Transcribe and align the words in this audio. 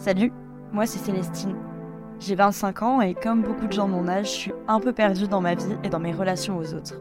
Salut, 0.00 0.32
moi 0.72 0.86
c'est 0.86 0.98
Célestine. 0.98 1.56
J'ai 2.20 2.34
25 2.34 2.82
ans 2.82 3.00
et 3.02 3.12
comme 3.12 3.42
beaucoup 3.42 3.66
de 3.66 3.72
gens 3.72 3.86
de 3.86 3.92
mon 3.92 4.08
âge, 4.08 4.28
je 4.28 4.30
suis 4.30 4.52
un 4.66 4.80
peu 4.80 4.94
perdue 4.94 5.28
dans 5.28 5.42
ma 5.42 5.54
vie 5.54 5.76
et 5.84 5.90
dans 5.90 6.00
mes 6.00 6.14
relations 6.14 6.56
aux 6.56 6.72
autres. 6.72 6.98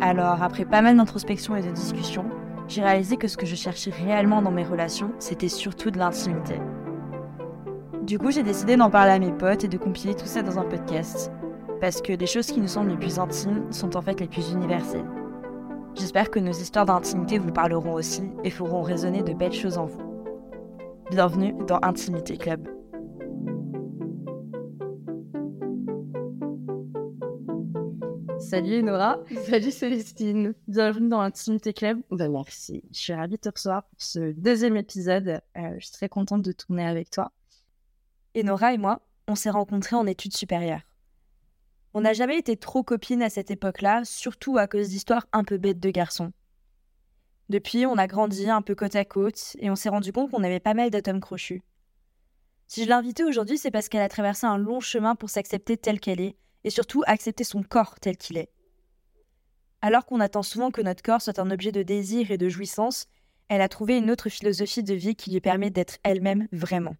Alors, 0.00 0.42
après 0.42 0.64
pas 0.64 0.82
mal 0.82 0.96
d'introspection 0.96 1.54
et 1.54 1.62
de 1.62 1.70
discussion, 1.70 2.24
j'ai 2.66 2.82
réalisé 2.82 3.18
que 3.18 3.28
ce 3.28 3.36
que 3.36 3.46
je 3.46 3.54
cherchais 3.54 3.92
réellement 3.92 4.42
dans 4.42 4.50
mes 4.50 4.64
relations, 4.64 5.12
c'était 5.20 5.48
surtout 5.48 5.92
de 5.92 5.98
l'intimité. 5.98 6.60
Du 8.02 8.18
coup, 8.18 8.32
j'ai 8.32 8.42
décidé 8.42 8.76
d'en 8.76 8.90
parler 8.90 9.12
à 9.12 9.20
mes 9.20 9.30
potes 9.30 9.62
et 9.62 9.68
de 9.68 9.78
compiler 9.78 10.16
tout 10.16 10.26
ça 10.26 10.42
dans 10.42 10.58
un 10.58 10.64
podcast. 10.64 11.30
Parce 11.80 12.02
que 12.02 12.12
les 12.12 12.26
choses 12.26 12.48
qui 12.48 12.60
nous 12.60 12.66
semblent 12.66 12.90
les 12.90 12.96
plus 12.96 13.20
intimes 13.20 13.62
sont 13.70 13.96
en 13.96 14.02
fait 14.02 14.18
les 14.18 14.26
plus 14.26 14.50
universelles. 14.50 15.06
J'espère 15.94 16.32
que 16.32 16.40
nos 16.40 16.50
histoires 16.50 16.86
d'intimité 16.86 17.38
vous 17.38 17.52
parleront 17.52 17.94
aussi 17.94 18.24
et 18.42 18.50
feront 18.50 18.82
résonner 18.82 19.22
de 19.22 19.34
belles 19.34 19.52
choses 19.52 19.78
en 19.78 19.86
vous. 19.86 20.07
Bienvenue 21.10 21.54
dans 21.66 21.78
Intimité 21.80 22.36
Club. 22.36 22.68
Salut 28.38 28.82
Nora. 28.82 29.18
Salut 29.48 29.70
Célestine. 29.70 30.54
Bienvenue 30.66 31.08
dans 31.08 31.20
Intimité 31.20 31.72
Club. 31.72 32.02
Ben 32.10 32.30
merci. 32.30 32.84
Je 32.92 32.98
suis 32.98 33.14
ravie 33.14 33.36
de 33.36 33.40
te 33.40 33.48
recevoir 33.48 33.84
pour 33.84 34.02
ce 34.02 34.32
deuxième 34.32 34.76
épisode. 34.76 35.40
Euh, 35.56 35.76
je 35.78 35.86
suis 35.86 35.94
très 35.94 36.10
contente 36.10 36.42
de 36.42 36.52
tourner 36.52 36.86
avec 36.86 37.08
toi. 37.08 37.32
Et 38.34 38.42
Nora 38.42 38.74
et 38.74 38.78
moi, 38.78 39.00
on 39.28 39.34
s'est 39.34 39.48
rencontrés 39.48 39.96
en 39.96 40.06
études 40.06 40.36
supérieures. 40.36 40.82
On 41.94 42.02
n'a 42.02 42.12
jamais 42.12 42.36
été 42.36 42.58
trop 42.58 42.82
copines 42.82 43.22
à 43.22 43.30
cette 43.30 43.50
époque-là, 43.50 44.02
surtout 44.04 44.58
à 44.58 44.66
cause 44.66 44.90
d'histoires 44.90 45.26
un 45.32 45.44
peu 45.44 45.56
bêtes 45.56 45.80
de 45.80 45.88
garçons. 45.88 46.32
Depuis, 47.48 47.86
on 47.86 47.96
a 47.96 48.06
grandi 48.06 48.48
un 48.50 48.62
peu 48.62 48.74
côte 48.74 48.96
à 48.96 49.04
côte 49.04 49.56
et 49.58 49.70
on 49.70 49.76
s'est 49.76 49.88
rendu 49.88 50.12
compte 50.12 50.30
qu'on 50.30 50.44
avait 50.44 50.60
pas 50.60 50.74
mal 50.74 50.90
d'atomes 50.90 51.20
crochus. 51.20 51.62
Si 52.66 52.82
je 52.82 52.88
l'ai 52.88 52.94
invitée 52.94 53.24
aujourd'hui, 53.24 53.56
c'est 53.56 53.70
parce 53.70 53.88
qu'elle 53.88 54.02
a 54.02 54.08
traversé 54.08 54.46
un 54.46 54.58
long 54.58 54.80
chemin 54.80 55.14
pour 55.14 55.30
s'accepter 55.30 55.78
telle 55.78 56.00
qu'elle 56.00 56.20
est 56.20 56.36
et 56.64 56.70
surtout 56.70 57.02
accepter 57.06 57.44
son 57.44 57.62
corps 57.62 57.98
tel 58.00 58.18
qu'il 58.18 58.36
est. 58.36 58.50
Alors 59.80 60.04
qu'on 60.04 60.20
attend 60.20 60.42
souvent 60.42 60.70
que 60.70 60.82
notre 60.82 61.02
corps 61.02 61.22
soit 61.22 61.38
un 61.38 61.50
objet 61.50 61.72
de 61.72 61.82
désir 61.82 62.30
et 62.30 62.36
de 62.36 62.48
jouissance, 62.48 63.06
elle 63.48 63.62
a 63.62 63.68
trouvé 63.68 63.96
une 63.96 64.10
autre 64.10 64.28
philosophie 64.28 64.82
de 64.82 64.94
vie 64.94 65.16
qui 65.16 65.30
lui 65.30 65.40
permet 65.40 65.70
d'être 65.70 65.96
elle-même 66.02 66.48
vraiment. 66.52 66.96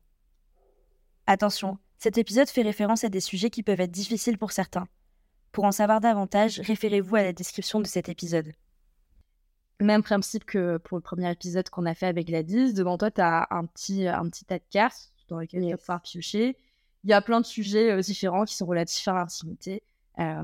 Attention, 1.27 1.77
cet 1.99 2.17
épisode 2.17 2.49
fait 2.49 2.63
référence 2.63 3.05
à 3.05 3.11
des 3.11 3.21
sujets 3.21 3.51
qui 3.51 3.63
peuvent 3.63 3.81
être 3.81 3.91
difficiles 3.91 4.39
pour 4.39 4.53
certains. 4.53 4.87
Pour 5.53 5.65
en 5.65 5.73
savoir 5.73 6.01
davantage, 6.01 6.61
référez-vous 6.61 7.17
à 7.17 7.23
la 7.23 7.33
description 7.35 7.81
de 7.81 7.87
cet 7.87 8.09
épisode. 8.09 8.53
Même 9.81 10.03
principe 10.03 10.45
que 10.45 10.79
pour 10.79 10.99
le 10.99 11.03
premier 11.03 11.31
épisode 11.31 11.69
qu'on 11.69 11.87
a 11.87 11.95
fait 11.95 12.07
avec 12.07 12.27
Gladys. 12.27 12.75
Devant 12.75 12.99
toi, 12.99 13.11
tu 13.11 13.21
as 13.21 13.47
un 13.51 13.65
petit, 13.67 14.07
un 14.07 14.29
petit 14.29 14.45
tas 14.45 14.59
de 14.59 14.65
cartes 14.71 15.13
dans 15.29 15.39
lesquelles 15.39 15.63
tu 15.63 15.71
vas 15.71 15.77
pouvoir 15.77 16.03
piocher. 16.03 16.57
Il 17.05 17.11
y 17.11 17.13
a 17.13 17.21
plein 17.21 17.41
de 17.41 17.47
sujets 17.47 17.93
euh, 17.93 18.01
différents 18.01 18.45
qui 18.45 18.57
sont 18.57 18.67
relatifs 18.67 19.07
à 19.07 19.15
l'intimité. 19.15 19.83
Euh, 20.19 20.43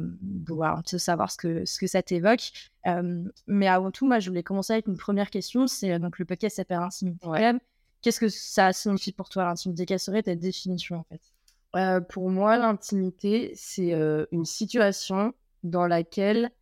un 0.60 0.82
peu 0.88 0.98
savoir 0.98 1.32
ce 1.32 1.36
que, 1.36 1.64
ce 1.64 1.80
que 1.80 1.86
ça 1.88 2.00
t'évoque. 2.02 2.52
Euh, 2.86 3.24
mais 3.48 3.66
avant 3.66 3.90
tout, 3.90 4.06
moi, 4.06 4.20
je 4.20 4.30
voulais 4.30 4.44
commencer 4.44 4.72
avec 4.72 4.86
une 4.86 4.96
première 4.96 5.30
question. 5.30 5.66
C'est 5.66 5.92
euh, 5.92 5.98
donc 5.98 6.18
le 6.18 6.24
podcast 6.24 6.56
s'appelle 6.56 6.78
Intimité. 6.78 7.52
Qu'est-ce 8.00 8.20
que 8.20 8.28
ça 8.28 8.72
signifie 8.72 9.12
pour 9.12 9.30
toi 9.30 9.44
l'intimité? 9.44 9.86
Quelle 9.86 9.98
serait 9.98 10.22
ta 10.22 10.34
définition 10.34 10.96
en 10.96 11.05
fait? 11.05 12.02
Pour 12.10 12.30
moi, 12.30 12.56
l'intimité, 12.56 13.52
c'est 13.56 13.92
une 14.30 14.44
situation 14.44 15.32
dans 15.64 15.88
laquelle 15.88 16.52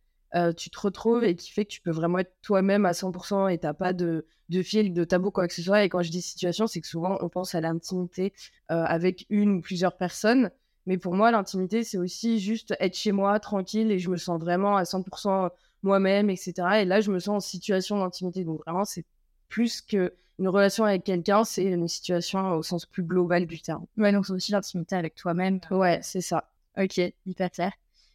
tu 0.57 0.69
te 0.69 0.79
retrouves 0.79 1.23
et 1.23 1.35
qui 1.35 1.51
fait 1.51 1.65
que 1.65 1.71
tu 1.71 1.81
peux 1.81 1.91
vraiment 1.91 2.19
être 2.19 2.33
toi-même 2.41 2.85
à 2.85 2.93
100% 2.93 3.47
et 3.47 3.57
t'as 3.57 3.73
pas 3.73 3.93
de, 3.93 4.25
de 4.49 4.61
fil, 4.63 4.93
de 4.93 5.03
tabou, 5.03 5.31
quoi 5.31 5.47
que 5.47 5.53
ce 5.53 5.61
soit. 5.61 5.83
Et 5.83 5.89
quand 5.89 6.01
je 6.01 6.11
dis 6.11 6.21
situation, 6.21 6.67
c'est 6.67 6.81
que 6.81 6.87
souvent 6.87 7.17
on 7.21 7.29
pense 7.29 7.55
à 7.55 7.61
l'intimité 7.61 8.33
avec 8.67 9.25
une 9.29 9.57
ou 9.57 9.61
plusieurs 9.61 9.97
personnes. 9.97 10.51
Mais 10.85 10.97
pour 10.97 11.13
moi, 11.15 11.31
l'intimité, 11.31 11.85
c'est 11.85 11.97
aussi 11.97 12.39
juste 12.39 12.73
être 12.79 12.97
chez 12.97 13.13
moi, 13.13 13.39
tranquille, 13.39 13.89
et 13.89 13.99
je 13.99 14.09
me 14.09 14.17
sens 14.17 14.37
vraiment 14.37 14.75
à 14.75 14.83
100% 14.83 15.49
moi-même, 15.81 16.29
etc. 16.29 16.53
Et 16.81 16.85
là, 16.85 16.99
je 16.99 17.09
me 17.09 17.19
sens 17.19 17.35
en 17.35 17.39
situation 17.39 17.99
d'intimité. 17.99 18.43
Donc 18.43 18.59
vraiment, 18.65 18.83
c'est 18.83 19.05
plus 19.47 19.81
qu'une 19.81 20.09
relation 20.39 20.83
avec 20.83 21.03
quelqu'un, 21.03 21.43
c'est 21.45 21.63
une 21.63 21.87
situation 21.87 22.53
au 22.55 22.63
sens 22.63 22.85
plus 22.85 23.03
global 23.03 23.45
du 23.45 23.61
terme. 23.61 23.85
Ouais, 23.97 24.11
donc 24.11 24.25
c'est 24.25 24.33
aussi 24.33 24.51
l'intimité 24.51 24.95
avec 24.95 25.15
toi-même. 25.15 25.59
Ouais, 25.71 25.99
c'est 26.01 26.21
ça. 26.21 26.49
Ok, 26.77 26.99
hyper 27.25 27.51
clair. 27.51 27.71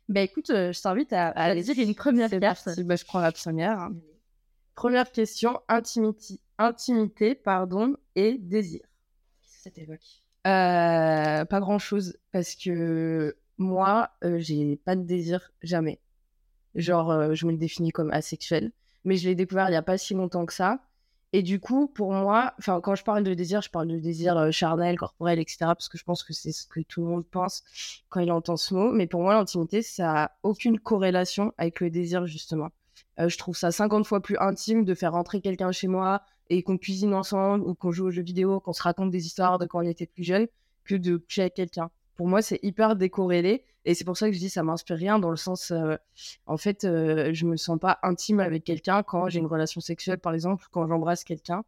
Bah 0.09 0.23
écoute, 0.23 0.51
euh, 0.51 0.73
je 0.73 0.81
t'invite 0.81 1.13
à, 1.13 1.29
à 1.29 1.45
aller 1.45 1.63
dire 1.63 1.79
une 1.79 1.95
première 1.95 2.31
carte. 2.31 2.81
Bah, 2.81 2.97
je 2.97 3.05
prends 3.05 3.21
la 3.21 3.33
première. 3.33 3.79
hein. 3.79 3.95
Première 4.75 5.11
question, 5.11 5.61
intimité, 5.69 6.41
intimité 6.57 7.35
pardon, 7.35 7.97
et 8.15 8.39
désir. 8.39 8.81
Qu'est-ce 9.43 9.57
que 9.57 9.63
ça 9.65 9.71
t'évoque? 9.71 10.23
Euh, 10.47 11.45
pas 11.45 11.61
grand-chose, 11.61 12.17
parce 12.33 12.55
que 12.55 13.37
moi, 13.59 14.11
euh, 14.25 14.39
j'ai 14.39 14.77
pas 14.77 14.97
de 14.97 15.03
désir, 15.03 15.51
jamais. 15.63 16.01
Genre, 16.75 17.11
euh, 17.11 17.35
je 17.35 17.45
me 17.47 17.51
le 17.53 17.59
définis 17.59 17.91
comme 17.91 18.11
asexuel, 18.13 18.73
mais 19.05 19.17
je 19.17 19.29
l'ai 19.29 19.35
découvert 19.35 19.69
il 19.69 19.73
y 19.73 19.77
a 19.77 19.83
pas 19.83 19.99
si 19.99 20.15
longtemps 20.15 20.47
que 20.47 20.55
ça. 20.55 20.79
Et 21.35 21.43
du 21.43 21.61
coup, 21.61 21.89
pour 21.89 22.13
moi, 22.13 22.55
quand 22.65 22.95
je 22.95 23.05
parle 23.05 23.23
de 23.23 23.35
désir, 23.35 23.61
je 23.61 23.69
parle 23.69 23.89
de 23.89 23.99
désir 23.99 24.39
euh, 24.39 24.51
charnel, 24.51 24.97
corporel, 24.97 25.39
etc. 25.39 25.59
Parce 25.61 25.89
que 25.91 25.99
je 25.99 26.05
pense 26.05 26.23
que 26.23 26.33
c'est 26.33 26.53
ce 26.53 26.67
que 26.67 26.81
tout 26.81 27.03
le 27.03 27.07
monde 27.07 27.27
pense 27.27 27.63
quand 28.09 28.21
il 28.21 28.33
entend 28.33 28.57
ce 28.57 28.75
mot. 28.75 28.91
Mais 28.93 29.07
pour 29.07 29.21
moi, 29.21 29.35
l'intimité, 29.35 29.83
ça 29.83 30.25
a 30.25 30.31
aucune 30.43 30.79
corrélation 30.79 31.53
avec 31.59 31.81
le 31.81 31.91
désir, 31.91 32.27
justement. 32.27 32.71
Euh, 33.21 33.29
je 33.29 33.37
trouve 33.37 33.57
ça 33.57 33.71
50 33.71 34.07
fois 34.07 34.21
plus 34.23 34.39
intime 34.39 34.85
de 34.85 34.95
faire 34.95 35.13
rentrer 35.13 35.41
quelqu'un 35.41 35.71
chez 35.71 35.89
moi 35.89 36.23
et 36.51 36.63
qu'on 36.63 36.79
cuisine 36.79 37.13
ensemble 37.13 37.65
ou 37.65 37.75
qu'on 37.75 37.93
joue 37.93 38.07
aux 38.07 38.11
jeux 38.11 38.23
vidéo, 38.23 38.61
qu'on 38.61 38.73
se 38.73 38.83
raconte 38.83 39.11
des 39.11 39.27
histoires 39.27 39.59
de 39.59 39.67
quand 39.67 39.81
on 39.81 39.89
était 39.89 40.07
plus 40.07 40.25
jeune, 40.25 40.47
que 40.85 40.95
de 40.95 41.19
coucher 41.19 41.43
avec 41.43 41.55
quelqu'un. 41.55 41.91
Pour 42.19 42.29
moi, 42.29 42.43
c'est 42.43 42.61
hyper 42.63 42.97
décorrélé. 42.97 43.65
Et 43.87 43.95
c'est 43.95 44.05
pour 44.05 44.19
ça 44.19 44.29
que 44.29 44.35
je 44.35 44.39
dis 44.39 44.51
ça 44.51 44.63
m'inspire 44.63 44.97
rien, 44.97 45.19
dans 45.19 45.31
le 45.31 45.37
sens, 45.37 45.71
euh, 45.71 45.97
en 46.45 46.59
fait, 46.59 46.85
euh, 46.85 47.31
je 47.33 47.47
me 47.47 47.57
sens 47.57 47.79
pas 47.79 47.99
intime 48.03 48.41
avec 48.41 48.65
quelqu'un 48.65 49.03
quand 49.03 49.31
j'ai 49.31 49.39
une 49.39 49.47
relation 49.47 49.81
sexuelle, 49.81 50.19
par 50.19 50.35
exemple, 50.35 50.67
quand 50.71 50.87
j'embrasse 50.87 51.25
quelqu'un. 51.25 51.65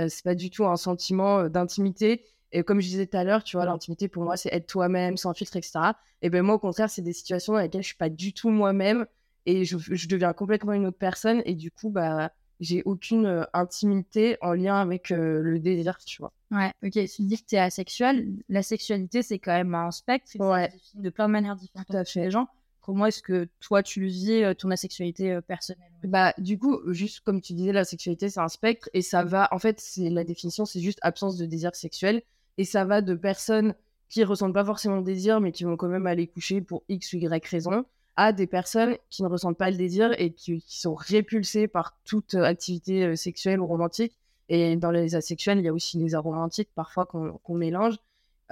Euh, 0.00 0.08
c'est 0.08 0.24
pas 0.24 0.34
du 0.34 0.50
tout 0.50 0.66
un 0.66 0.76
sentiment 0.76 1.40
euh, 1.40 1.48
d'intimité. 1.48 2.24
Et 2.52 2.62
comme 2.62 2.80
je 2.80 2.88
disais 2.88 3.06
tout 3.06 3.16
à 3.16 3.24
l'heure, 3.24 3.42
tu 3.44 3.56
vois, 3.56 3.66
l'intimité 3.66 4.08
pour 4.08 4.22
moi, 4.24 4.36
c'est 4.36 4.52
être 4.52 4.66
toi-même, 4.66 5.16
sans 5.16 5.34
filtre, 5.34 5.56
etc. 5.56 5.94
Et 6.22 6.30
ben 6.30 6.42
moi, 6.42 6.56
au 6.56 6.58
contraire, 6.58 6.90
c'est 6.90 7.02
des 7.02 7.12
situations 7.12 7.54
dans 7.54 7.60
lesquelles 7.60 7.82
je 7.82 7.88
suis 7.88 7.96
pas 7.96 8.10
du 8.10 8.32
tout 8.32 8.50
moi-même 8.50 9.06
et 9.46 9.64
je, 9.64 9.76
deviens 10.08 10.32
complètement 10.34 10.72
une 10.72 10.86
autre 10.86 10.98
personne. 10.98 11.42
Et 11.46 11.54
du 11.54 11.70
coup, 11.70 11.90
bah, 11.90 12.32
j'ai 12.60 12.82
aucune 12.84 13.26
euh, 13.26 13.44
intimité 13.54 14.36
en 14.42 14.52
lien 14.52 14.76
avec 14.76 15.10
le 15.10 15.58
désir, 15.58 15.98
tu 16.04 16.22
vois. 16.22 16.32
Ouais, 16.54 16.72
ok. 16.84 16.92
Tu 16.92 17.22
dis 17.22 17.36
que 17.36 17.46
tu 17.46 17.56
es 17.56 17.58
asexuel. 17.58 18.32
La 18.48 18.62
sexualité, 18.62 19.22
c'est 19.22 19.40
quand 19.40 19.52
même 19.52 19.74
un 19.74 19.90
spectre. 19.90 20.30
Ouais. 20.38 20.70
Ça 20.70 21.00
de 21.00 21.10
plein 21.10 21.26
de 21.26 21.32
manières 21.32 21.56
différentes 21.56 21.88
Tout 21.88 21.96
à 21.96 22.04
chez 22.04 22.20
les 22.20 22.30
gens. 22.30 22.46
Comment 22.80 23.06
est-ce 23.06 23.22
que 23.22 23.48
toi, 23.60 23.82
tu 23.82 24.00
le 24.00 24.06
vis, 24.06 24.44
euh, 24.44 24.54
ton 24.54 24.70
asexualité 24.70 25.32
euh, 25.32 25.40
personnelle? 25.40 25.90
Bah, 26.04 26.34
du 26.38 26.58
coup, 26.58 26.80
juste 26.92 27.20
comme 27.20 27.40
tu 27.40 27.54
disais, 27.54 27.72
la 27.72 27.84
sexualité, 27.84 28.28
c'est 28.28 28.40
un 28.40 28.48
spectre 28.48 28.88
et 28.92 29.02
ça 29.02 29.24
va, 29.24 29.48
en 29.52 29.58
fait, 29.58 29.80
c'est 29.80 30.10
la 30.10 30.22
définition, 30.22 30.66
c'est 30.66 30.80
juste 30.80 30.98
absence 31.02 31.38
de 31.38 31.46
désir 31.46 31.74
sexuel 31.74 32.22
et 32.58 32.64
ça 32.64 32.84
va 32.84 33.00
de 33.00 33.14
personnes 33.14 33.74
qui 34.10 34.22
ressentent 34.22 34.52
pas 34.52 34.66
forcément 34.66 34.96
le 34.96 35.02
désir 35.02 35.40
mais 35.40 35.50
qui 35.50 35.64
vont 35.64 35.78
quand 35.78 35.88
même 35.88 36.06
aller 36.06 36.26
coucher 36.26 36.60
pour 36.60 36.84
X 36.90 37.14
ou 37.14 37.16
Y 37.16 37.46
raison 37.46 37.86
à 38.16 38.34
des 38.34 38.46
personnes 38.46 38.96
qui 39.08 39.22
ne 39.22 39.28
ressentent 39.28 39.56
pas 39.56 39.70
le 39.70 39.78
désir 39.78 40.14
et 40.18 40.32
qui, 40.32 40.60
qui 40.60 40.78
sont 40.78 40.94
répulsées 40.94 41.66
par 41.68 41.98
toute 42.04 42.34
euh, 42.34 42.44
activité 42.44 43.16
sexuelle 43.16 43.60
ou 43.60 43.66
romantique. 43.66 44.12
Et 44.48 44.76
dans 44.76 44.90
les 44.90 45.14
asexuels, 45.14 45.58
il 45.58 45.64
y 45.64 45.68
a 45.68 45.72
aussi 45.72 45.98
les 45.98 46.14
aromantiques 46.14 46.70
parfois 46.74 47.06
qu'on 47.06 47.54
mélange. 47.54 47.96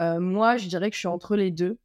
Euh, 0.01 0.21
moi, 0.21 0.57
je 0.57 0.69
dirais 0.69 0.91
que 0.91 0.95
je 0.95 1.01
suis 1.01 1.09
entre 1.09 1.37
les 1.37 1.51
deux. 1.51 1.79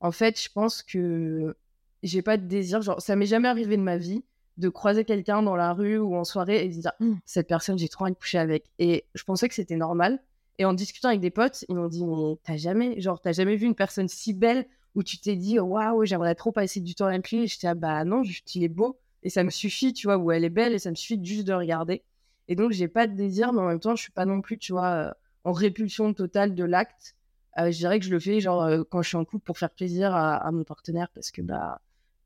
En 0.00 0.12
fait, 0.12 0.40
je 0.40 0.48
pense 0.52 0.82
que 0.82 1.56
j'ai 2.02 2.22
pas 2.22 2.36
de 2.36 2.46
désir. 2.46 2.82
Genre, 2.82 3.00
ça 3.00 3.16
m'est 3.16 3.26
jamais 3.26 3.48
arrivé 3.48 3.76
de 3.76 3.82
ma 3.82 3.96
vie 3.96 4.22
de 4.58 4.68
croiser 4.68 5.04
quelqu'un 5.04 5.42
dans 5.42 5.54
la 5.54 5.72
rue 5.72 5.98
ou 5.98 6.16
en 6.16 6.24
soirée 6.24 6.64
et 6.64 6.68
de 6.68 6.80
dire 6.80 6.92
Hum, 7.00 7.18
cette 7.24 7.46
personne, 7.46 7.78
j'ai 7.78 7.88
trop 7.88 8.04
envie 8.04 8.12
de 8.12 8.18
coucher 8.18 8.38
avec. 8.38 8.64
Et 8.78 9.06
je 9.14 9.22
pensais 9.22 9.48
que 9.48 9.54
c'était 9.54 9.76
normal. 9.76 10.20
Et 10.58 10.64
en 10.64 10.72
discutant 10.74 11.08
avec 11.08 11.20
des 11.20 11.30
potes, 11.30 11.64
ils 11.68 11.76
m'ont 11.76 11.86
dit 11.86 12.04
mais 12.04 12.36
t'as 12.42 12.56
jamais, 12.56 13.00
jamais 13.00 13.56
vu 13.56 13.66
une 13.66 13.76
personne 13.76 14.08
si 14.08 14.34
belle 14.34 14.66
où 14.96 15.04
tu 15.04 15.20
t'es 15.20 15.36
dit 15.36 15.60
waouh, 15.60 16.04
j'aimerais 16.04 16.34
trop 16.34 16.50
passer 16.50 16.80
du 16.80 16.96
temps 16.96 17.06
avec 17.06 17.30
lui. 17.30 17.44
Et 17.44 17.46
j'étais 17.46 17.68
ah, 17.68 17.74
bah 17.74 18.04
non, 18.04 18.22
il 18.54 18.64
est 18.64 18.68
beau 18.68 18.98
et 19.22 19.30
ça 19.30 19.44
me 19.44 19.50
suffit, 19.50 19.92
tu 19.92 20.06
vois, 20.06 20.16
où 20.16 20.30
elle 20.32 20.44
est 20.44 20.50
belle 20.50 20.74
et 20.74 20.78
ça 20.78 20.90
me 20.90 20.96
suffit 20.96 21.20
juste 21.24 21.46
de 21.46 21.52
regarder. 21.52 22.02
Et 22.48 22.56
donc 22.56 22.72
j'ai 22.72 22.88
pas 22.88 23.06
de 23.06 23.14
désir, 23.14 23.52
mais 23.52 23.60
en 23.60 23.66
même 23.68 23.80
temps, 23.80 23.94
je 23.94 24.02
suis 24.02 24.12
pas 24.12 24.24
non 24.24 24.40
plus, 24.40 24.58
tu 24.58 24.72
vois, 24.72 24.88
euh, 24.88 25.10
en 25.44 25.52
répulsion 25.52 26.12
totale 26.14 26.54
de 26.54 26.64
l'acte. 26.64 27.14
Euh, 27.58 27.70
je 27.70 27.78
dirais 27.78 27.98
que 27.98 28.04
je 28.04 28.10
le 28.10 28.20
fais 28.20 28.40
genre 28.40 28.62
euh, 28.62 28.82
quand 28.88 29.02
je 29.02 29.08
suis 29.08 29.16
en 29.16 29.24
couple 29.24 29.44
pour 29.44 29.58
faire 29.58 29.70
plaisir 29.70 30.14
à, 30.14 30.36
à 30.36 30.50
mon 30.52 30.64
partenaire 30.64 31.08
parce 31.14 31.30
que 31.30 31.42
bah 31.42 31.80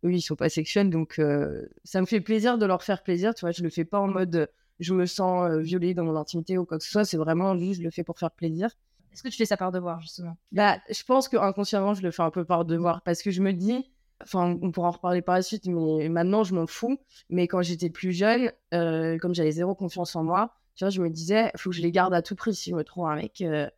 eux 0.04 0.12
ils 0.12 0.20
sont 0.20 0.34
pas 0.34 0.48
sexuels 0.48 0.90
donc 0.90 1.18
euh, 1.18 1.66
ça 1.84 2.00
me 2.00 2.06
fait 2.06 2.20
plaisir 2.20 2.58
de 2.58 2.66
leur 2.66 2.82
faire 2.82 3.02
plaisir, 3.02 3.34
tu 3.34 3.42
vois, 3.42 3.52
je 3.52 3.62
le 3.62 3.70
fais 3.70 3.84
pas 3.84 4.00
en 4.00 4.08
mode 4.08 4.50
je 4.80 4.92
me 4.94 5.06
sens 5.06 5.50
violée 5.60 5.94
dans 5.94 6.04
mon 6.04 6.16
intimité 6.16 6.58
ou 6.58 6.64
quoi 6.66 6.78
que 6.78 6.84
ce 6.84 6.90
soit, 6.90 7.04
c'est 7.04 7.16
vraiment 7.16 7.56
juste 7.56 7.80
je 7.80 7.84
le 7.84 7.90
fais 7.90 8.02
pour 8.04 8.18
faire 8.18 8.32
plaisir. 8.32 8.68
Est-ce 9.12 9.22
que 9.22 9.28
tu 9.28 9.36
fais 9.36 9.44
ça 9.44 9.56
par 9.56 9.72
devoir, 9.72 10.00
justement? 10.00 10.36
Bah, 10.52 10.78
je 10.90 11.02
pense 11.04 11.28
que 11.28 11.36
inconsciemment, 11.36 11.92
je 11.94 12.02
le 12.02 12.10
fais 12.10 12.22
un 12.22 12.30
peu 12.30 12.44
par 12.44 12.64
devoir 12.64 13.02
parce 13.02 13.22
que 13.22 13.30
je 13.30 13.42
me 13.42 13.52
dis, 13.52 13.92
enfin, 14.22 14.58
on 14.62 14.70
pourra 14.70 14.88
en 14.88 14.92
reparler 14.92 15.22
par 15.22 15.34
la 15.34 15.42
suite, 15.42 15.66
mais 15.66 16.08
maintenant, 16.08 16.44
je 16.44 16.54
m'en 16.54 16.66
fous. 16.66 16.98
Mais 17.30 17.48
quand 17.48 17.62
j'étais 17.62 17.90
plus 17.90 18.12
jeune, 18.12 18.52
euh, 18.74 19.18
comme 19.18 19.34
j'avais 19.34 19.52
zéro 19.52 19.74
confiance 19.74 20.14
en 20.16 20.24
moi, 20.24 20.54
tu 20.74 20.84
vois, 20.84 20.90
je 20.90 21.00
me 21.00 21.10
disais, 21.10 21.50
faut 21.56 21.70
que 21.70 21.76
je 21.76 21.82
les 21.82 21.92
garde 21.92 22.14
à 22.14 22.22
tout 22.22 22.34
prix. 22.34 22.54
Si 22.54 22.70
je 22.70 22.76
me 22.76 22.84
trouve 22.84 23.06
un 23.06 23.16
mec, 23.16 23.40
euh, 23.42 23.68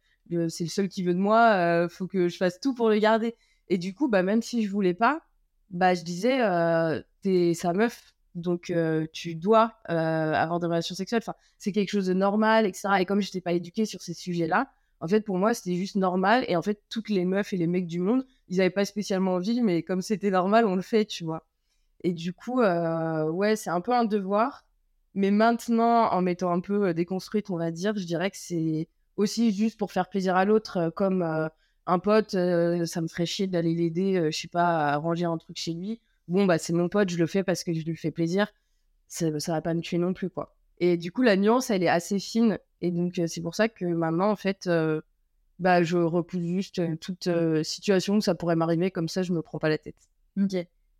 c'est 0.48 0.64
le 0.64 0.70
seul 0.70 0.88
qui 0.88 1.02
veut 1.02 1.14
de 1.14 1.18
moi, 1.18 1.88
faut 1.88 2.06
que 2.06 2.28
je 2.28 2.36
fasse 2.36 2.60
tout 2.60 2.74
pour 2.74 2.88
le 2.88 2.98
garder. 2.98 3.34
Et 3.68 3.78
du 3.78 3.94
coup, 3.94 4.08
bah, 4.08 4.22
même 4.22 4.42
si 4.42 4.62
je 4.64 4.70
voulais 4.70 4.94
pas, 4.94 5.20
bah, 5.70 5.94
je 5.94 6.02
disais, 6.02 6.38
t'es 7.22 7.54
sa 7.54 7.72
meuf, 7.72 8.14
donc 8.34 8.72
tu 9.12 9.34
dois 9.34 9.74
avoir 9.86 10.60
des 10.60 10.66
relations 10.66 10.94
sexuelles. 10.94 11.22
Enfin, 11.22 11.34
c'est 11.58 11.72
quelque 11.72 11.90
chose 11.90 12.06
de 12.06 12.14
normal, 12.14 12.66
etc. 12.66 12.88
Et 13.00 13.04
comme 13.06 13.20
je 13.20 13.28
n'étais 13.28 13.40
pas 13.40 13.52
éduquée 13.52 13.86
sur 13.86 14.00
ces 14.02 14.14
sujets-là, 14.14 14.70
en 15.00 15.08
fait, 15.08 15.20
pour 15.20 15.36
moi, 15.36 15.52
c'était 15.52 15.74
juste 15.74 15.96
normal. 15.96 16.44
Et 16.48 16.56
en 16.56 16.62
fait, 16.62 16.80
toutes 16.88 17.10
les 17.10 17.24
meufs 17.26 17.52
et 17.52 17.56
les 17.56 17.66
mecs 17.66 17.86
du 17.86 18.00
monde, 18.00 18.24
ils 18.48 18.58
n'avaient 18.58 18.70
pas 18.70 18.84
spécialement 18.84 19.34
envie, 19.34 19.62
mais 19.62 19.82
comme 19.82 20.02
c'était 20.02 20.30
normal, 20.30 20.66
on 20.66 20.76
le 20.76 20.82
fait, 20.82 21.04
tu 21.04 21.24
vois. 21.24 21.46
Et 22.02 22.12
du 22.12 22.32
coup, 22.32 22.60
ouais, 22.60 23.56
c'est 23.56 23.70
un 23.70 23.80
peu 23.80 23.92
un 23.92 24.04
devoir. 24.04 24.64
Mais 25.14 25.30
maintenant, 25.30 26.10
en 26.10 26.22
m'étant 26.22 26.50
un 26.52 26.60
peu 26.60 26.92
déconstruite, 26.92 27.50
on 27.50 27.56
va 27.56 27.70
dire, 27.70 27.96
je 27.96 28.04
dirais 28.04 28.30
que 28.30 28.36
c'est 28.36 28.88
aussi 29.16 29.52
juste 29.52 29.78
pour 29.78 29.92
faire 29.92 30.08
plaisir 30.08 30.34
à 30.36 30.44
l'autre, 30.44 30.90
comme 30.96 31.22
un 31.86 31.98
pote, 31.98 32.30
ça 32.30 33.00
me 33.00 33.08
ferait 33.08 33.26
chier 33.26 33.46
d'aller 33.46 33.74
l'aider, 33.74 34.28
je 34.30 34.36
sais 34.36 34.48
pas, 34.48 34.88
à 34.88 34.96
ranger 34.96 35.26
un 35.26 35.38
truc 35.38 35.56
chez 35.56 35.72
lui. 35.72 36.00
Bon, 36.26 36.46
bah, 36.46 36.58
c'est 36.58 36.72
mon 36.72 36.88
pote, 36.88 37.10
je 37.10 37.18
le 37.18 37.26
fais 37.26 37.44
parce 37.44 37.62
que 37.64 37.72
je 37.72 37.84
lui 37.84 37.96
fais 37.96 38.10
plaisir. 38.10 38.48
Ça, 39.06 39.38
ça 39.38 39.52
va 39.52 39.62
pas 39.62 39.74
me 39.74 39.80
tuer 39.80 39.98
non 39.98 40.14
plus, 40.14 40.30
quoi. 40.30 40.56
Et 40.80 40.96
du 40.96 41.12
coup, 41.12 41.22
la 41.22 41.36
nuance, 41.36 41.70
elle 41.70 41.84
est 41.84 41.88
assez 41.88 42.18
fine. 42.18 42.58
Et 42.80 42.90
donc, 42.90 43.20
c'est 43.26 43.40
pour 43.40 43.54
ça 43.54 43.68
que 43.68 43.84
maintenant, 43.84 44.30
en 44.30 44.36
fait, 44.36 44.68
bah, 45.58 45.82
je 45.82 45.96
repousse 45.96 46.42
juste 46.42 46.80
toute 46.98 47.28
situation 47.62 48.16
où 48.16 48.20
ça 48.20 48.34
pourrait 48.34 48.56
m'arriver. 48.56 48.90
Comme 48.90 49.08
ça, 49.08 49.22
je 49.22 49.32
me 49.32 49.42
prends 49.42 49.58
pas 49.58 49.68
la 49.68 49.78
tête. 49.78 49.96
Ok. 50.40 50.56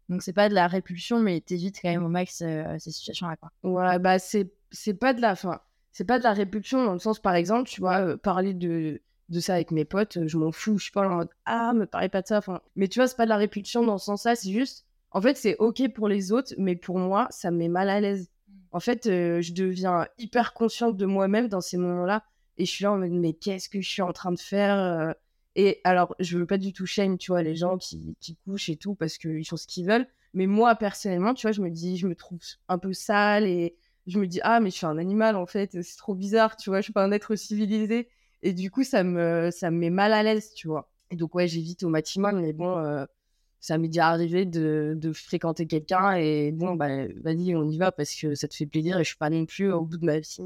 Donc, 0.09 0.23
c'est 0.23 0.33
pas 0.33 0.49
de 0.49 0.55
la 0.55 0.67
répulsion, 0.67 1.21
mais 1.21 1.41
t'évites 1.41 1.79
quand 1.81 1.91
même 1.91 2.05
au 2.05 2.09
max 2.09 2.43
ces 2.79 2.91
situations-là, 2.91 3.37
quoi. 3.37 3.51
Ouais, 3.63 3.99
bah, 3.99 4.19
c'est 4.19 4.95
pas 4.99 5.15
de 5.15 5.21
la 5.21 5.35
fin. 5.35 5.61
C'est 5.93 6.05
pas 6.05 6.19
de 6.19 6.25
la 6.25 6.33
répulsion 6.33 6.85
dans 6.85 6.93
le 6.93 6.99
sens, 6.99 7.21
par 7.21 7.35
exemple, 7.35 7.69
tu 7.69 7.81
vois, 7.81 8.17
parler 8.19 8.53
de, 8.53 9.01
de 9.29 9.41
ça 9.41 9.55
avec 9.55 9.71
mes 9.71 9.85
potes, 9.85 10.27
je 10.27 10.37
m'en 10.37 10.51
fous. 10.53 10.79
Je 10.79 10.85
suis 10.85 10.93
pas 10.93 11.09
en 11.09 11.17
mode, 11.17 11.29
ah, 11.47 11.73
me 11.73 11.87
parlez 11.87 12.09
pas 12.09 12.21
de 12.21 12.27
ça. 12.27 12.39
Enfin, 12.39 12.61
mais 12.77 12.89
tu 12.89 12.99
vois, 12.99 13.07
c'est 13.07 13.17
pas 13.17 13.25
de 13.25 13.31
la 13.31 13.37
répulsion 13.37 13.85
dans 13.85 13.99
ce 13.99 14.07
sens-là. 14.07 14.37
C'est 14.37 14.53
juste, 14.53 14.87
en 15.13 15.23
fait, 15.23 15.37
c'est 15.37 15.57
ok 15.59 15.93
pour 15.95 16.09
les 16.09 16.33
autres, 16.33 16.53
mais 16.59 16.77
pour 16.77 16.99
moi, 16.99 17.29
ça 17.31 17.51
me 17.51 17.59
met 17.59 17.69
mal 17.69 17.89
à 17.89 18.01
l'aise 18.01 18.29
en 18.75 18.81
fait, 18.81 19.07
euh, 19.07 19.41
je 19.41 19.53
deviens 19.53 20.09
hyper 20.19 20.53
consciente 20.53 20.97
de 20.97 21.07
moi-même 21.07 21.47
dans 21.47 21.61
ces 21.61 21.77
moments-là. 21.77 22.25
Et 22.59 22.65
je 22.67 22.71
suis 22.71 22.85
là 22.85 22.93
en 22.93 22.99
mode, 22.99 23.11
mais 23.11 23.33
qu'est-ce 23.33 23.69
que 23.69 23.81
je 23.81 23.89
suis 23.89 24.03
en 24.03 24.13
train 24.13 24.33
de 24.33 24.39
faire 24.39 24.79
euh? 24.79 25.13
Et 25.57 25.81
alors, 25.85 26.15
je 26.19 26.39
veux 26.39 26.47
pas 26.47 26.59
du 26.59 26.73
tout 26.73 26.87
shame, 26.87 27.17
tu 27.19 27.31
vois, 27.31 27.43
les 27.43 27.55
gens 27.55 27.79
qui, 27.79 28.17
couchent 28.45 28.69
et 28.69 28.77
tout 28.77 28.95
parce 28.95 29.19
qu'ils 29.19 29.47
font 29.47 29.57
ce 29.57 29.67
qu'ils 29.67 29.87
veulent. 29.87 30.07
Mais 30.35 30.47
moi, 30.47 30.75
personnellement, 30.75 31.33
tu 31.35 31.47
vois, 31.47 31.53
je 31.53 31.61
me 31.63 31.71
dis, 31.71 31.97
je 31.97 32.09
me 32.09 32.17
trouve 32.17 32.41
un 32.69 32.79
peu 32.79 32.93
sale 32.93 33.47
et 33.47 33.77
je 34.07 34.19
me 34.19 34.27
dis, 34.27 34.41
ah, 34.43 34.61
mais 34.61 34.71
je 34.71 34.77
suis 34.77 34.87
un 34.87 34.99
animal 34.99 35.37
en 35.37 35.47
fait, 35.47 35.81
c'est 35.83 35.97
trop 35.97 36.15
bizarre, 36.15 36.57
tu 36.57 36.71
vois, 36.71 36.81
je 36.81 36.85
suis 36.85 36.93
pas 36.93 37.05
un 37.05 37.13
être 37.13 37.37
civilisé. 37.37 38.09
Et 38.43 38.53
du 38.53 38.71
coup, 38.71 38.85
ça 38.85 39.05
me, 39.05 39.51
ça 39.53 39.71
me 39.71 39.79
met 39.79 39.91
mal 39.91 40.13
à 40.13 40.23
l'aise, 40.23 40.53
tu 40.55 40.69
vois. 40.69 40.91
Et 41.11 41.17
donc, 41.17 41.35
ouais, 41.35 41.47
j'évite 41.49 41.85
au 41.85 41.89
maximum, 41.89 42.41
mais 42.41 42.53
bon, 42.53 42.77
euh, 42.79 43.07
ça 43.61 43.79
m'est 43.79 43.89
déjà 43.89 44.09
arrivé 44.09 44.45
de, 44.47 45.13
fréquenter 45.15 45.67
quelqu'un 45.67 46.17
et 46.17 46.53
bon, 46.53 46.75
bah, 46.75 47.07
vas-y, 47.23 47.55
on 47.57 47.69
y 47.69 47.79
va 47.79 47.93
parce 47.93 48.15
que 48.15 48.35
ça 48.35 48.49
te 48.49 48.55
fait 48.55 48.67
plaisir 48.67 48.99
et 48.99 49.05
je 49.05 49.09
suis 49.09 49.17
pas 49.17 49.31
non 49.31 49.47
plus 49.47 49.73
au 49.73 49.83
bout 49.83 49.99
de 49.99 50.05
ma 50.05 50.19
vie. 50.19 50.37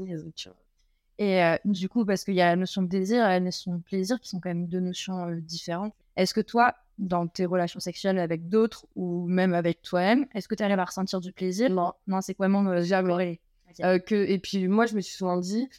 Et 1.19 1.43
euh, 1.43 1.57
du 1.65 1.89
coup, 1.89 2.05
parce 2.05 2.23
qu'il 2.23 2.33
y 2.33 2.41
a 2.41 2.47
la 2.47 2.55
notion 2.55 2.81
de 2.81 2.87
désir 2.87 3.17
et 3.17 3.29
la 3.29 3.39
notion 3.39 3.75
de 3.75 3.81
plaisir 3.81 4.19
qui 4.19 4.29
sont 4.29 4.39
quand 4.39 4.49
même 4.49 4.67
deux 4.67 4.79
notions 4.79 5.27
euh, 5.27 5.35
différentes. 5.41 5.93
Est-ce 6.15 6.33
que 6.33 6.41
toi, 6.41 6.73
dans 6.97 7.27
tes 7.27 7.45
relations 7.45 7.79
sexuelles 7.79 8.17
avec 8.17 8.49
d'autres 8.49 8.87
ou 8.95 9.27
même 9.27 9.53
avec 9.53 9.81
toi-même, 9.81 10.25
est-ce 10.33 10.47
que 10.47 10.55
tu 10.55 10.63
arrives 10.63 10.79
à 10.79 10.85
ressentir 10.85 11.19
du 11.19 11.31
plaisir? 11.31 11.69
Non. 11.69 11.93
Non, 12.07 12.21
c'est 12.21 12.37
vraiment 12.37 12.65
euh, 12.65 12.81
jamais. 12.81 13.39
que, 13.79 14.15
et 14.15 14.39
puis 14.39 14.67
moi, 14.67 14.85
je 14.85 14.95
me 14.95 15.01
suis 15.01 15.15
souvent 15.15 15.37
dit, 15.37 15.69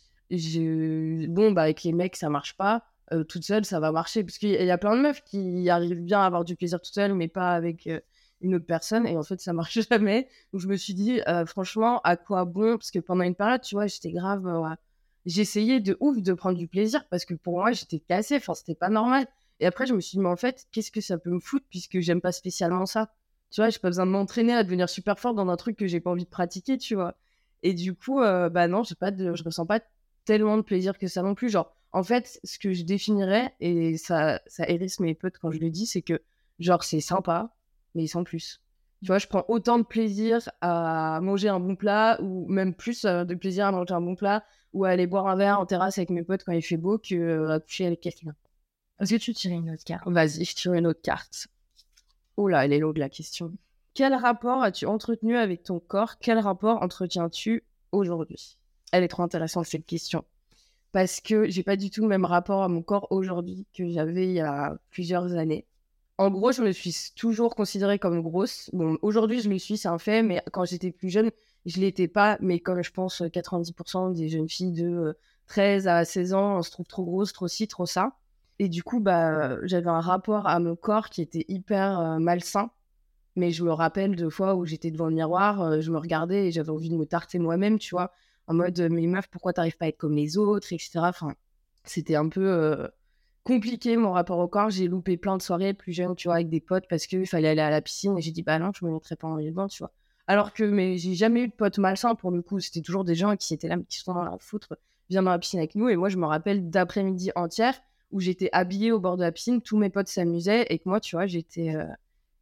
bon, 1.29 1.53
bah, 1.53 1.63
avec 1.63 1.83
les 1.83 1.93
mecs, 1.93 2.17
ça 2.17 2.29
marche 2.29 2.57
pas. 2.57 2.85
Euh, 3.13 3.25
toute 3.25 3.45
seule, 3.45 3.65
ça 3.65 3.81
va 3.81 3.93
marcher. 3.93 4.23
Parce 4.25 4.39
qu'il 4.39 4.51
y 4.51 4.71
a 4.71 4.79
plein 4.79 4.97
de 4.97 5.03
meufs 5.03 5.23
qui 5.25 5.69
arrivent 5.69 6.03
bien 6.03 6.21
à 6.21 6.27
avoir 6.27 6.45
du 6.45 6.57
plaisir 6.57 6.81
toute 6.81 6.95
seule, 6.95 7.15
mais 7.15 7.29
pas 7.29 7.53
avec 7.53 7.87
euh, 7.87 8.01
une 8.41 8.55
autre 8.55 8.67
personne. 8.67 9.07
Et 9.07 9.17
en 9.17 9.23
fait, 9.23 9.41
ça 9.41 9.53
marche 9.53 9.79
jamais. 9.91 10.29
Donc, 10.53 10.61
je 10.61 10.69
me 10.69 10.77
suis 10.77 10.95
dit, 10.95 11.21
euh, 11.27 11.45
franchement, 11.47 12.01
à 12.05 12.17
quoi 12.17 12.45
bon? 12.45 12.77
Parce 12.77 12.91
que 12.91 12.99
pendant 12.99 13.25
une 13.25 13.35
période, 13.35 13.63
tu 13.63 13.75
vois, 13.75 13.87
j'étais 13.87 14.13
grave. 14.13 14.47
J'essayais 15.27 15.81
de 15.81 15.97
ouf 16.01 16.21
de 16.23 16.33
prendre 16.33 16.57
du 16.59 16.69
plaisir 16.69 17.07
parce 17.09 17.25
que 17.25 17.35
pour 17.35 17.59
moi, 17.59 17.73
j'étais 17.73 17.99
cassée. 18.01 18.37
Enfin, 18.37 18.55
c'était 18.55 18.75
pas 18.75 18.89
normal. 18.89 19.27
Et 19.61 19.67
après, 19.67 19.87
je 19.87 19.95
me 19.95 20.01
suis 20.01 20.17
dit, 20.17 20.21
mais 20.21 20.29
en 20.29 20.37
fait, 20.37 20.67
qu'est-ce 20.73 20.91
que 20.91 21.01
ça 21.01 21.19
peut 21.19 21.31
me 21.31 21.41
foutre 21.41 21.67
puisque 21.69 22.01
j'aime 22.01 22.21
pas 22.21 22.33
spécialement 22.33 22.87
ça? 22.87 23.13
Tu 23.51 23.61
vois, 23.61 23.69
j'ai 23.69 23.79
pas 23.79 23.89
besoin 23.89 24.07
de 24.07 24.11
m'entraîner 24.13 24.55
à 24.55 24.63
devenir 24.65 24.89
super 24.89 25.19
fort 25.19 25.35
dans 25.35 25.49
un 25.49 25.57
truc 25.57 25.77
que 25.77 25.87
j'ai 25.87 26.01
pas 26.01 26.11
envie 26.11 26.25
de 26.25 26.31
pratiquer, 26.31 26.79
tu 26.79 26.95
vois. 26.95 27.17
Et 27.63 27.75
du 27.75 27.95
coup, 27.95 28.21
bah 28.21 28.69
non, 28.69 28.83
pas 28.99 29.11
de, 29.11 29.35
je 29.35 29.45
ressens 29.45 29.67
pas 29.67 29.81
tellement 30.25 30.57
de 30.57 30.63
plaisir 30.63 30.97
que 30.97 31.09
ça 31.09 31.23
non 31.23 31.35
plus. 31.35 31.51
Genre, 31.51 31.75
en 31.93 32.03
fait, 32.03 32.41
ce 32.45 32.59
que 32.59 32.73
je 32.73 32.85
définirais, 32.85 33.55
et 33.61 33.97
ça, 33.99 34.41
ça 34.47 34.69
hérisse 34.69 35.01
mes 35.01 35.15
potes 35.15 35.39
quand 35.39 35.51
je 35.51 35.59
le 35.59 35.71
dis, 35.71 35.87
c'est 35.87 36.03
que, 36.03 36.23
genre, 36.59 36.85
c'est 36.85 37.01
sympa, 37.01 37.55
mais 37.95 38.07
sans 38.07 38.25
plus. 38.25 38.63
Tu 39.03 39.07
vois, 39.07 39.19
je 39.19 39.27
prends 39.27 39.45
autant 39.49 39.79
de 39.79 39.83
plaisir 39.83 40.41
à 40.61 41.21
manger 41.23 41.49
un 41.49 41.59
bon 41.59 41.75
plat, 41.75 42.19
ou 42.21 42.47
même 42.49 42.75
plus 42.75 43.05
euh, 43.05 43.25
de 43.25 43.35
plaisir 43.35 43.67
à 43.67 43.73
manger 43.73 43.95
un 43.95 44.01
bon 44.01 44.15
plat, 44.15 44.45
ou 44.73 44.85
à 44.85 44.91
aller 44.91 45.07
boire 45.07 45.27
un 45.27 45.37
verre 45.37 45.59
en 45.59 45.67
terrasse 45.67 45.97
avec 45.99 46.11
mes 46.11 46.23
potes 46.23 46.45
quand 46.45 46.53
il 46.53 46.63
fait 46.63 46.77
beau, 46.77 46.99
que 46.99 47.15
euh, 47.15 47.55
à 47.55 47.61
coucher 47.61 47.87
avec 47.87 48.01
quelqu'un. 48.01 48.35
Est-ce 49.01 49.15
que 49.15 49.21
tu 49.21 49.33
tires 49.33 49.53
une 49.53 49.71
autre 49.71 49.85
carte? 49.85 50.07
Vas-y, 50.07 50.45
je 50.45 50.55
tire 50.55 50.75
une 50.75 50.87
autre 50.87 51.01
carte. 51.01 51.49
Oh 52.37 52.49
là, 52.49 52.65
elle 52.65 52.75
est 52.75 52.79
longue 52.79 52.99
la 52.99 53.09
question. 53.09 53.53
Quel 53.95 54.15
rapport 54.15 54.63
as-tu 54.63 54.87
entretenu 54.87 55.37
avec 55.37 55.63
ton 55.63 55.81
corps? 55.81 56.19
Quel 56.19 56.39
rapport 56.39 56.83
entretiens-tu 56.83 57.65
aujourd'hui? 57.93 58.59
Elle 58.93 59.03
est 59.03 59.09
trop 59.09 59.23
intéressante 59.23 59.65
cette 59.65 59.87
question 59.87 60.25
parce 60.93 61.21
que 61.21 61.49
j'ai 61.49 61.63
pas 61.63 61.77
du 61.77 61.91
tout 61.91 62.03
le 62.03 62.09
même 62.09 62.25
rapport 62.25 62.63
à 62.63 62.69
mon 62.69 62.83
corps 62.83 63.07
aujourd'hui 63.11 63.67
que 63.77 63.89
j'avais 63.89 64.27
il 64.27 64.33
y 64.33 64.41
a 64.41 64.77
plusieurs 64.91 65.35
années. 65.35 65.67
En 66.21 66.29
gros, 66.29 66.53
je 66.53 66.61
me 66.61 66.71
suis 66.71 66.95
toujours 67.17 67.55
considérée 67.55 67.99
comme 67.99 68.21
grosse. 68.21 68.69
Bon, 68.75 68.99
aujourd'hui, 69.01 69.41
je 69.41 69.49
le 69.49 69.59
suis, 69.59 69.79
c'est 69.79 69.89
un 69.89 69.97
fait, 69.97 70.23
mais 70.23 70.43
quand 70.53 70.67
j'étais 70.67 70.91
plus 70.91 71.09
jeune, 71.09 71.31
je 71.65 71.81
l'étais 71.81 72.09
pas. 72.09 72.37
Mais 72.43 72.61
comme 72.61 72.83
je 72.83 72.91
pense 72.93 73.23
90% 73.23 74.13
des 74.13 74.29
jeunes 74.29 74.47
filles 74.47 74.73
de 74.73 75.17
13 75.47 75.87
euh, 75.87 75.91
à 75.91 76.05
16 76.05 76.35
ans, 76.35 76.59
on 76.59 76.63
se 76.63 76.71
trouve 76.71 76.85
trop 76.85 77.05
grosse, 77.07 77.33
trop 77.33 77.49
ci, 77.49 77.69
trop 77.69 77.87
ça. 77.87 78.19
Et 78.59 78.69
du 78.69 78.83
coup, 78.83 79.01
bah, 79.01 79.57
j'avais 79.67 79.89
un 79.89 80.01
rapport 80.03 80.47
à 80.47 80.61
mon 80.61 80.77
corps 80.77 81.09
qui 81.09 81.23
était 81.23 81.47
hyper 81.49 81.99
euh, 81.99 82.19
malsain. 82.19 82.71
Mais 83.35 83.51
je 83.51 83.65
me 83.65 83.73
rappelle 83.73 84.15
de 84.15 84.29
fois 84.29 84.57
où 84.57 84.67
j'étais 84.67 84.91
devant 84.91 85.07
le 85.07 85.15
miroir, 85.15 85.63
euh, 85.63 85.81
je 85.81 85.91
me 85.91 85.97
regardais 85.97 86.49
et 86.49 86.53
j'avais 86.53 86.69
envie 86.69 86.91
de 86.91 86.97
me 86.97 87.07
tarter 87.07 87.39
moi-même, 87.39 87.79
tu 87.79 87.95
vois 87.95 88.13
en 88.47 88.53
mode 88.55 88.79
mais 88.91 89.07
meuf 89.07 89.29
pourquoi 89.29 89.53
t'arrives 89.53 89.77
pas 89.77 89.85
à 89.85 89.89
être 89.89 89.97
comme 89.97 90.17
les 90.17 90.37
autres 90.37 90.73
etc 90.73 90.93
enfin 90.97 91.35
c'était 91.85 92.17
un 92.17 92.29
peu 92.29 92.91
compliqué 93.45 93.97
mon 93.97 94.13
rapport 94.13 94.39
au 94.39 94.49
corps. 94.49 94.71
J'ai 94.71 94.87
loupé 94.89 95.17
plein 95.17 95.37
de 95.37 95.43
soirées 95.43 95.75
plus 95.75 95.93
jeunes 95.93 96.15
tu 96.17 96.29
vois 96.29 96.37
avec 96.37 96.49
des 96.49 96.61
potes 96.61 96.87
parce 96.89 97.07
qu'il 97.07 97.27
fallait 97.27 97.49
aller 97.49 97.61
à 97.61 97.71
la 97.71 97.81
piscine 97.81 98.17
et 98.19 98.21
j'ai 98.21 98.31
dit 98.31 98.43
bah 98.43 98.59
non 98.59 98.71
je 98.75 98.85
me 98.85 98.93
mettrais 98.93 99.17
pas 99.17 99.29
en 99.29 99.37
bain 99.53 99.69
tu 99.69 99.83
vois. 99.83 99.93
Alors 100.27 100.53
que 100.53 100.65
mais 100.65 100.97
j'ai 100.99 101.15
jamais 101.15 101.43
eu 101.43 101.49
de 101.49 101.53
potes 101.53 101.79
malsains 101.79 102.15
pour 102.15 102.31
le 102.31 102.43
coup. 102.43 102.61
C'était 102.61 102.83
toujours 102.83 103.05
des 103.05 103.15
gens 103.15 103.37
qui 103.37 103.55
étaient 103.55 103.69
là 103.69 103.77
qui 103.89 103.99
sont 103.99 104.15
dans 104.15 104.25
la 104.25 104.37
foutre. 104.39 104.77
Viens 105.09 105.23
dans 105.23 105.31
la 105.31 105.39
piscine 105.39 105.59
avec 105.59 105.75
nous. 105.75 105.89
Et 105.89 105.97
moi 105.97 106.09
je 106.09 106.17
me 106.17 106.27
rappelle 106.27 106.71
d'après-midi 106.71 107.33
entière 107.35 107.81
où 108.13 108.21
j'étais 108.21 108.51
habillée 108.53 108.93
au 108.93 109.01
bord 109.01 109.17
de 109.17 109.23
la 109.23 109.33
piscine 109.33 109.61
tous 109.63 109.79
mes 109.79 109.91
potes 109.91 110.09
s'amusaient 110.09 110.67
et 110.69 110.79
que 110.79 110.89
moi 110.89 111.01
tu 111.01 111.17
vois 111.17 111.27
j'étais 111.27 111.75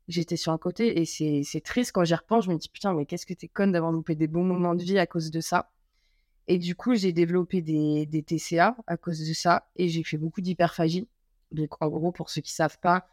j'étais 0.09 0.37
sur 0.37 0.53
un 0.53 0.59
côté. 0.59 1.01
Et 1.01 1.05
c'est 1.05 1.61
triste. 1.65 1.93
Quand 1.93 2.05
j'y 2.05 2.15
repense 2.15 2.45
je 2.45 2.51
me 2.51 2.57
dis 2.57 2.69
putain 2.69 2.93
mais 2.95 3.07
qu'est-ce 3.07 3.27
que 3.27 3.35
t'es 3.35 3.49
conne 3.49 3.73
d'avoir 3.73 3.93
loupé 3.93 4.15
des 4.15 4.27
bons 4.27 4.45
moments 4.45 4.75
de 4.75 4.83
vie 4.83 4.99
à 4.99 5.07
cause 5.07 5.31
de 5.31 5.41
ça? 5.41 5.71
Et 6.49 6.59
du 6.59 6.75
coup, 6.75 6.95
j'ai 6.95 7.13
développé 7.13 7.61
des, 7.61 8.25
TCA 8.27 8.75
à 8.87 8.97
cause 8.97 9.21
de 9.21 9.35
ça. 9.35 9.69
Et 9.77 9.89
j'ai 9.89 10.03
fait 10.03 10.17
beaucoup 10.17 10.41
d'hyperphagie. 10.41 11.07
Donc, 11.53 11.81
en 11.81 11.89
gros, 11.89 12.11
pour 12.11 12.31
ceux 12.31 12.41
qui 12.41 12.53
ne 12.53 12.57
savent 12.57 12.79
pas, 12.81 13.07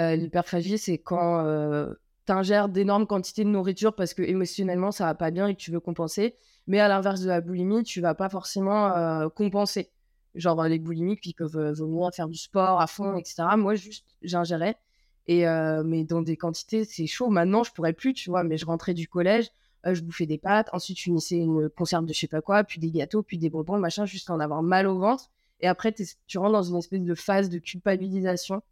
euh, 0.00 0.16
l'hyperphagie, 0.16 0.78
c'est 0.78 0.96
quand 0.96 1.44
euh, 1.44 1.92
tu 2.26 2.32
ingères 2.32 2.70
d'énormes 2.70 3.06
quantités 3.06 3.44
de 3.44 3.50
nourriture 3.50 3.94
parce 3.94 4.14
que 4.14 4.22
émotionnellement, 4.22 4.92
ça 4.92 5.04
va 5.04 5.14
pas 5.14 5.30
bien 5.30 5.46
et 5.46 5.54
que 5.54 5.60
tu 5.60 5.70
veux 5.70 5.80
compenser. 5.80 6.36
Mais 6.66 6.80
à 6.80 6.88
l'inverse 6.88 7.20
de 7.20 7.28
la 7.28 7.42
boulimie, 7.42 7.82
tu 7.84 8.00
vas 8.00 8.14
pas 8.14 8.30
forcément 8.30 8.96
euh, 8.96 9.28
compenser. 9.28 9.90
Genre, 10.34 10.64
les 10.64 10.78
boulimiques, 10.78 11.26
ils 11.26 11.34
peuvent 11.34 11.72
venir 11.72 12.10
faire 12.14 12.28
du 12.28 12.38
sport 12.38 12.80
à 12.80 12.86
fond, 12.86 13.16
etc. 13.18 13.44
Moi, 13.58 13.74
juste, 13.74 14.06
j'ingérais. 14.22 14.78
Et, 15.26 15.44
mais 15.84 16.04
dans 16.04 16.22
des 16.22 16.36
quantités, 16.36 16.84
c'est 16.84 17.06
chaud. 17.06 17.28
Maintenant, 17.28 17.62
je 17.62 17.72
pourrais 17.72 17.92
plus, 17.92 18.14
tu 18.14 18.30
vois. 18.30 18.44
Mais 18.44 18.56
je 18.56 18.64
rentrais 18.64 18.94
du 18.94 19.08
collège 19.08 19.50
euh, 19.86 19.94
je 19.94 20.02
bouffais 20.02 20.26
des 20.26 20.38
pâtes, 20.38 20.68
ensuite 20.72 20.98
je 20.98 21.04
finissais 21.04 21.36
une 21.36 21.68
conserve 21.70 22.04
de 22.04 22.12
je 22.12 22.18
sais 22.20 22.28
pas 22.28 22.42
quoi, 22.42 22.64
puis 22.64 22.80
des 22.80 22.90
gâteaux, 22.90 23.22
puis 23.22 23.38
des 23.38 23.50
bonbons, 23.50 23.78
machin, 23.78 24.04
juste 24.06 24.30
en 24.30 24.40
avoir 24.40 24.62
mal 24.62 24.86
au 24.86 24.98
ventre. 24.98 25.30
Et 25.60 25.68
après, 25.68 25.94
tu 26.26 26.38
rentres 26.38 26.52
dans 26.52 26.62
une 26.62 26.76
espèce 26.76 27.02
de 27.02 27.14
phase 27.14 27.50
de 27.50 27.58
culpabilisation. 27.58 28.62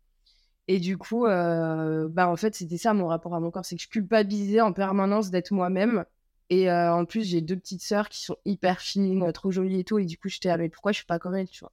Et 0.68 0.80
du 0.80 0.98
coup, 0.98 1.26
euh, 1.26 2.08
bah 2.08 2.28
en 2.28 2.36
fait, 2.36 2.54
c'était 2.54 2.76
ça 2.76 2.92
mon 2.94 3.06
rapport 3.06 3.34
à 3.34 3.40
mon 3.40 3.50
corps, 3.50 3.64
c'est 3.64 3.76
que 3.76 3.82
je 3.82 3.88
culpabilisais 3.88 4.60
en 4.60 4.72
permanence 4.72 5.30
d'être 5.30 5.50
moi-même. 5.50 6.04
Et 6.50 6.70
euh, 6.70 6.94
en 6.94 7.04
plus, 7.04 7.24
j'ai 7.24 7.40
deux 7.40 7.56
petites 7.56 7.82
sœurs 7.82 8.08
qui 8.08 8.22
sont 8.22 8.36
hyper 8.44 8.80
fines, 8.80 9.32
trop 9.32 9.50
jolies 9.50 9.80
et 9.80 9.84
tout. 9.84 9.98
Et 9.98 10.04
du 10.04 10.18
coup, 10.18 10.28
j'étais, 10.28 10.50
ah, 10.50 10.56
mais 10.56 10.68
pourquoi 10.68 10.92
je 10.92 10.98
suis 10.98 11.06
pas 11.06 11.18
comme 11.18 11.34
elles, 11.34 11.48
tu 11.48 11.60
vois? 11.60 11.72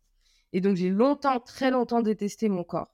Et 0.54 0.62
donc, 0.62 0.76
j'ai 0.76 0.90
longtemps, 0.90 1.40
très 1.40 1.72
longtemps 1.72 2.02
détesté 2.02 2.50
mon 2.50 2.64
corps. 2.64 2.94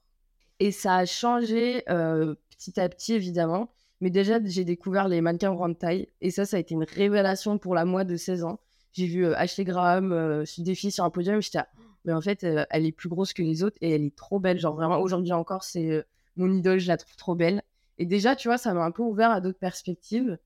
Et 0.60 0.72
ça 0.72 0.96
a 0.96 1.06
changé 1.06 1.82
petit 1.86 2.80
à 2.80 2.88
petit, 2.88 3.14
évidemment. 3.14 3.72
Mais 4.02 4.10
déjà, 4.10 4.40
j'ai 4.44 4.64
découvert 4.64 5.06
les 5.06 5.20
mannequins 5.20 5.54
grande 5.54 5.78
taille. 5.78 6.08
Et 6.20 6.32
ça, 6.32 6.44
ça 6.44 6.56
a 6.56 6.60
été 6.60 6.74
une 6.74 6.82
révélation 6.82 7.56
pour 7.56 7.72
la 7.76 7.84
moi 7.84 8.02
de 8.02 8.16
16 8.16 8.42
ans. 8.42 8.58
J'ai 8.90 9.06
vu 9.06 9.24
euh, 9.24 9.38
Ashley 9.38 9.62
Graham 9.62 10.10
euh, 10.10 10.44
se 10.44 10.60
défier 10.60 10.90
sur 10.90 11.04
un 11.04 11.10
podium. 11.10 11.40
J'étais 11.40 11.60
mais 12.04 12.12
en 12.12 12.20
fait, 12.20 12.42
elle 12.42 12.84
est 12.84 12.90
plus 12.90 13.08
grosse 13.08 13.32
que 13.32 13.42
les 13.42 13.62
autres 13.62 13.76
et 13.80 13.92
elle 13.92 14.02
est 14.02 14.16
trop 14.16 14.40
belle. 14.40 14.58
Genre, 14.58 14.74
vraiment, 14.74 14.98
aujourd'hui 14.98 15.30
encore, 15.30 15.62
c'est 15.62 16.04
mon 16.34 16.52
idole, 16.52 16.80
je 16.80 16.88
la 16.88 16.96
trouve 16.96 17.14
trop 17.14 17.36
belle. 17.36 17.62
Et 17.96 18.06
déjà, 18.06 18.34
tu 18.34 18.48
vois, 18.48 18.58
ça 18.58 18.74
m'a 18.74 18.84
un 18.84 18.90
peu 18.90 19.04
ouvert 19.04 19.30
à 19.30 19.40
d'autres 19.40 19.60
perspectives. 19.60 20.36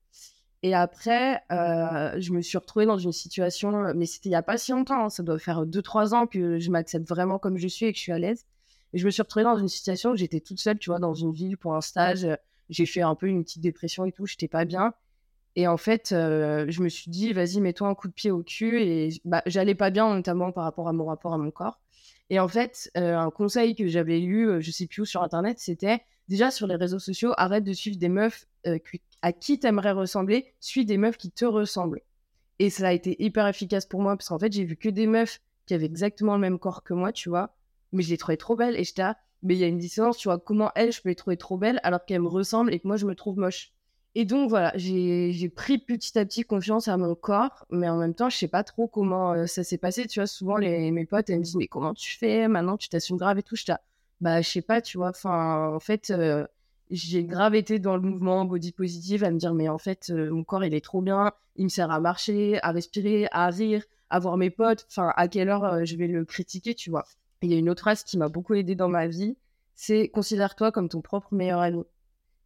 Et 0.61 0.75
après, 0.75 1.41
je 1.49 2.31
me 2.31 2.41
suis 2.41 2.59
retrouvée 2.59 2.85
dans 2.85 2.99
une 2.99 3.11
situation, 3.11 3.91
mais 3.95 4.05
c'était 4.05 4.29
il 4.29 4.33
n'y 4.33 4.35
a 4.35 4.43
pas 4.43 4.59
si 4.59 4.71
longtemps, 4.71 5.05
hein, 5.05 5.09
ça 5.09 5.23
doit 5.23 5.39
faire 5.39 5.65
2-3 5.65 6.13
ans 6.13 6.27
que 6.27 6.59
je 6.59 6.69
m'accepte 6.69 7.09
vraiment 7.09 7.39
comme 7.39 7.57
je 7.57 7.67
suis 7.67 7.87
et 7.87 7.91
que 7.91 7.97
je 7.97 8.03
suis 8.03 8.11
à 8.11 8.19
l'aise. 8.19 8.45
Et 8.93 8.99
je 8.99 9.05
me 9.07 9.09
suis 9.09 9.23
retrouvée 9.23 9.45
dans 9.45 9.57
une 9.57 9.67
situation 9.67 10.11
où 10.11 10.15
j'étais 10.15 10.41
toute 10.41 10.59
seule, 10.59 10.77
tu 10.77 10.91
vois, 10.91 10.99
dans 10.99 11.15
une 11.15 11.31
ville 11.31 11.57
pour 11.57 11.73
un 11.73 11.81
stage. 11.81 12.27
J'ai 12.69 12.85
fait 12.85 13.01
un 13.01 13.15
peu 13.15 13.27
une 13.27 13.43
petite 13.43 13.61
dépression 13.61 14.05
et 14.05 14.11
tout, 14.11 14.25
j'étais 14.25 14.47
pas 14.47 14.65
bien. 14.65 14.93
Et 15.55 15.67
en 15.67 15.77
fait, 15.77 16.09
je 16.11 16.81
me 16.81 16.89
suis 16.89 17.09
dit, 17.09 17.33
vas-y, 17.33 17.61
mets-toi 17.61 17.87
un 17.87 17.95
coup 17.95 18.07
de 18.07 18.13
pied 18.13 18.29
au 18.29 18.43
cul. 18.43 18.81
Et 18.81 19.09
bah, 19.25 19.41
j'allais 19.47 19.73
pas 19.73 19.89
bien, 19.89 20.13
notamment 20.13 20.51
par 20.51 20.63
rapport 20.63 20.87
à 20.87 20.93
mon 20.93 21.05
rapport 21.05 21.33
à 21.33 21.37
mon 21.37 21.49
corps. 21.49 21.79
Et 22.29 22.39
en 22.39 22.47
fait, 22.47 22.91
un 22.95 23.31
conseil 23.31 23.75
que 23.75 23.87
j'avais 23.87 24.19
lu, 24.19 24.61
je 24.61 24.71
sais 24.71 24.85
plus 24.85 25.01
où 25.01 25.05
sur 25.05 25.23
Internet, 25.23 25.57
c'était 25.59 26.01
déjà 26.27 26.51
sur 26.51 26.67
les 26.67 26.75
réseaux 26.75 26.99
sociaux, 26.99 27.33
arrête 27.37 27.63
de 27.63 27.73
suivre 27.73 27.97
des 27.97 28.09
meufs 28.09 28.47
à 29.21 29.31
qui 29.33 29.59
t'aimerais 29.59 29.93
ressembler, 29.93 30.53
suis 30.59 30.85
des 30.85 30.97
meufs 30.97 31.17
qui 31.17 31.31
te 31.31 31.45
ressemblent. 31.45 32.01
Et 32.59 32.69
ça 32.69 32.89
a 32.89 32.93
été 32.93 33.15
hyper 33.23 33.47
efficace 33.47 33.85
pour 33.85 34.01
moi 34.01 34.15
parce 34.15 34.29
qu'en 34.29 34.39
fait, 34.39 34.51
j'ai 34.51 34.63
vu 34.63 34.75
que 34.75 34.89
des 34.89 35.07
meufs 35.07 35.41
qui 35.65 35.73
avaient 35.73 35.85
exactement 35.85 36.35
le 36.35 36.41
même 36.41 36.59
corps 36.59 36.83
que 36.83 36.93
moi, 36.93 37.11
tu 37.11 37.29
vois 37.29 37.57
mais 37.93 38.03
je 38.03 38.09
les 38.09 38.17
trouvais 38.17 38.37
trop 38.37 38.55
belles 38.55 38.75
et 38.75 38.83
j'étais 38.83 39.03
mais 39.43 39.55
il 39.55 39.59
y 39.59 39.63
a 39.63 39.67
une 39.67 39.77
distance, 39.77 40.17
tu 40.17 40.27
vois, 40.27 40.39
comment 40.39 40.71
elles, 40.75 40.91
je 40.91 41.01
peux 41.01 41.09
les 41.09 41.15
trouver 41.15 41.37
trop 41.37 41.57
belles 41.57 41.79
alors 41.83 42.05
qu'elles 42.05 42.21
me 42.21 42.27
ressemblent 42.27 42.73
et 42.73 42.79
que 42.79 42.87
moi, 42.87 42.97
je 42.97 43.05
me 43.05 43.15
trouve 43.15 43.37
moche. 43.37 43.71
Et 44.15 44.25
donc, 44.25 44.49
voilà, 44.49 44.73
j'ai 44.75 45.51
pris 45.55 45.77
petit 45.77 46.17
à 46.17 46.25
petit 46.25 46.43
confiance 46.43 46.87
à 46.87 46.97
mon 46.97 47.13
corps, 47.13 47.67
mais 47.69 47.87
en 47.87 47.97
même 47.97 48.15
temps, 48.15 48.29
je 48.29 48.37
sais 48.37 48.47
pas 48.47 48.63
trop 48.63 48.87
comment 48.87 49.33
euh, 49.33 49.45
ça 49.45 49.63
s'est 49.63 49.77
passé. 49.77 50.07
Tu 50.07 50.19
vois, 50.19 50.25
souvent, 50.25 50.57
les, 50.57 50.89
mes 50.89 51.05
potes, 51.05 51.29
elles 51.29 51.37
me 51.37 51.43
disent, 51.43 51.55
mais 51.55 51.67
comment 51.67 51.93
tu 51.93 52.17
fais? 52.17 52.47
Maintenant, 52.47 52.77
tu 52.77 52.89
t'assumes 52.89 53.17
grave 53.17 53.37
et 53.37 53.43
tout. 53.43 53.55
Je 53.55 53.65
bah, 54.19 54.41
je 54.41 54.49
sais 54.49 54.63
pas, 54.63 54.81
tu 54.81 54.97
vois. 54.97 55.09
Enfin, 55.09 55.71
en 55.75 55.79
fait, 55.79 56.09
euh, 56.09 56.47
j'ai 56.89 57.25
grave 57.25 57.53
été 57.53 57.77
dans 57.77 57.95
le 57.95 58.01
mouvement 58.01 58.43
body 58.45 58.71
positive 58.71 59.23
à 59.23 59.29
me 59.29 59.37
dire, 59.37 59.53
mais 59.53 59.69
en 59.69 59.77
fait, 59.77 60.09
euh, 60.09 60.31
mon 60.31 60.43
corps, 60.43 60.65
il 60.65 60.73
est 60.73 60.83
trop 60.83 61.01
bien. 61.01 61.31
Il 61.55 61.65
me 61.65 61.69
sert 61.69 61.91
à 61.91 61.99
marcher, 61.99 62.59
à 62.63 62.71
respirer, 62.71 63.27
à 63.31 63.47
rire, 63.49 63.83
à 64.09 64.17
voir 64.17 64.37
mes 64.37 64.49
potes. 64.49 64.87
Enfin, 64.89 65.13
à 65.15 65.27
quelle 65.27 65.49
heure 65.49 65.85
je 65.85 65.95
vais 65.95 66.07
le 66.07 66.25
critiquer, 66.25 66.73
tu 66.73 66.89
vois 66.89 67.05
il 67.41 67.51
y 67.51 67.55
a 67.55 67.57
une 67.57 67.69
autre 67.69 67.81
phrase 67.81 68.03
qui 68.03 68.17
m'a 68.17 68.29
beaucoup 68.29 68.53
aidé 68.53 68.75
dans 68.75 68.89
ma 68.89 69.07
vie, 69.07 69.37
c'est 69.75 70.09
considère-toi 70.09 70.71
comme 70.71 70.89
ton 70.89 71.01
propre 71.01 71.33
meilleur 71.33 71.59
ami. 71.59 71.83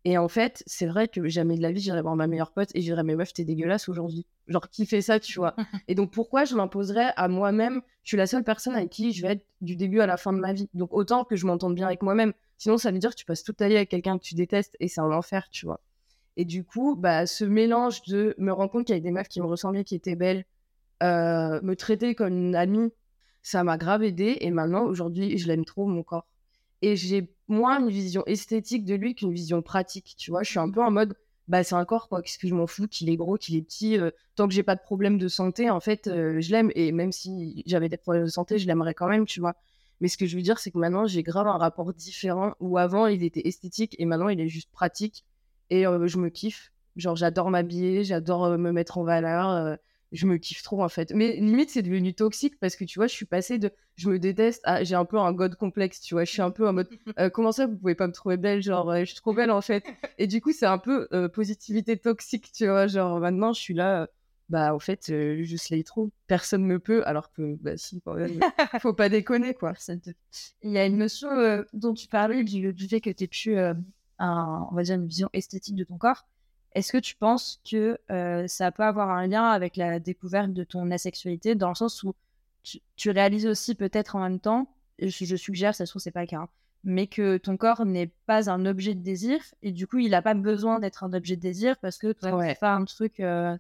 Et 0.03 0.17
en 0.17 0.27
fait, 0.27 0.63
c'est 0.65 0.88
vrai 0.88 1.07
que 1.07 1.27
jamais 1.27 1.55
de 1.57 1.62
la 1.62 1.71
vie, 1.71 1.79
j'irai 1.79 2.01
voir 2.01 2.15
ma 2.15 2.25
meilleure 2.25 2.51
pote 2.51 2.69
et 2.74 2.81
j'irai, 2.81 3.03
mais 3.03 3.15
meuf, 3.15 3.33
t'es 3.33 3.45
dégueulasse 3.45 3.88
aujourd'hui. 3.88 4.25
Genre, 4.48 4.67
qui 4.69 4.88
fait 4.88 5.01
ça, 5.01 5.19
tu 5.19 5.38
vois? 5.38 5.55
Et 5.88 5.93
donc, 5.93 6.12
pourquoi 6.12 6.43
je 6.43 6.55
m'imposerais 6.55 7.13
à 7.15 7.27
moi-même? 7.27 7.81
Je 8.03 8.10
suis 8.10 8.17
la 8.17 8.25
seule 8.25 8.43
personne 8.43 8.75
avec 8.75 8.89
qui 8.89 9.12
je 9.12 9.21
vais 9.21 9.33
être 9.33 9.45
du 9.62 9.75
début 9.75 10.00
à 10.00 10.07
la 10.07 10.17
fin 10.17 10.33
de 10.33 10.39
ma 10.39 10.53
vie. 10.53 10.69
Donc, 10.74 10.91
autant 10.91 11.24
que 11.24 11.36
je 11.36 11.45
m'entende 11.45 11.75
bien 11.75 11.86
avec 11.86 12.01
moi-même. 12.01 12.33
Sinon, 12.57 12.79
ça 12.79 12.91
veut 12.91 12.98
dire 12.98 13.12
que 13.12 13.15
tu 13.15 13.25
passes 13.25 13.43
toute 13.43 13.57
ta 13.57 13.67
vie 13.67 13.75
avec 13.75 13.89
quelqu'un 13.89 14.17
que 14.17 14.24
tu 14.24 14.33
détestes 14.33 14.75
et 14.79 14.88
c'est 14.88 15.01
un 15.01 15.12
enfer, 15.12 15.48
tu 15.51 15.67
vois. 15.67 15.81
Et 16.36 16.45
du 16.45 16.63
coup, 16.63 16.95
bah, 16.95 17.27
ce 17.27 17.45
mélange 17.45 18.01
de 18.03 18.33
me 18.39 18.51
rendre 18.51 18.71
compte 18.71 18.86
qu'il 18.86 18.95
y 18.95 18.98
avait 18.98 19.03
des 19.03 19.12
meufs 19.12 19.27
qui 19.27 19.41
me 19.41 19.45
ressemblaient, 19.45 19.83
qui 19.83 19.95
étaient 19.95 20.15
belles, 20.15 20.45
euh, 21.03 21.60
me 21.62 21.75
traiter 21.75 22.15
comme 22.15 22.29
une 22.29 22.55
amie 22.55 22.91
ça 23.41 23.63
m'a 23.63 23.77
grave 23.77 24.03
aidé 24.03 24.38
et 24.41 24.51
maintenant, 24.51 24.83
aujourd'hui, 24.83 25.38
je 25.38 25.48
l'aime 25.48 25.65
trop, 25.65 25.86
mon 25.86 26.03
corps. 26.03 26.27
Et 26.81 26.95
j'ai 26.95 27.33
moins 27.48 27.79
une 27.79 27.89
vision 27.89 28.24
esthétique 28.25 28.86
de 28.86 28.95
lui 28.95 29.15
qu'une 29.15 29.33
vision 29.33 29.62
pratique, 29.62 30.15
tu 30.17 30.31
vois. 30.31 30.43
Je 30.43 30.50
suis 30.50 30.60
un 30.60 30.69
peu 30.69 30.81
en 30.81 30.91
mode, 30.91 31.15
bah, 31.48 31.63
c'est 31.63 31.75
un 31.75 31.86
corps, 31.86 32.07
quoi. 32.10 32.21
Qu'est-ce 32.21 32.39
que 32.39 32.48
je 32.48 32.55
m'en 32.55 32.67
fous 32.67 32.88
qu'il 32.88 33.10
est 33.10 33.15
gros, 33.15 33.38
qu'il 33.38 33.55
est 33.55 33.62
petit. 33.62 33.98
Euh, 33.98 34.12
tant 34.36 34.48
que 34.48 34.53
j'ai 34.53 34.63
pas 34.63 34.75
de 34.75 34.81
problème 34.81 35.17
de 35.17 35.27
santé, 35.27 35.69
en 35.69 35.79
fait, 35.79 36.07
euh, 36.07 36.39
je 36.39 36.51
l'aime. 36.51 36.71
Et 36.75 36.91
même 36.91 37.12
si 37.12 37.63
j'avais 37.65 37.89
des 37.89 37.98
problèmes 37.98 38.25
de 38.25 38.29
santé, 38.29 38.57
je 38.57 38.67
l'aimerais 38.67 38.93
quand 38.93 39.07
même, 39.07 39.25
tu 39.25 39.39
vois. 39.39 39.55
Mais 40.00 40.07
ce 40.07 40.17
que 40.17 40.25
je 40.25 40.36
veux 40.36 40.41
dire, 40.41 40.60
c'est 40.60 40.71
que 40.71 40.79
maintenant, 40.79 41.05
j'ai 41.05 41.24
grave 41.24 41.48
un 41.48 41.57
rapport 41.57 41.93
différent 41.93 42.55
où 42.60 42.77
avant, 42.77 43.05
il 43.07 43.24
était 43.24 43.48
esthétique 43.48 43.95
et 44.00 44.05
maintenant, 44.05 44.29
il 44.29 44.39
est 44.39 44.48
juste 44.48 44.71
pratique. 44.71 45.25
Et 45.69 45.86
euh, 45.86 46.07
je 46.07 46.17
me 46.17 46.29
kiffe. 46.29 46.71
Genre, 46.95 47.15
j'adore 47.15 47.51
m'habiller, 47.51 48.03
j'adore 48.03 48.57
me 48.57 48.71
mettre 48.71 48.98
en 48.98 49.03
valeur 49.03 49.77
je 50.11 50.25
me 50.25 50.37
kiffe 50.37 50.61
trop 50.61 50.83
en 50.83 50.89
fait. 50.89 51.11
Mais 51.13 51.35
limite, 51.37 51.69
c'est 51.69 51.81
devenu 51.81 52.13
toxique 52.13 52.59
parce 52.59 52.75
que 52.75 52.83
tu 52.83 52.99
vois, 52.99 53.07
je 53.07 53.13
suis 53.13 53.25
passée 53.25 53.59
de 53.59 53.71
je 53.95 54.09
me 54.09 54.19
déteste 54.19 54.61
à 54.63 54.83
j'ai 54.83 54.95
un 54.95 55.05
peu 55.05 55.17
un 55.17 55.31
god 55.31 55.55
complexe, 55.55 56.01
tu 56.01 56.15
vois. 56.15 56.25
Je 56.25 56.31
suis 56.31 56.41
un 56.41 56.51
peu 56.51 56.67
en 56.67 56.73
mode 56.73 56.89
euh, 57.19 57.29
comment 57.29 57.51
ça, 57.51 57.67
vous 57.67 57.77
pouvez 57.77 57.95
pas 57.95 58.07
me 58.07 58.13
trouver 58.13 58.37
belle 58.37 58.61
Genre, 58.61 58.89
euh, 58.89 58.99
je 59.01 59.05
suis 59.05 59.15
trop 59.15 59.33
belle 59.33 59.51
en 59.51 59.61
fait. 59.61 59.85
Et 60.17 60.27
du 60.27 60.41
coup, 60.41 60.51
c'est 60.51 60.65
un 60.65 60.77
peu 60.77 61.07
euh, 61.13 61.29
positivité 61.29 61.97
toxique, 61.97 62.51
tu 62.51 62.67
vois. 62.67 62.87
Genre, 62.87 63.19
maintenant, 63.19 63.53
je 63.53 63.61
suis 63.61 63.73
là, 63.73 64.09
bah 64.49 64.75
en 64.75 64.79
fait, 64.79 65.05
je 65.07 65.55
slay 65.55 65.83
trop, 65.83 66.11
personne 66.27 66.67
ne 66.67 66.77
peut, 66.77 67.05
alors 67.05 67.31
que 67.31 67.55
bah 67.61 67.77
si, 67.77 68.01
quand 68.01 68.15
même, 68.15 68.39
faut 68.81 68.93
pas 68.93 69.07
déconner 69.07 69.53
quoi. 69.53 69.73
Il 70.61 70.71
y 70.71 70.77
a 70.77 70.85
une 70.85 70.97
notion 70.97 71.29
dont 71.73 71.93
tu 71.93 72.07
parlais 72.07 72.43
du, 72.43 72.73
du 72.73 72.87
fait 72.87 72.99
que 72.99 73.09
tu 73.11 73.27
plus 73.29 73.57
un, 74.19 74.67
on 74.71 74.75
va 74.75 74.83
dire, 74.83 74.95
une 74.95 75.07
vision 75.07 75.29
esthétique 75.33 75.75
de 75.75 75.83
ton 75.85 75.97
corps. 75.97 76.27
Est-ce 76.73 76.91
que 76.91 76.97
tu 76.97 77.15
penses 77.15 77.59
que 77.69 77.99
euh, 78.11 78.47
ça 78.47 78.71
peut 78.71 78.83
avoir 78.83 79.09
un 79.09 79.27
lien 79.27 79.49
avec 79.49 79.75
la 79.75 79.99
découverte 79.99 80.53
de 80.53 80.63
ton 80.63 80.89
asexualité, 80.91 81.55
dans 81.55 81.69
le 81.69 81.75
sens 81.75 82.03
où 82.03 82.13
tu, 82.63 83.09
réalises 83.09 83.47
aussi 83.47 83.75
peut-être 83.75 84.15
en 84.15 84.19
même 84.19 84.39
temps, 84.39 84.67
je, 84.99 85.25
je 85.25 85.35
suggère, 85.35 85.75
ça 85.75 85.85
se 85.85 85.91
trouve 85.91 86.01
c'est 86.01 86.11
pas 86.11 86.21
le 86.21 86.27
cas, 86.27 86.37
hein, 86.37 86.49
mais 86.83 87.07
que 87.07 87.37
ton 87.37 87.57
corps 87.57 87.85
n'est 87.85 88.11
pas 88.25 88.49
un 88.49 88.65
objet 88.65 88.93
de 88.93 89.01
désir 89.01 89.39
et 89.63 89.71
du 89.71 89.87
coup 89.87 89.97
il 89.97 90.11
n'a 90.11 90.21
pas 90.21 90.35
besoin 90.35 90.79
d'être 90.79 91.03
un 91.03 91.11
objet 91.13 91.35
de 91.35 91.41
désir 91.41 91.75
parce 91.77 91.97
que 91.97 92.13
tu 92.13 92.27
ouais. 92.27 92.55
faire 92.55 92.69
un 92.69 92.85
truc. 92.85 93.19
Euh, 93.19 93.57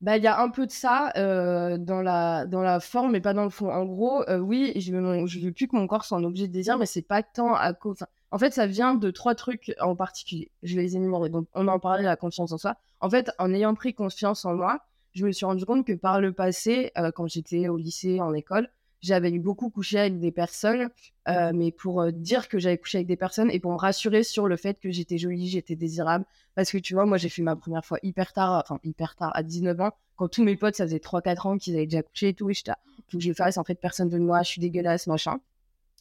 bah, 0.00 0.16
il 0.16 0.22
y 0.22 0.28
a 0.28 0.40
un 0.40 0.48
peu 0.48 0.66
de 0.66 0.70
ça 0.70 1.12
euh, 1.16 1.76
dans, 1.76 2.02
la, 2.02 2.46
dans 2.46 2.62
la 2.62 2.78
forme, 2.78 3.12
mais 3.12 3.20
pas 3.20 3.34
dans 3.34 3.42
le 3.42 3.50
fond. 3.50 3.68
En 3.68 3.84
gros, 3.84 4.24
oui, 4.40 4.72
je 4.76 4.94
ne 4.94 5.44
veux 5.44 5.52
plus 5.52 5.66
que 5.66 5.74
mon 5.74 5.88
corps 5.88 6.04
soit 6.04 6.18
un 6.18 6.24
objet 6.24 6.46
de 6.46 6.52
désir, 6.52 6.78
mais 6.78 6.86
c'est 6.86 7.02
pas 7.02 7.22
tant 7.22 7.54
à 7.54 7.72
cause. 7.72 8.04
En 8.30 8.38
fait, 8.38 8.52
ça 8.52 8.66
vient 8.66 8.94
de 8.94 9.10
trois 9.10 9.34
trucs 9.34 9.74
en 9.80 9.96
particulier. 9.96 10.50
Je 10.62 10.76
les 10.76 10.96
énumérer. 10.96 11.30
Donc, 11.30 11.48
on 11.54 11.66
en 11.68 11.78
parlait, 11.78 12.02
la 12.02 12.16
confiance 12.16 12.52
en 12.52 12.58
soi. 12.58 12.76
En 13.00 13.08
fait, 13.08 13.30
en 13.38 13.52
ayant 13.54 13.74
pris 13.74 13.94
confiance 13.94 14.44
en 14.44 14.54
moi, 14.54 14.80
je 15.14 15.24
me 15.24 15.32
suis 15.32 15.46
rendu 15.46 15.64
compte 15.64 15.86
que 15.86 15.94
par 15.94 16.20
le 16.20 16.32
passé, 16.32 16.92
euh, 16.98 17.10
quand 17.10 17.26
j'étais 17.26 17.68
au 17.68 17.76
lycée, 17.76 18.20
en 18.20 18.34
école, 18.34 18.68
j'avais 19.00 19.30
beaucoup 19.38 19.70
couché 19.70 19.98
avec 19.98 20.18
des 20.18 20.32
personnes, 20.32 20.90
euh, 21.28 21.52
mais 21.54 21.70
pour 21.70 22.02
euh, 22.02 22.10
dire 22.10 22.48
que 22.48 22.58
j'avais 22.58 22.78
couché 22.78 22.98
avec 22.98 23.06
des 23.06 23.16
personnes 23.16 23.50
et 23.50 23.60
pour 23.60 23.72
me 23.72 23.78
rassurer 23.78 24.22
sur 24.24 24.48
le 24.48 24.56
fait 24.56 24.78
que 24.80 24.90
j'étais 24.90 25.18
jolie, 25.18 25.48
j'étais 25.48 25.76
désirable. 25.76 26.24
Parce 26.54 26.70
que 26.70 26.78
tu 26.78 26.94
vois, 26.94 27.06
moi, 27.06 27.16
j'ai 27.16 27.28
fait 27.28 27.42
ma 27.42 27.56
première 27.56 27.84
fois 27.84 27.98
hyper 28.02 28.32
tard, 28.32 28.60
enfin 28.62 28.80
hyper 28.84 29.14
tard, 29.14 29.30
à 29.34 29.42
19 29.42 29.80
ans, 29.80 29.92
quand 30.16 30.28
tous 30.28 30.42
mes 30.42 30.56
potes, 30.56 30.74
ça 30.74 30.84
faisait 30.84 30.98
3-4 30.98 31.46
ans 31.46 31.58
qu'ils 31.58 31.76
avaient 31.76 31.86
déjà 31.86 32.02
couché 32.02 32.28
et 32.28 32.34
tout, 32.34 32.50
et 32.50 32.54
j'étais, 32.54 32.72
tout 33.08 33.18
que 33.18 33.24
je 33.24 33.32
fasse, 33.32 33.56
en 33.56 33.64
fait, 33.64 33.76
personne 33.76 34.08
de 34.08 34.18
moi, 34.18 34.42
je 34.42 34.48
suis 34.48 34.60
dégueulasse, 34.60 35.06
machin. 35.06 35.38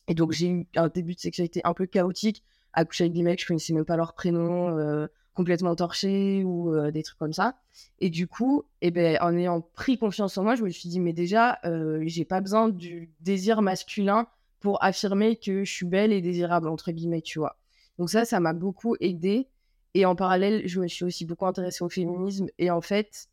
Et 0.07 0.13
donc, 0.13 0.31
j'ai 0.31 0.47
eu 0.47 0.67
un 0.75 0.87
début 0.87 1.15
de 1.15 1.19
sexualité 1.19 1.61
un 1.63 1.73
peu 1.73 1.85
chaotique, 1.85 2.43
à 2.73 2.85
coucher 2.85 3.05
avec 3.05 3.13
des 3.13 3.23
mecs, 3.23 3.41
je 3.41 3.47
connaissais 3.47 3.73
même 3.73 3.85
pas 3.85 3.97
leur 3.97 4.13
prénom, 4.13 4.77
euh, 4.77 5.07
complètement 5.33 5.75
torchés 5.75 6.43
ou 6.43 6.73
euh, 6.73 6.91
des 6.91 7.03
trucs 7.03 7.17
comme 7.17 7.33
ça. 7.33 7.57
Et 7.99 8.09
du 8.09 8.27
coup, 8.27 8.63
eh 8.81 8.91
ben, 8.91 9.17
en 9.21 9.35
ayant 9.35 9.61
pris 9.61 9.97
confiance 9.97 10.37
en 10.37 10.43
moi, 10.43 10.55
je 10.55 10.63
me 10.63 10.69
suis 10.69 10.87
dit, 10.87 10.99
mais 10.99 11.13
déjà, 11.13 11.59
euh, 11.65 12.01
j'ai 12.05 12.25
pas 12.25 12.39
besoin 12.39 12.69
du 12.69 13.11
désir 13.19 13.61
masculin 13.61 14.27
pour 14.59 14.83
affirmer 14.83 15.35
que 15.37 15.63
je 15.63 15.71
suis 15.71 15.85
belle 15.85 16.13
et 16.13 16.21
désirable, 16.21 16.67
entre 16.67 16.91
guillemets, 16.91 17.21
tu 17.21 17.39
vois. 17.39 17.57
Donc 17.99 18.09
ça, 18.09 18.25
ça 18.25 18.39
m'a 18.39 18.53
beaucoup 18.53 18.95
aidé. 18.99 19.47
Et 19.93 20.05
en 20.05 20.15
parallèle, 20.15 20.67
je 20.67 20.79
me 20.79 20.87
suis 20.87 21.03
aussi 21.03 21.25
beaucoup 21.25 21.45
intéressée 21.45 21.83
au 21.83 21.89
féminisme. 21.89 22.47
Et 22.59 22.69
en 22.69 22.81
fait, 22.81 23.27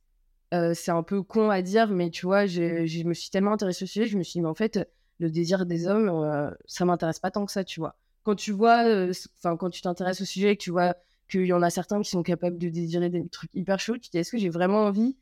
c'est 0.52 0.93
un 0.93 1.02
peu 1.02 1.23
con 1.23 1.50
à 1.50 1.62
dire, 1.62 1.88
mais 1.90 2.11
tu 2.11 2.26
vois, 2.26 2.47
je, 2.47 2.87
je, 2.87 3.02
me 3.02 3.12
suis 3.12 3.28
tellement 3.28 3.52
intéressée 3.52 3.85
au 3.85 3.88
sujet, 3.88 4.07
je 4.07 4.16
me 4.16 4.23
suis 4.23 4.35
dit, 4.35 4.40
mais 4.43 4.49
en 4.49 4.54
fait, 4.54 4.88
le 5.25 5.31
désir 5.31 5.64
des 5.64 5.87
hommes, 5.87 6.09
euh, 6.09 6.50
ça 6.66 6.85
m'intéresse 6.85 7.19
pas 7.19 7.31
tant 7.31 7.47
que 7.47 7.52
ça, 7.52 7.64
tu 7.64 7.81
vois. 7.81 7.97
Quand 8.23 8.35
tu 8.35 8.52
vois, 8.52 8.85
euh, 8.85 9.12
enfin, 9.38 9.57
quand 9.57 9.71
tu 9.71 9.81
t'intéresses 9.81 10.21
au 10.21 10.25
sujet 10.25 10.52
et 10.52 10.57
que 10.57 10.62
tu 10.62 10.71
vois 10.71 10.95
qu'il 11.31 11.47
y 11.47 11.52
en 11.52 11.62
a 11.62 11.71
certains 11.71 12.00
qui 12.02 12.11
sont 12.11 12.23
capables 12.23 12.59
de 12.59 12.69
désirer 12.69 13.09
des 13.09 13.26
trucs 13.28 13.50
hyper 13.54 13.81
chauds, 13.81 13.95
tu 13.95 14.09
te 14.09 14.11
dis, 14.11 14.19
est-ce 14.19 14.31
que 14.31 14.38
j'ai 14.38 14.50
vraiment 14.50 14.85
envie 14.85 15.16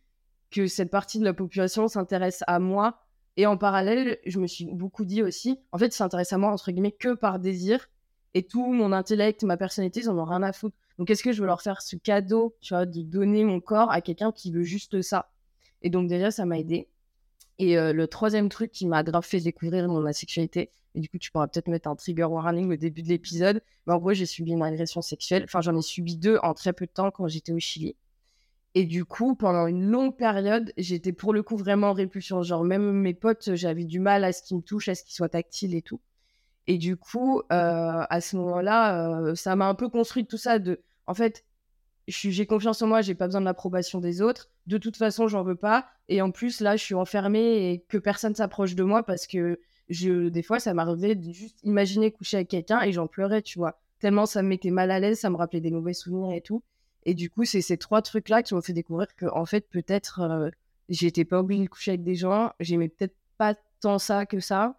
que 0.51 0.67
cette 0.67 0.91
partie 0.91 1.19
de 1.21 1.25
la 1.25 1.33
population 1.33 1.87
s'intéresse 1.87 2.43
à 2.47 2.59
moi? 2.59 2.99
Et 3.37 3.47
en 3.47 3.57
parallèle, 3.57 4.19
je 4.27 4.39
me 4.41 4.47
suis 4.47 4.67
beaucoup 4.67 5.05
dit 5.05 5.23
aussi, 5.23 5.59
en 5.71 5.79
fait, 5.79 5.93
s'intéresse 5.93 6.33
à 6.33 6.39
moi, 6.39 6.51
entre 6.51 6.71
guillemets, 6.71 6.93
que 6.93 7.15
par 7.15 7.39
désir. 7.39 7.89
Et 8.35 8.43
tout 8.43 8.73
mon 8.73 8.93
intellect, 8.93 9.45
ma 9.45 9.57
personnalité, 9.57 10.01
ils 10.01 10.11
en 10.11 10.19
ont 10.19 10.25
rien 10.25 10.43
à 10.43 10.53
foutre. 10.53 10.77
Donc, 10.99 11.11
est-ce 11.11 11.23
que 11.23 11.33
je 11.33 11.41
veux 11.41 11.47
leur 11.47 11.63
faire 11.63 11.81
ce 11.81 11.97
cadeau, 11.97 12.57
tu 12.61 12.75
vois, 12.75 12.87
de 12.87 13.03
donner 13.03 13.45
mon 13.45 13.61
corps 13.61 13.91
à 13.91 14.01
quelqu'un 14.01 14.33
qui 14.33 14.51
veut 14.51 14.63
juste 14.63 15.01
ça? 15.03 15.31
Et 15.83 15.91
donc, 15.91 16.09
déjà, 16.09 16.31
ça 16.31 16.45
m'a 16.45 16.59
aidé. 16.59 16.89
Et 17.59 17.77
le 17.77 18.07
troisième 18.07 18.49
truc 18.49 18.73
qui 18.73 18.87
m'a 18.87 19.03
grave 19.03 19.25
fait 19.25 19.41
découvrir 19.41 19.89
ma 19.89 20.13
sexualité, 20.13 20.71
et 20.95 21.01
du 21.01 21.09
coup, 21.09 21.19
tu 21.19 21.31
pourras 21.31 21.47
peut-être 21.49 21.69
mettre 21.69 21.89
un 21.89 21.97
trigger 21.97 22.25
warning 22.25 22.71
au 22.71 22.77
début 22.77 23.03
de 23.03 23.09
l'épisode, 23.09 23.63
mais 23.87 23.95
en 23.95 23.99
gros, 23.99 24.13
j'ai 24.13 24.27
subi 24.27 24.53
une 24.53 24.63
agression 24.63 25.01
sexuelle. 25.01 25.45
Enfin, 25.45 25.63
j'en 25.63 25.77
ai 25.77 25.83
subi 25.83 26.17
deux 26.17 26.39
en 26.43 26.53
très 26.53 26.73
peu 26.75 26.85
de 26.85 26.91
temps 26.91 27.11
quand 27.11 27.29
j'étais 27.29 27.53
au 27.53 27.59
Chili. 27.59 27.97
Et 28.75 28.85
du 28.85 29.05
coup, 29.05 29.35
pendant 29.35 29.67
une 29.67 29.91
longue 29.91 30.17
période, 30.17 30.73
j'étais 30.77 31.13
pour 31.13 31.33
le 31.33 31.43
coup 31.43 31.57
vraiment 31.57 31.93
répulsion. 31.93 32.43
Genre, 32.43 32.65
même 32.65 32.93
mes 32.93 33.15
potes, 33.15 33.55
j'avais 33.55 33.85
du 33.85 34.01
mal 34.01 34.25
à 34.25 34.33
ce 34.33 34.43
qu'ils 34.43 34.59
me 34.59 34.63
touchent, 34.63 34.89
à 34.89 34.95
ce 34.95 35.03
qu'ils 35.03 35.15
soient 35.15 35.29
tactiles 35.29 35.75
et 35.75 35.83
tout. 35.83 36.01
Et 36.67 36.79
du 36.79 36.97
coup, 36.97 37.43
à 37.49 38.21
ce 38.21 38.37
moment-là, 38.37 39.35
ça 39.35 39.57
m'a 39.57 39.69
un 39.69 39.75
peu 39.75 39.89
construit 39.89 40.27
tout 40.27 40.37
ça 40.39 40.59
de. 40.59 40.81
En 41.07 41.15
fait, 41.15 41.45
j'ai 42.09 42.47
confiance 42.47 42.83
en 42.83 42.87
moi, 42.87 43.03
j'ai 43.03 43.15
pas 43.15 43.27
besoin 43.27 43.41
de 43.41 43.47
l'approbation 43.47 44.01
des 44.01 44.23
autres. 44.23 44.51
De 44.67 44.79
toute 44.79 44.97
façon, 44.97 45.29
j'en 45.29 45.43
veux 45.43 45.57
pas. 45.57 45.87
Et 46.09 46.21
en 46.21 46.31
plus, 46.31 46.61
là, 46.61 46.77
je 46.77 46.83
suis 46.83 46.95
enfermée 46.95 47.71
et 47.71 47.85
que 47.89 47.99
personne 47.99 48.35
s'approche 48.35 48.75
de 48.75 48.83
moi 48.83 49.03
parce 49.03 49.27
que 49.27 49.61
je, 49.89 50.29
des 50.29 50.43
fois, 50.43 50.59
ça 50.59 50.75
m'arrivait 50.75 51.15
de 51.15 51.33
juste 51.33 51.59
imaginer 51.63 52.11
coucher 52.11 52.39
avec 52.39 52.49
quelqu'un 52.49 52.81
et 52.83 52.93
j'en 52.93 53.07
pleurais, 53.07 53.43
tu 53.43 53.59
vois. 53.59 53.81
Tellement 54.01 54.27
ça 54.27 54.43
me 54.43 54.49
mettait 54.49 54.71
mal 54.71 54.91
à 54.91 54.99
l'aise, 54.99 55.21
ça 55.21 55.31
me 55.31 55.37
rappelait 55.37 55.61
des 55.61 55.71
mauvais 55.71 55.95
souvenirs 55.95 56.35
et 56.35 56.41
tout. 56.41 56.63
Et 57.05 57.15
du 57.15 57.31
coup, 57.31 57.45
c'est 57.45 57.61
ces 57.61 57.77
trois 57.77 58.03
trucs-là 58.03 58.43
qui 58.43 58.55
m'ont 58.55 58.63
fait 58.63 58.73
découvrir 58.73 59.15
que, 59.17 59.27
en 59.27 59.45
fait, 59.45 59.69
peut-être, 59.69 60.21
euh, 60.21 60.51
j'étais 60.89 61.25
pas 61.25 61.41
obligée 61.41 61.65
de 61.65 61.69
coucher 61.69 61.93
avec 61.93 62.03
des 62.03 62.15
gens, 62.15 62.53
j'aimais 62.61 62.89
peut-être 62.89 63.15
pas 63.39 63.55
tant 63.81 63.99
ça 63.99 64.27
que 64.27 64.41
ça, 64.41 64.79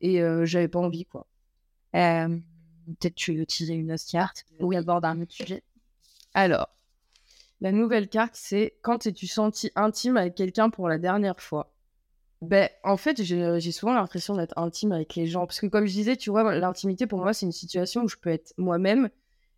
et 0.00 0.22
euh, 0.22 0.44
j'avais 0.44 0.68
pas 0.68 0.78
envie, 0.78 1.04
quoi. 1.04 1.26
Euh, 1.96 2.28
peut-être 2.86 3.14
tu 3.14 3.32
veux 3.32 3.42
utiliser 3.42 3.74
une 3.74 3.92
autre 3.92 4.04
carte 4.10 4.44
ou 4.60 4.72
aborder 4.72 5.08
un 5.08 5.20
autre 5.20 5.32
sujet. 5.32 5.62
Alors, 6.34 6.68
la 7.60 7.72
nouvelle 7.72 8.08
carte, 8.08 8.34
c'est 8.34 8.76
quand 8.82 8.98
t'es-tu 8.98 9.26
senti 9.26 9.70
intime 9.76 10.16
avec 10.16 10.34
quelqu'un 10.34 10.68
pour 10.68 10.88
la 10.88 10.98
dernière 10.98 11.40
fois? 11.40 11.72
Ben, 12.42 12.68
en 12.82 12.96
fait, 12.96 13.22
j'ai 13.22 13.72
souvent 13.72 13.94
l'impression 13.94 14.36
d'être 14.36 14.58
intime 14.58 14.92
avec 14.92 15.14
les 15.14 15.26
gens. 15.26 15.46
Parce 15.46 15.60
que, 15.60 15.66
comme 15.66 15.86
je 15.86 15.92
disais, 15.92 16.16
tu 16.16 16.30
vois, 16.30 16.54
l'intimité 16.56 17.06
pour 17.06 17.20
moi, 17.20 17.32
c'est 17.32 17.46
une 17.46 17.52
situation 17.52 18.02
où 18.02 18.08
je 18.08 18.16
peux 18.16 18.30
être 18.30 18.52
moi-même. 18.58 19.08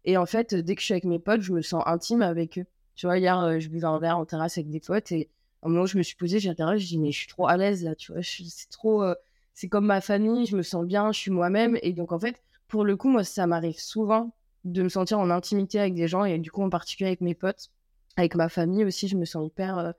Et 0.05 0.17
en 0.17 0.27
fait, 0.27 0.55
dès 0.55 0.75
que 0.77 0.81
je 0.81 0.85
suis 0.85 0.95
avec 0.95 1.05
mes 1.05 1.19
potes, 1.19 1.41
je 1.41 1.53
me 1.53 1.63
sens 1.63 1.83
intime 1.87 2.23
avec 2.23 2.59
eux. 2.59 2.67
Tu 2.95 3.07
vois, 3.07 3.19
hier, 3.19 3.41
euh, 3.41 3.59
je 3.59 3.69
buvais 3.69 3.87
un 3.87 3.99
verre 3.99 4.19
en 4.19 4.25
terrasse 4.25 4.57
avec 4.59 4.71
des 4.71 4.81
potes. 4.81 5.11
Et 5.11 5.31
au 5.63 5.69
moment 5.69 5.83
où 5.83 5.87
je 5.87 5.99
me 5.99 6.03
suis 6.03 6.15
posée, 6.15 6.39
j'ai 6.39 6.51
je 6.51 6.87
dis, 6.87 6.99
mais 6.99 7.11
je 7.11 7.19
suis 7.19 7.27
trop 7.27 7.49
à 7.49 7.57
l'aise 7.57 7.83
là, 7.83 7.95
tu 7.95 8.13
vois. 8.13 8.23
C'est. 8.23 8.45
Euh, 8.85 9.15
c'est 9.55 9.69
comme 9.69 9.87
ma 9.87 10.03
famille, 10.03 10.45
je 10.45 10.55
me 10.55 10.63
sens 10.63 10.85
bien, 10.85 11.11
je 11.13 11.19
suis 11.19 11.31
moi-même. 11.31 11.79
Et 11.83 11.95
donc, 11.95 12.13
en 12.13 12.21
fait, 12.21 12.41
pour 12.69 12.85
le 12.85 12.97
coup, 12.97 13.09
moi, 13.09 13.25
ça 13.25 13.47
m'arrive 13.47 13.81
souvent 13.81 14.33
de 14.67 14.83
me 14.83 14.89
sentir 14.89 15.19
en 15.19 15.31
intimité 15.31 15.79
avec 15.79 15.95
des 15.95 16.09
gens. 16.09 16.25
Et 16.25 16.39
du 16.39 16.51
coup, 16.51 16.63
en 16.63 16.71
particulier 16.71 17.09
avec 17.09 17.21
mes 17.21 17.35
potes. 17.35 17.71
Avec 18.17 18.35
ma 18.35 18.49
famille 18.49 18.85
aussi, 18.85 19.09
je 19.09 19.17
me 19.17 19.25
sens 19.25 19.47
hyper 19.47 19.79
euh, 19.79 19.93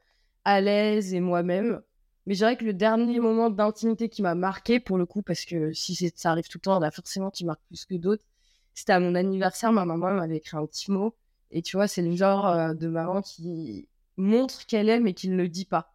à 0.44 0.62
l'aise 0.62 1.14
et 1.14 1.20
moi-même. 1.20 1.82
Mais 2.26 2.34
je 2.34 2.40
dirais 2.40 2.58
que 2.58 2.66
le 2.66 2.74
dernier 2.74 3.20
moment 3.20 3.50
d'intimité 3.50 4.10
qui 4.10 4.22
m'a 4.22 4.36
marqué, 4.36 4.80
pour 4.80 4.98
le 4.98 5.06
coup, 5.06 5.22
parce 5.22 5.46
que 5.46 5.72
si 5.72 6.12
ça 6.16 6.32
arrive 6.32 6.48
tout 6.50 6.58
le 6.58 6.62
temps, 6.62 6.92
forcément 6.92 7.30
qui 7.30 7.46
marque 7.46 7.62
plus 7.68 7.86
que 7.86 7.96
d'autres, 7.96 8.26
c'était 8.74 8.94
à 8.94 9.00
mon 9.00 9.16
anniversaire, 9.16 9.72
ma 9.72 9.86
maman 9.86 10.12
m'avait 10.12 10.38
écrit 10.38 10.58
un 10.58 10.66
petit 10.66 10.92
mot. 10.92 11.16
Et 11.52 11.62
tu 11.62 11.78
vois, 11.78 11.88
c'est 11.88 12.02
le 12.02 12.16
genre 12.16 12.48
euh, 12.48 12.74
de 12.74 12.88
maman 12.88 13.22
qui 13.22 13.88
montre 14.18 14.66
qu'elle 14.66 14.90
aime 14.90 15.08
et 15.08 15.14
qui 15.14 15.30
ne 15.30 15.38
le 15.38 15.48
dit 15.48 15.66
pas. 15.66 15.94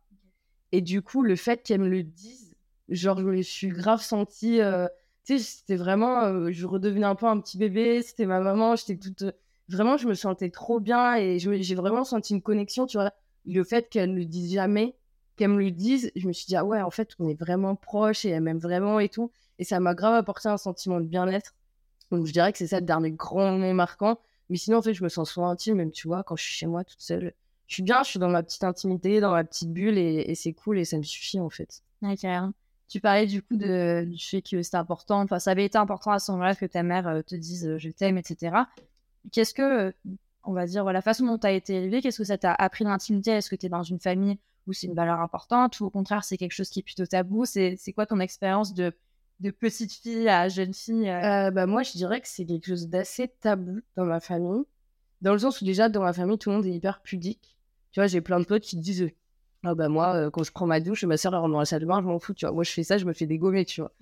Et 0.70 0.80
du 0.80 1.02
coup, 1.02 1.22
le 1.22 1.36
fait 1.36 1.62
qu'elle 1.62 1.80
me 1.80 1.88
le 1.88 2.02
dise, 2.02 2.54
genre, 2.88 3.18
je 3.18 3.24
me 3.24 3.42
suis 3.42 3.68
grave 3.68 4.00
sentie. 4.00 4.60
Euh, 4.60 4.88
tu 5.24 5.38
sais, 5.38 5.44
c'était 5.44 5.76
vraiment. 5.76 6.24
Euh, 6.24 6.50
je 6.50 6.66
redevenais 6.66 7.06
un 7.06 7.14
peu 7.14 7.26
un 7.26 7.40
petit 7.40 7.58
bébé, 7.58 8.02
c'était 8.02 8.26
ma 8.26 8.40
maman, 8.40 8.76
j'étais 8.76 8.96
toute. 8.96 9.24
Vraiment, 9.68 9.96
je 9.96 10.08
me 10.08 10.14
sentais 10.14 10.50
trop 10.50 10.80
bien 10.80 11.16
et 11.16 11.38
j'ai 11.38 11.74
vraiment 11.74 12.04
senti 12.04 12.34
une 12.34 12.42
connexion, 12.42 12.86
tu 12.86 12.98
vois. 12.98 13.12
Le 13.46 13.64
fait 13.64 13.88
qu'elle 13.88 14.12
ne 14.12 14.18
le 14.18 14.24
dise 14.24 14.52
jamais, 14.52 14.96
qu'elle 15.36 15.50
me 15.50 15.62
le 15.62 15.70
dise, 15.70 16.10
je 16.16 16.26
me 16.26 16.32
suis 16.32 16.46
dit, 16.46 16.56
ah 16.56 16.64
ouais, 16.64 16.82
en 16.82 16.90
fait, 16.90 17.10
on 17.18 17.28
est 17.28 17.38
vraiment 17.38 17.74
proches 17.76 18.24
et 18.24 18.30
elle 18.30 18.42
m'aime 18.42 18.58
vraiment 18.58 19.00
et 19.00 19.08
tout. 19.08 19.30
Et 19.58 19.64
ça 19.64 19.80
m'a 19.80 19.94
grave 19.94 20.14
apporté 20.14 20.48
un 20.48 20.56
sentiment 20.56 21.00
de 21.00 21.06
bien-être. 21.06 21.54
Donc, 22.10 22.26
je 22.26 22.32
dirais 22.32 22.52
que 22.52 22.58
c'est 22.58 22.66
ça 22.66 22.80
le 22.80 22.86
dernier 22.86 23.12
grand 23.12 23.52
moment 23.52 23.72
marquant. 23.72 24.18
Mais 24.50 24.56
sinon, 24.56 24.78
en 24.78 24.82
fait, 24.82 24.94
je 24.94 25.02
me 25.02 25.08
sens 25.08 25.30
souvent 25.30 25.48
intime, 25.48 25.76
même, 25.76 25.92
tu 25.92 26.08
vois, 26.08 26.22
quand 26.24 26.36
je 26.36 26.42
suis 26.42 26.54
chez 26.54 26.66
moi 26.66 26.84
toute 26.84 27.00
seule. 27.00 27.32
Je 27.66 27.74
suis 27.74 27.82
bien, 27.82 28.02
je 28.02 28.10
suis 28.10 28.18
dans 28.18 28.28
ma 28.28 28.42
petite 28.42 28.64
intimité, 28.64 29.20
dans 29.20 29.30
ma 29.30 29.44
petite 29.44 29.72
bulle 29.72 29.96
et, 29.96 30.34
c'est 30.34 30.52
cool 30.52 30.78
et 30.78 30.84
ça 30.84 30.98
me 30.98 31.02
suffit, 31.02 31.40
en 31.40 31.48
fait. 31.48 31.82
D'accord. 32.02 32.50
Tu 32.92 33.00
parlais 33.00 33.24
du 33.24 33.40
coup 33.40 33.56
de, 33.56 34.04
du 34.04 34.22
fait 34.22 34.42
que 34.42 34.62
c'était 34.62 34.76
important, 34.76 35.22
enfin, 35.22 35.38
ça 35.38 35.52
avait 35.52 35.64
été 35.64 35.78
important 35.78 36.10
à 36.10 36.18
ce 36.18 36.30
moment-là 36.32 36.54
que 36.54 36.66
ta 36.66 36.82
mère 36.82 37.22
te 37.26 37.34
dise 37.34 37.78
je 37.78 37.88
t'aime, 37.88 38.18
etc. 38.18 38.54
Qu'est-ce 39.32 39.54
que, 39.54 39.94
on 40.44 40.52
va 40.52 40.66
dire, 40.66 40.84
la 40.84 41.00
façon 41.00 41.24
dont 41.24 41.38
tu 41.38 41.46
as 41.46 41.52
été 41.52 41.74
élevée, 41.76 42.02
qu'est-ce 42.02 42.18
que 42.18 42.24
ça 42.24 42.36
t'a 42.36 42.52
appris 42.52 42.84
l'intimité 42.84 43.30
Est-ce 43.30 43.48
que 43.48 43.56
tu 43.56 43.64
es 43.64 43.68
dans 43.70 43.82
une 43.82 43.98
famille 43.98 44.38
ou 44.66 44.74
c'est 44.74 44.88
une 44.88 44.94
valeur 44.94 45.20
importante, 45.20 45.80
ou 45.80 45.86
au 45.86 45.90
contraire, 45.90 46.22
c'est 46.22 46.36
quelque 46.36 46.52
chose 46.52 46.68
qui 46.68 46.80
est 46.80 46.82
plutôt 46.82 47.06
tabou? 47.06 47.46
C'est 47.46 47.78
quoi 47.94 48.04
ton 48.04 48.20
expérience 48.20 48.74
de, 48.74 48.92
de 49.40 49.50
petite 49.50 49.94
fille 49.94 50.28
à 50.28 50.50
jeune 50.50 50.74
fille 50.74 51.08
euh? 51.08 51.46
Euh, 51.46 51.50
bah, 51.50 51.64
Moi, 51.64 51.84
je 51.84 51.92
dirais 51.92 52.20
que 52.20 52.28
c'est 52.28 52.44
quelque 52.44 52.66
chose 52.66 52.88
d'assez 52.88 53.28
tabou 53.40 53.80
dans 53.96 54.04
ma 54.04 54.20
famille, 54.20 54.64
dans 55.22 55.32
le 55.32 55.38
sens 55.38 55.62
où 55.62 55.64
déjà, 55.64 55.88
dans 55.88 56.02
ma 56.02 56.12
famille, 56.12 56.36
tout 56.36 56.50
le 56.50 56.56
monde 56.56 56.66
est 56.66 56.74
hyper 56.74 57.00
pudique. 57.00 57.56
Tu 57.90 58.00
vois, 58.00 58.06
j'ai 58.06 58.20
plein 58.20 58.38
de 58.38 58.44
potes 58.44 58.64
qui 58.64 58.76
disent 58.76 59.08
Ah 59.64 59.74
bah 59.74 59.88
moi, 59.88 60.14
euh, 60.14 60.30
quand 60.30 60.42
je 60.42 60.52
prends 60.52 60.66
ma 60.66 60.80
douche, 60.80 61.04
ma 61.04 61.16
soeur, 61.16 61.34
elle 61.34 61.40
rentre 61.40 61.52
dans 61.52 61.60
la 61.60 61.64
salle 61.64 61.82
de 61.82 61.86
bain, 61.86 62.00
je 62.00 62.06
m'en 62.06 62.18
fous, 62.18 62.34
tu 62.34 62.44
vois. 62.46 62.54
Moi, 62.54 62.64
je 62.64 62.72
fais 62.72 62.82
ça, 62.82 62.98
je 62.98 63.04
me 63.04 63.12
fais 63.12 63.26
dégommer, 63.26 63.64
tu 63.64 63.80
vois. 63.80 63.92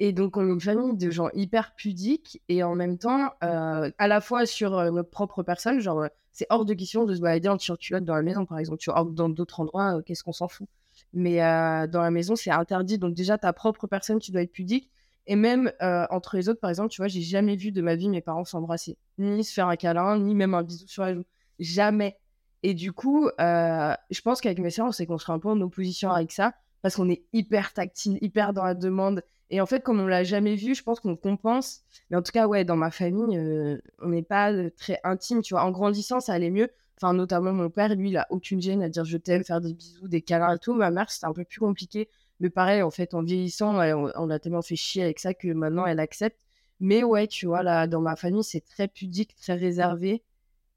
Et 0.00 0.12
donc, 0.12 0.36
on 0.36 0.46
est 0.46 0.50
une 0.50 0.60
famille 0.60 0.96
de 0.96 1.10
gens 1.10 1.28
hyper 1.34 1.74
pudiques 1.74 2.42
et 2.48 2.62
en 2.62 2.74
même 2.74 2.98
temps, 2.98 3.30
à 3.40 4.08
la 4.08 4.20
fois 4.20 4.46
sur 4.46 4.70
notre 4.92 5.10
propre 5.10 5.42
personne, 5.42 5.80
genre, 5.80 6.06
c'est 6.32 6.46
hors 6.50 6.64
de 6.64 6.74
question 6.74 7.04
de 7.04 7.14
se 7.14 7.20
balader 7.20 7.48
en 7.48 7.56
t-shirt 7.56 8.04
dans 8.04 8.14
la 8.14 8.22
maison, 8.22 8.46
par 8.46 8.58
exemple. 8.58 8.78
Tu 8.78 8.90
vois, 8.90 9.04
dans 9.10 9.28
d'autres 9.28 9.60
endroits, 9.60 9.98
euh, 9.98 10.02
qu'est-ce 10.02 10.22
qu'on 10.22 10.32
s'en 10.32 10.48
fout 10.48 10.68
Mais 11.12 11.42
euh, 11.42 11.86
dans 11.86 12.00
la 12.02 12.10
maison, 12.10 12.36
c'est 12.36 12.50
interdit. 12.50 12.98
Donc, 12.98 13.14
déjà, 13.14 13.38
ta 13.38 13.52
propre 13.52 13.86
personne, 13.86 14.18
tu 14.20 14.30
dois 14.30 14.42
être 14.42 14.52
pudique. 14.52 14.90
Et 15.26 15.36
même 15.36 15.72
euh, 15.82 16.06
entre 16.10 16.36
les 16.36 16.48
autres, 16.48 16.60
par 16.60 16.70
exemple, 16.70 16.90
tu 16.90 17.00
vois, 17.00 17.08
j'ai 17.08 17.20
jamais 17.20 17.56
vu 17.56 17.72
de 17.72 17.82
ma 17.82 17.94
vie 17.94 18.08
mes 18.08 18.22
parents 18.22 18.44
s'embrasser, 18.44 18.96
ni 19.18 19.44
se 19.44 19.52
faire 19.52 19.68
un 19.68 19.76
câlin, 19.76 20.18
ni 20.18 20.34
même 20.34 20.54
un 20.54 20.62
bisou 20.62 20.86
sur 20.88 21.02
la 21.02 21.14
joue. 21.14 21.24
Jamais. 21.58 22.16
Et 22.62 22.74
du 22.74 22.92
coup, 22.92 23.30
je 23.38 24.20
pense 24.22 24.40
qu'avec 24.40 24.58
mes 24.58 24.70
soeurs, 24.70 24.86
on 24.88 24.92
s'est 24.92 25.06
construit 25.06 25.34
un 25.34 25.38
peu 25.38 25.48
en 25.48 25.60
opposition 25.60 26.10
avec 26.10 26.32
ça, 26.32 26.52
parce 26.82 26.96
qu'on 26.96 27.08
est 27.08 27.22
hyper 27.32 27.72
tactile, 27.72 28.18
hyper 28.20 28.52
dans 28.52 28.64
la 28.64 28.74
demande. 28.74 29.22
Et 29.50 29.60
en 29.60 29.66
fait, 29.66 29.82
comme 29.82 30.00
on 30.00 30.06
l'a 30.06 30.22
jamais 30.24 30.54
vu, 30.54 30.74
je 30.74 30.82
pense 30.82 31.00
qu'on 31.00 31.16
compense. 31.16 31.80
Mais 32.08 32.16
en 32.16 32.22
tout 32.22 32.32
cas, 32.32 32.46
ouais, 32.46 32.64
dans 32.64 32.76
ma 32.76 32.90
famille, 32.90 33.36
euh, 33.36 33.78
on 34.00 34.08
n'est 34.08 34.22
pas 34.22 34.52
euh, 34.52 34.70
très 34.76 35.00
intime, 35.02 35.42
tu 35.42 35.54
vois. 35.54 35.64
En 35.64 35.72
grandissant, 35.72 36.20
ça 36.20 36.32
allait 36.32 36.50
mieux. 36.50 36.68
Enfin, 36.96 37.14
notamment 37.14 37.52
mon 37.52 37.68
père, 37.68 37.94
lui, 37.94 38.10
il 38.10 38.16
a 38.16 38.26
aucune 38.30 38.60
gêne 38.60 38.82
à 38.82 38.88
dire 38.88 39.04
je 39.04 39.16
t'aime, 39.16 39.42
faire 39.42 39.60
des 39.60 39.74
bisous, 39.74 40.06
des 40.06 40.22
câlins 40.22 40.54
et 40.54 40.58
tout. 40.58 40.74
Ma 40.74 40.90
mère, 40.90 41.10
c'était 41.10 41.26
un 41.26 41.32
peu 41.32 41.44
plus 41.44 41.60
compliqué. 41.60 42.08
Mais 42.38 42.50
pareil, 42.50 42.82
en 42.82 42.90
fait, 42.90 43.14
en 43.14 43.22
vieillissant, 43.22 43.74
on, 43.74 44.30
a 44.30 44.38
tellement 44.38 44.62
fait 44.62 44.76
chier 44.76 45.02
avec 45.02 45.18
ça 45.18 45.34
que 45.34 45.48
maintenant, 45.48 45.84
elle 45.86 46.00
accepte. 46.00 46.38
Mais 46.78 47.02
ouais, 47.02 47.26
tu 47.26 47.46
vois, 47.46 47.62
là, 47.62 47.86
dans 47.86 48.00
ma 48.00 48.16
famille, 48.16 48.44
c'est 48.44 48.64
très 48.64 48.88
pudique, 48.88 49.34
très 49.36 49.54
réservé. 49.54 50.22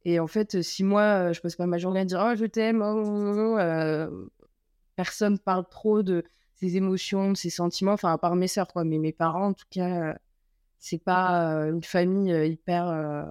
Et 0.06 0.20
en 0.20 0.28
fait, 0.28 0.62
si 0.62 0.84
moi, 0.84 1.32
je 1.32 1.39
passe 1.42 1.56
pas 1.56 1.66
ma 1.66 1.78
journée 1.78 2.02
à 2.02 2.06
dire 2.06 2.24
oh, 2.24 2.36
je 2.36 2.46
t'aime, 2.46 2.82
oh, 2.82 3.58
euh, 3.58 4.10
personne 4.96 5.39
parle 5.39 5.66
trop 5.70 6.04
de 6.04 6.24
ses 6.56 6.78
émotions, 6.78 7.32
de 7.32 7.38
ses 7.38 7.50
sentiments, 7.50 7.94
enfin, 7.94 8.12
à 8.13 8.18
part 8.18 8.36
mes 8.36 8.48
sœurs, 8.48 8.68
quoi. 8.68 8.84
Mais 8.84 8.98
mes 8.98 9.12
parents, 9.12 9.48
en 9.48 9.54
tout 9.54 9.66
cas, 9.70 10.12
euh, 10.12 10.13
c'est 10.80 11.04
pas 11.04 11.56
euh, 11.56 11.74
une 11.74 11.84
famille 11.84 12.32
euh, 12.32 12.46
hyper 12.46 13.28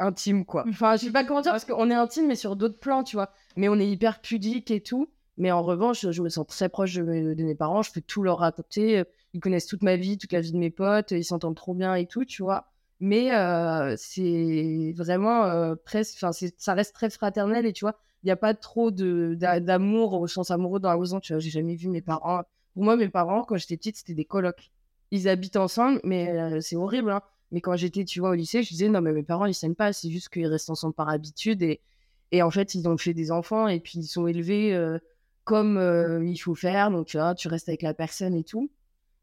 intime, 0.00 0.44
quoi. 0.44 0.64
Enfin, 0.68 0.96
je 0.96 1.06
sais 1.06 1.12
pas 1.12 1.24
comment 1.24 1.40
dire, 1.40 1.52
parce 1.52 1.64
qu'on 1.64 1.90
est 1.90 1.94
intime, 1.94 2.26
mais 2.26 2.36
sur 2.36 2.56
d'autres 2.56 2.78
plans, 2.78 3.04
tu 3.04 3.16
vois. 3.16 3.30
Mais 3.56 3.68
on 3.68 3.78
est 3.78 3.88
hyper 3.88 4.20
pudique 4.20 4.70
et 4.70 4.80
tout. 4.80 5.10
Mais 5.36 5.50
en 5.50 5.62
revanche, 5.64 6.08
je 6.10 6.22
me 6.22 6.28
sens 6.28 6.46
très 6.46 6.68
proche 6.68 6.94
de 6.94 7.02
mes, 7.02 7.54
parents, 7.56 7.82
je 7.82 7.92
peux 7.92 8.00
tout 8.00 8.22
leur 8.22 8.38
raconter. 8.38 9.02
Ils 9.32 9.40
connaissent 9.40 9.66
toute 9.66 9.82
ma 9.82 9.96
vie, 9.96 10.16
toute 10.16 10.32
la 10.32 10.40
vie 10.40 10.52
de 10.52 10.58
mes 10.58 10.70
potes, 10.70 11.10
ils 11.10 11.24
s'entendent 11.24 11.56
trop 11.56 11.74
bien 11.74 11.96
et 11.96 12.06
tout, 12.06 12.24
tu 12.24 12.42
vois. 12.42 12.72
Mais 13.06 13.28
c'est 13.98 14.94
vraiment 14.96 15.76
presque, 15.84 16.14
enfin, 16.16 16.30
ça 16.56 16.72
reste 16.72 16.94
très 16.94 17.10
fraternel 17.10 17.66
et 17.66 17.74
tu 17.74 17.84
vois, 17.84 17.98
il 18.22 18.28
n'y 18.28 18.30
a 18.30 18.36
pas 18.36 18.54
trop 18.54 18.90
d'amour 18.90 20.14
au 20.14 20.26
sens 20.26 20.50
amoureux 20.50 20.80
dans 20.80 20.88
la 20.88 20.96
maison. 20.96 21.20
Tu 21.20 21.34
vois, 21.34 21.40
j'ai 21.40 21.50
jamais 21.50 21.76
vu 21.76 21.88
mes 21.90 22.00
parents. 22.00 22.44
Pour 22.72 22.82
moi, 22.82 22.96
mes 22.96 23.10
parents, 23.10 23.44
quand 23.44 23.58
j'étais 23.58 23.76
petite, 23.76 23.98
c'était 23.98 24.14
des 24.14 24.24
colocs. 24.24 24.70
Ils 25.10 25.28
habitent 25.28 25.56
ensemble, 25.56 26.00
mais 26.02 26.62
c'est 26.62 26.76
horrible. 26.76 27.10
Hein. 27.10 27.20
Mais 27.52 27.60
quand 27.60 27.76
j'étais, 27.76 28.06
tu 28.06 28.20
vois, 28.20 28.30
au 28.30 28.34
lycée, 28.34 28.62
je 28.62 28.70
disais, 28.70 28.88
non, 28.88 29.02
mais 29.02 29.12
mes 29.12 29.22
parents, 29.22 29.44
ils 29.44 29.52
s'aiment 29.52 29.74
pas. 29.74 29.92
C'est 29.92 30.08
juste 30.08 30.30
qu'ils 30.30 30.46
restent 30.46 30.70
ensemble 30.70 30.94
par 30.94 31.10
habitude. 31.10 31.62
Et, 31.62 31.82
et 32.32 32.40
en 32.42 32.50
fait, 32.50 32.74
ils 32.74 32.88
ont 32.88 32.96
fait 32.96 33.12
des 33.12 33.30
enfants 33.30 33.68
et 33.68 33.80
puis 33.80 33.98
ils 33.98 34.06
sont 34.06 34.26
élevés 34.26 34.74
comme 35.44 36.22
il 36.24 36.38
faut 36.38 36.54
faire. 36.54 36.90
Donc, 36.90 37.08
tu 37.08 37.18
vois, 37.18 37.34
tu 37.34 37.48
restes 37.48 37.68
avec 37.68 37.82
la 37.82 37.92
personne 37.92 38.34
et 38.34 38.44
tout. 38.44 38.70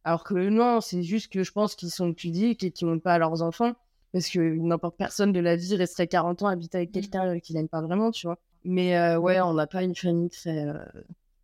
Alors 0.04 0.24
que 0.24 0.50
non, 0.50 0.82
c'est 0.82 1.04
juste 1.04 1.32
que 1.32 1.44
je 1.44 1.52
pense 1.52 1.76
qu'ils 1.76 1.92
sont 1.92 2.14
pudiques 2.14 2.64
et 2.64 2.72
qu'ils 2.72 2.88
n'ont 2.88 3.00
pas 3.00 3.14
à 3.14 3.18
leurs 3.20 3.42
enfants. 3.42 3.74
Parce 4.14 4.30
que 4.30 4.40
n'importe 4.40 4.98
personne 4.98 5.32
de 5.32 5.40
la 5.40 5.56
vie 5.56 5.76
resterait 5.76 6.08
40 6.08 6.42
ans 6.42 6.48
habiter 6.48 6.80
avec 6.80 6.92
quelqu'un 6.92 7.40
qui 7.40 7.54
n'aime 7.54 7.70
pas 7.70 7.82
vraiment, 7.82 8.12
tu 8.12 8.28
vois. 8.28 8.38
Mais 8.66 8.98
euh, 8.98 9.18
ouais, 9.18 9.40
on 9.40 9.54
n'a 9.54 9.68
pas 9.68 9.84
une 9.84 9.96
famille 9.96 10.30
très, 10.30 10.68
euh, 10.68 10.74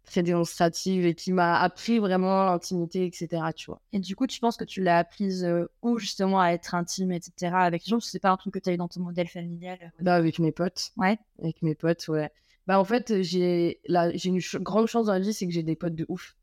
très 0.03 0.21
démonstrative 0.21 1.05
et 1.05 1.15
qui 1.15 1.31
m'a 1.31 1.59
appris 1.59 1.99
vraiment 1.99 2.45
l'intimité, 2.45 3.05
etc. 3.05 3.41
Tu 3.55 3.67
vois. 3.67 3.79
Et 3.93 3.99
du 3.99 4.15
coup, 4.15 4.27
tu 4.27 4.39
penses 4.39 4.57
que 4.57 4.65
tu 4.65 4.83
l'as 4.83 4.97
apprise 4.97 5.45
euh, 5.45 5.69
où 5.81 5.97
justement 5.97 6.41
à 6.41 6.49
être 6.49 6.75
intime, 6.75 7.11
etc. 7.11 7.53
avec 7.55 7.85
les 7.85 7.89
gens? 7.89 7.99
C'est 8.01 8.19
pas 8.19 8.31
un 8.31 8.37
truc 8.37 8.53
que 8.53 8.59
tu 8.59 8.69
as 8.69 8.73
eu 8.73 8.77
dans 8.77 8.89
ton 8.89 9.01
modèle 9.01 9.27
familial 9.27 9.93
Bah, 10.01 10.15
avec 10.15 10.39
mes 10.39 10.51
potes. 10.51 10.91
Ouais. 10.97 11.17
Avec 11.41 11.61
mes 11.61 11.75
potes, 11.75 12.07
ouais. 12.09 12.29
Bah, 12.67 12.79
en 12.79 12.83
fait, 12.83 13.21
j'ai 13.21 13.79
j'ai 13.87 14.29
une 14.29 14.41
grande 14.59 14.87
chance 14.87 15.05
dans 15.05 15.13
la 15.13 15.19
vie, 15.19 15.33
c'est 15.33 15.47
que 15.47 15.53
j'ai 15.53 15.63
des 15.63 15.75
potes 15.77 15.95
de 15.95 16.05
ouf. 16.09 16.35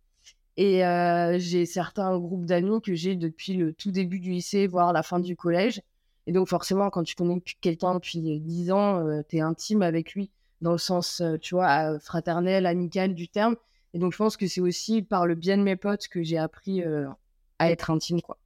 Et 0.56 0.82
j'ai 1.38 1.66
certains 1.66 2.18
groupes 2.18 2.46
d'amis 2.46 2.80
que 2.80 2.94
j'ai 2.94 3.16
depuis 3.16 3.54
le 3.54 3.72
tout 3.72 3.90
début 3.90 4.20
du 4.20 4.30
lycée, 4.30 4.66
voire 4.66 4.92
la 4.92 5.02
fin 5.02 5.18
du 5.18 5.36
collège. 5.36 5.82
Et 6.26 6.32
donc, 6.32 6.48
forcément, 6.48 6.90
quand 6.90 7.02
tu 7.02 7.14
connais 7.14 7.42
quelqu'un 7.60 7.94
depuis 7.94 8.40
10 8.40 8.70
ans, 8.70 9.04
tu 9.28 9.36
es 9.36 9.40
intime 9.40 9.82
avec 9.82 10.14
lui 10.14 10.30
dans 10.64 10.72
le 10.72 10.78
sens, 10.78 11.20
euh, 11.20 11.36
tu 11.38 11.54
vois, 11.54 11.98
fraternel, 12.00 12.66
amical 12.66 13.14
du 13.14 13.28
terme. 13.28 13.54
Et 13.92 13.98
donc, 13.98 14.12
je 14.12 14.16
pense 14.18 14.36
que 14.36 14.48
c'est 14.48 14.60
aussi 14.60 15.02
par 15.02 15.26
le 15.26 15.36
bien 15.36 15.56
de 15.56 15.62
mes 15.62 15.76
potes 15.76 16.08
que 16.08 16.22
j'ai 16.22 16.38
appris 16.38 16.82
euh, 16.82 17.06
à 17.60 17.70
être 17.70 17.90
intime, 17.90 18.20
quoi. 18.20 18.38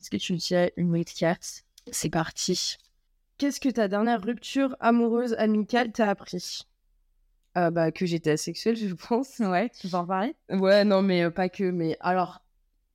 Est-ce 0.00 0.10
que 0.10 0.16
tu 0.16 0.36
tiens 0.36 0.70
une 0.76 0.90
wait 0.90 1.04
carte? 1.04 1.64
C'est 1.90 2.10
parti. 2.10 2.76
Qu'est-ce 3.38 3.58
que 3.58 3.68
ta 3.68 3.88
dernière 3.88 4.22
rupture 4.22 4.76
amoureuse, 4.80 5.34
amicale 5.34 5.92
t'a 5.92 6.08
appris? 6.08 6.66
Euh, 7.56 7.70
bah, 7.70 7.90
Que 7.92 8.06
j'étais 8.06 8.30
asexuelle, 8.30 8.76
je 8.76 8.94
pense. 9.08 9.38
Ouais, 9.38 9.70
tu 9.70 9.88
peux 9.88 9.96
en 9.96 10.06
parler 10.06 10.34
Ouais, 10.50 10.84
non, 10.84 11.02
mais 11.02 11.30
pas 11.30 11.48
que. 11.48 11.64
Mais 11.70 11.96
alors, 12.00 12.42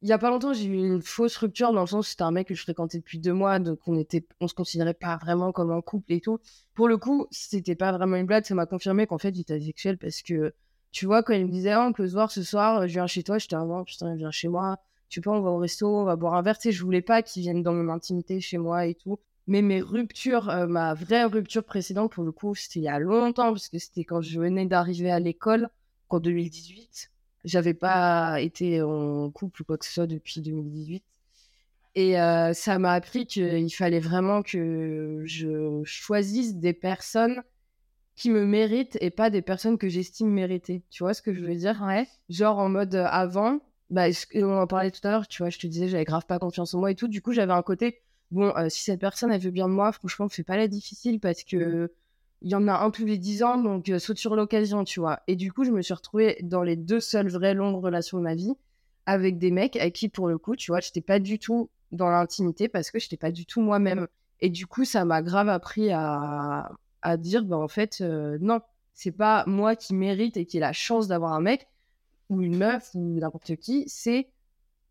il 0.02 0.10
y 0.10 0.12
a 0.12 0.20
pas 0.20 0.30
longtemps, 0.30 0.54
j'ai 0.54 0.66
eu 0.66 0.76
une 0.76 1.02
fausse 1.02 1.36
rupture 1.38 1.74
dans 1.74 1.82
le 1.82 1.88
sens 1.88 2.06
où 2.06 2.10
c'était 2.10 2.24
un 2.24 2.32
mec 2.32 2.48
que 2.48 2.54
je 2.54 2.62
fréquentais 2.62 3.00
depuis 3.00 3.18
deux 3.18 3.34
mois, 3.34 3.58
donc 3.58 3.80
on 3.88 3.98
était, 3.98 4.24
on 4.40 4.48
se 4.48 4.54
considérait 4.54 4.94
pas 4.94 5.18
vraiment 5.18 5.52
comme 5.52 5.72
un 5.72 5.82
couple 5.82 6.14
et 6.14 6.22
tout. 6.22 6.40
Pour 6.76 6.88
le 6.88 6.98
coup, 6.98 7.26
c'était 7.32 7.74
pas 7.76 7.92
vraiment 7.92 8.16
une 8.16 8.28
blague, 8.28 8.46
ça 8.46 8.54
m'a 8.54 8.68
confirmé 8.68 9.08
qu'en 9.08 9.18
fait, 9.18 9.30
il 9.30 9.42
était 9.42 9.60
sexuel 9.60 9.98
parce 9.98 10.22
que, 10.22 10.54
tu 10.92 11.08
vois, 11.08 11.24
quand 11.24 11.34
il 11.34 11.48
me 11.48 11.52
disait, 11.52 11.76
oh, 11.76 11.86
on 11.88 11.92
peut 11.92 12.08
se 12.08 12.14
voir 12.14 12.32
ce 12.32 12.44
soir, 12.44 12.88
je 12.88 12.94
viens 12.94 13.08
chez 13.08 13.24
toi, 13.24 13.40
j'étais 13.40 13.56
avant, 13.56 13.84
putain, 13.84 14.12
il 14.14 14.18
vient 14.18 14.30
chez 14.30 14.48
moi, 14.48 14.78
tu 15.10 15.22
peux, 15.22 15.32
on 15.32 15.42
va 15.42 15.50
au 15.50 15.58
resto, 15.58 15.88
on 15.88 16.04
va 16.04 16.16
boire 16.16 16.36
un 16.36 16.44
verre, 16.44 16.60
tu 16.60 16.70
sais, 16.70 16.72
je 16.72 16.84
voulais 16.84 17.02
pas 17.02 17.24
qu'il 17.24 17.42
vienne 17.42 17.64
dans 17.64 17.74
mon 17.74 17.92
intimité 17.92 18.40
chez 18.42 18.60
moi 18.60 18.86
et 18.86 18.94
tout. 18.94 19.18
Mais 19.48 19.62
mes 19.62 19.82
ruptures, 19.82 20.50
euh, 20.50 20.68
ma 20.68 20.94
vraie 20.94 21.26
rupture 21.26 21.64
précédente, 21.64 22.12
pour 22.14 22.24
le 22.24 22.32
coup, 22.32 22.56
c'était 22.56 22.80
il 22.80 22.84
y 22.84 22.88
a 22.88 23.00
longtemps, 23.00 23.52
parce 23.52 23.70
que 23.70 23.78
c'était 23.78 24.04
quand 24.04 24.22
je 24.22 24.40
venais 24.40 24.66
d'arriver 24.66 25.12
à 25.12 25.20
l'école, 25.20 25.70
en 26.10 26.20
2018. 26.20 27.12
J'avais 27.44 27.74
pas 27.74 28.42
été 28.42 28.82
en 28.82 29.30
couple 29.30 29.62
ou 29.62 29.66
quoi 29.66 29.78
que 29.78 29.86
ce 29.86 29.94
soit 29.94 30.08
depuis 30.08 30.42
2018. 30.42 31.04
Et 31.96 32.20
euh, 32.20 32.54
ça 32.54 32.78
m'a 32.80 32.94
appris 32.94 33.26
qu'il 33.26 33.74
fallait 33.74 34.00
vraiment 34.00 34.42
que 34.42 35.24
je 35.26 35.82
choisisse 35.86 36.56
des 36.56 36.74
personnes 36.74 37.42
qui 38.16 38.30
me 38.30 38.46
méritent 38.46 38.98
et 39.02 39.12
pas 39.12 39.30
des 39.30 39.42
personnes 39.42 39.78
que 39.78 39.90
j'estime 39.90 40.30
mériter. 40.30 40.84
Tu 40.90 41.04
vois 41.04 41.14
ce 41.14 41.22
que 41.22 41.34
je 41.34 41.46
veux 41.46 41.56
dire? 41.56 41.82
Ouais. 41.86 42.08
Genre 42.30 42.58
en 42.58 42.70
mode 42.70 42.96
euh, 42.96 43.06
avant, 43.06 43.60
bah, 43.90 44.06
on 44.36 44.58
en 44.58 44.68
parlait 44.68 44.92
tout 44.92 45.06
à 45.08 45.12
l'heure, 45.12 45.28
tu 45.28 45.44
vois, 45.44 45.50
je 45.50 45.60
te 45.60 45.68
disais, 45.68 45.88
j'avais 45.88 46.06
grave 46.06 46.26
pas 46.26 46.40
confiance 46.40 46.74
en 46.74 46.80
moi 46.80 46.92
et 46.92 46.96
tout. 46.96 47.08
Du 47.08 47.22
coup, 47.22 47.34
j'avais 47.34 47.54
un 47.54 47.62
côté, 47.62 48.02
bon, 48.32 48.54
euh, 48.58 48.70
si 48.70 48.84
cette 48.84 49.00
personne, 49.00 49.32
elle 49.32 49.42
veut 49.42 49.52
bien 49.52 49.68
de 49.68 49.74
moi, 49.74 49.92
franchement, 49.92 50.30
fais 50.30 50.44
pas 50.44 50.58
la 50.58 50.68
difficile 50.68 51.20
parce 51.20 51.44
que 51.44 51.92
il 52.42 52.52
y 52.52 52.56
en 52.56 52.68
a 52.68 52.74
un 52.74 52.92
tous 52.92 53.06
les 53.06 53.18
10 53.18 53.44
ans, 53.44 53.58
donc 53.58 53.90
euh, 53.90 54.00
saute 54.00 54.18
sur 54.18 54.36
l'occasion, 54.36 54.84
tu 54.84 55.00
vois. 55.00 55.22
Et 55.28 55.36
du 55.36 55.52
coup, 55.52 55.64
je 55.64 55.72
me 55.72 55.82
suis 55.82 55.94
retrouvée 55.94 56.38
dans 56.44 56.64
les 56.64 56.76
deux 56.76 57.00
seules 57.00 57.30
vraies 57.30 57.54
longues 57.54 57.84
relations 57.84 58.18
de 58.20 58.24
ma 58.24 58.36
vie 58.36 58.54
avec 59.06 59.38
des 59.40 59.52
mecs 59.52 59.76
avec 59.78 59.96
qui, 59.96 60.10
pour 60.10 60.28
le 60.28 60.38
coup, 60.38 60.56
tu 60.56 60.72
vois, 60.72 60.80
j'étais 60.80 61.02
pas 61.02 61.20
du 61.20 61.40
tout 61.40 61.70
dans 61.92 62.10
l'intimité 62.10 62.68
parce 62.68 62.92
que 62.92 63.00
j'étais 63.00 63.18
pas 63.18 63.32
du 63.32 63.46
tout 63.46 63.62
moi-même. 63.62 64.08
Et 64.42 64.50
du 64.50 64.68
coup, 64.68 64.86
ça 64.86 65.06
m'a 65.06 65.22
grave 65.22 65.50
appris 65.50 65.92
à, 65.92 66.72
à 67.02 67.18
dire, 67.18 67.46
bah, 67.46 67.58
en 67.58 67.68
fait, 67.68 68.00
euh, 68.02 68.38
non, 68.42 68.60
c'est 68.94 69.12
pas 69.12 69.44
moi 69.48 69.76
qui 69.76 69.94
mérite 69.96 70.38
et 70.38 70.46
qui 70.46 70.58
ai 70.58 70.60
la 70.60 70.74
chance 70.74 71.08
d'avoir 71.08 71.34
un 71.34 71.42
mec 71.42 71.68
ou 72.30 72.42
une 72.42 72.58
meuf 72.58 72.92
ou 72.96 73.20
n'importe 73.20 73.56
qui, 73.58 73.86
c'est 73.88 74.30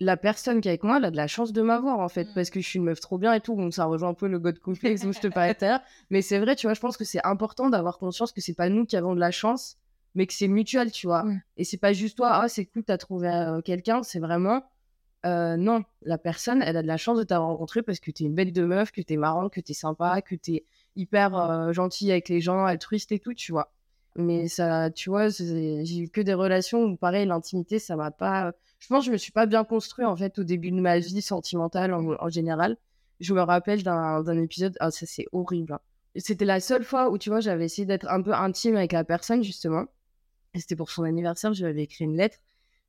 la 0.00 0.16
personne 0.16 0.61
qui 0.61 0.68
est 0.68 0.72
avec 0.72 0.83
moi, 0.85 0.96
elle 0.98 1.04
a 1.07 1.11
de 1.11 1.16
la 1.16 1.26
chance 1.28 1.52
de 1.52 1.62
m'avoir 1.62 2.00
en 2.00 2.09
fait, 2.09 2.28
parce 2.35 2.50
que 2.50 2.61
je 2.61 2.66
suis 2.68 2.78
une 2.78 2.85
meuf 2.85 3.00
trop 3.00 3.18
bien 3.18 3.33
et 3.33 3.40
tout, 3.40 3.54
donc 3.57 3.72
ça 3.74 3.85
rejoint 3.85 4.09
un 4.11 4.14
peu 4.14 4.26
le 4.28 4.38
god 4.38 4.59
complexe 4.59 5.02
dont 5.02 5.12
je 5.12 5.20
te 5.20 5.28
parlais 5.28 5.54
tout 5.54 5.64
à 5.64 5.68
l'heure. 5.68 5.80
Mais 6.11 6.20
c'est 6.22 6.38
vrai, 6.38 6.57
tu 6.57 6.66
vois, 6.66 6.74
je 6.74 6.80
pense 6.80 6.96
que 6.96 7.04
c'est 7.04 7.24
important 7.24 7.70
d'avoir 7.70 7.98
conscience 7.98 8.33
que 8.33 8.40
c'est 8.40 8.54
pas 8.54 8.68
nous 8.68 8.87
qui 8.87 8.96
avons 8.96 9.14
de 9.14 9.20
la 9.20 9.30
chance, 9.30 9.76
mais 10.14 10.26
que 10.26 10.33
c'est 10.35 10.48
mutuel, 10.48 10.90
tu 10.92 11.07
vois. 11.07 11.24
Ouais. 11.24 11.37
Et 11.57 11.64
c'est 11.64 11.78
pas 11.78 11.92
juste 11.92 12.16
toi, 12.16 12.30
ah, 12.33 12.48
c'est 12.48 12.66
cool, 12.66 12.85
t'as 12.85 12.98
trouvé 12.98 13.28
euh, 13.28 13.61
quelqu'un, 13.61 14.02
c'est 14.02 14.20
vraiment. 14.20 14.62
euh, 15.26 15.57
non, 15.57 15.85
la 16.02 16.18
personne, 16.18 16.62
elle 16.62 16.76
a 16.76 16.83
de 16.83 16.87
la 16.87 16.96
chance 16.98 17.18
de 17.18 17.22
t'avoir 17.24 17.48
rencontré 17.50 17.83
parce 17.83 18.00
que 18.00 18.11
t'es 18.11 18.24
une 18.24 18.35
bête 18.35 18.52
de 18.52 18.64
meuf, 18.64 18.92
que 18.92 19.00
t'es 19.00 19.16
marrante, 19.16 19.52
que 19.52 19.61
t'es 19.61 19.72
sympa, 19.74 20.20
que 20.22 20.35
t'es 20.35 20.64
hyper 20.96 21.37
euh, 21.37 21.72
gentille 21.72 22.11
avec 22.11 22.28
les 22.28 22.40
gens, 22.40 22.64
altruiste 22.64 23.11
et 23.12 23.18
tout, 23.18 23.33
tu 23.35 23.52
vois. 23.52 23.72
Mais 24.16 24.48
ça, 24.48 24.90
tu 24.90 25.11
vois, 25.11 25.28
j'ai 25.30 25.98
eu 25.98 26.09
que 26.09 26.20
des 26.20 26.35
relations 26.35 26.83
où, 26.85 26.96
pareil, 26.96 27.26
l'intimité, 27.26 27.78
ça 27.78 27.96
m'a 27.96 28.11
pas. 28.11 28.52
Je 28.85 28.88
pense 28.88 29.05
que 29.05 29.07
je 29.07 29.12
me 29.12 29.16
suis 29.16 29.33
pas 29.33 29.47
bien 29.47 29.64
construit, 29.64 30.05
en 30.05 30.14
fait, 30.14 30.38
au 30.38 30.44
début 30.44 30.70
de 30.70 30.79
ma 30.79 30.99
vie 30.99 31.23
sentimentale 31.23 31.94
en, 31.94 32.05
en 32.20 32.29
général. 32.29 32.77
Je 33.18 33.33
me 33.33 33.40
rappelle 33.40 33.83
d'un 33.83 34.42
épisode, 34.42 34.77
ah, 34.79 34.90
ça 34.90 35.07
c'est 35.07 35.25
horrible. 35.33 35.73
hein. 35.73 35.81
C'était 36.16 36.44
la 36.44 36.61
seule 36.61 36.85
fois 36.85 37.09
où, 37.11 37.16
tu 37.16 37.31
vois, 37.31 37.40
j'avais 37.40 37.64
essayé 37.64 37.87
d'être 37.87 38.07
un 38.11 38.20
peu 38.20 38.35
intime 38.35 38.77
avec 38.77 38.92
la 38.92 39.03
personne, 39.03 39.42
justement. 39.42 39.87
Et 40.53 40.61
c'était 40.61 40.77
pour 40.77 40.90
son 40.90 41.05
anniversaire, 41.05 41.55
je 41.55 41.64
lui 41.64 41.70
avais 41.70 41.85
écrit 41.85 42.05
une 42.05 42.14
lettre. 42.18 42.37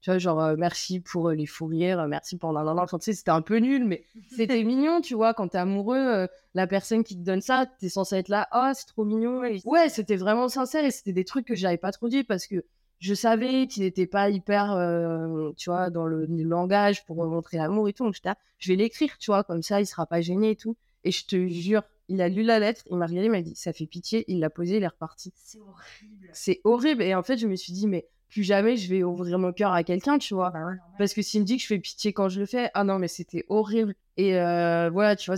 Tu 0.01 0.09
vois, 0.09 0.17
genre, 0.19 0.41
euh, 0.41 0.55
merci 0.57 0.99
pour 0.99 1.29
euh, 1.29 1.33
les 1.33 1.45
fous 1.45 1.65
rires, 1.67 2.01
euh, 2.01 2.07
merci 2.07 2.37
pour 2.37 2.51
nanana. 2.51 2.81
Enfin, 2.83 2.99
tu 2.99 3.05
sais, 3.05 3.13
c'était 3.13 3.31
un 3.31 3.41
peu 3.41 3.57
nul, 3.57 3.85
mais 3.85 4.03
c'était 4.35 4.61
mignon, 4.65 4.99
tu 4.99 5.15
vois, 5.15 5.33
quand 5.33 5.47
t'es 5.47 5.57
amoureux, 5.59 5.97
euh, 5.97 6.27
la 6.55 6.67
personne 6.67 7.05
qui 7.05 7.15
te 7.15 7.23
donne 7.23 7.41
ça, 7.41 7.67
t'es 7.79 7.87
censé 7.89 8.17
être 8.17 8.27
là, 8.29 8.49
oh, 8.53 8.69
c'est 8.75 8.85
trop 8.87 9.05
mignon. 9.05 9.45
Et 9.45 9.61
ouais, 9.63 9.87
c'était 9.87 10.17
vraiment 10.17 10.49
sincère 10.49 10.83
et 10.83 10.91
c'était 10.91 11.13
des 11.13 11.25
trucs 11.25 11.47
que 11.47 11.55
j'avais 11.55 11.77
pas 11.77 11.93
trop 11.93 12.09
dit 12.09 12.25
parce 12.25 12.47
que 12.47 12.65
je 12.99 13.13
savais 13.13 13.67
qu'il 13.67 13.83
n'était 13.83 14.07
pas 14.07 14.29
hyper, 14.29 14.71
euh, 14.73 15.51
tu 15.57 15.69
vois, 15.69 15.89
dans 15.89 16.05
le, 16.05 16.25
le 16.25 16.43
langage 16.43 17.05
pour 17.05 17.23
montrer 17.25 17.57
l'amour 17.57 17.87
et 17.89 17.93
tout. 17.93 18.05
Donc, 18.05 18.15
là, 18.23 18.35
je 18.57 18.71
vais 18.71 18.75
l'écrire, 18.75 19.17
tu 19.17 19.31
vois, 19.31 19.43
comme 19.43 19.61
ça, 19.61 19.81
il 19.81 19.85
sera 19.85 20.05
pas 20.05 20.21
gêné 20.21 20.51
et 20.51 20.55
tout. 20.55 20.75
Et 21.03 21.11
je 21.11 21.25
te 21.25 21.47
jure, 21.47 21.83
il 22.07 22.21
a 22.21 22.29
lu 22.29 22.43
la 22.43 22.59
lettre, 22.59 22.81
il 22.89 22.97
m'a 22.97 23.05
regardé, 23.05 23.27
il 23.27 23.31
m'a 23.31 23.41
dit, 23.41 23.55
ça 23.55 23.73
fait 23.73 23.85
pitié, 23.85 24.25
il 24.27 24.39
l'a 24.39 24.49
posée, 24.49 24.77
il 24.77 24.83
est 24.83 24.87
reparti. 24.87 25.33
C'est 25.35 25.59
horrible. 25.59 26.29
C'est 26.33 26.61
horrible. 26.63 27.03
Et 27.03 27.15
en 27.15 27.23
fait, 27.23 27.37
je 27.37 27.47
me 27.47 27.55
suis 27.55 27.73
dit, 27.73 27.87
mais 27.87 28.07
plus 28.29 28.43
jamais 28.43 28.75
je 28.75 28.89
vais 28.89 29.03
ouvrir 29.03 29.39
mon 29.39 29.53
cœur 29.53 29.71
à 29.71 29.83
quelqu'un, 29.83 30.17
tu 30.17 30.33
vois. 30.33 30.51
Parce 30.97 31.13
que 31.13 31.21
s'il 31.21 31.41
me 31.41 31.45
dit 31.45 31.57
que 31.57 31.61
je 31.61 31.67
fais 31.67 31.79
pitié 31.79 32.11
quand 32.11 32.27
je 32.27 32.39
le 32.39 32.45
fais, 32.45 32.69
ah 32.73 32.83
non, 32.83 32.99
mais 32.99 33.07
c'était 33.07 33.45
horrible. 33.49 33.95
Et 34.17 34.39
euh, 34.39 34.89
voilà, 34.91 35.15
tu 35.15 35.29
vois, 35.29 35.37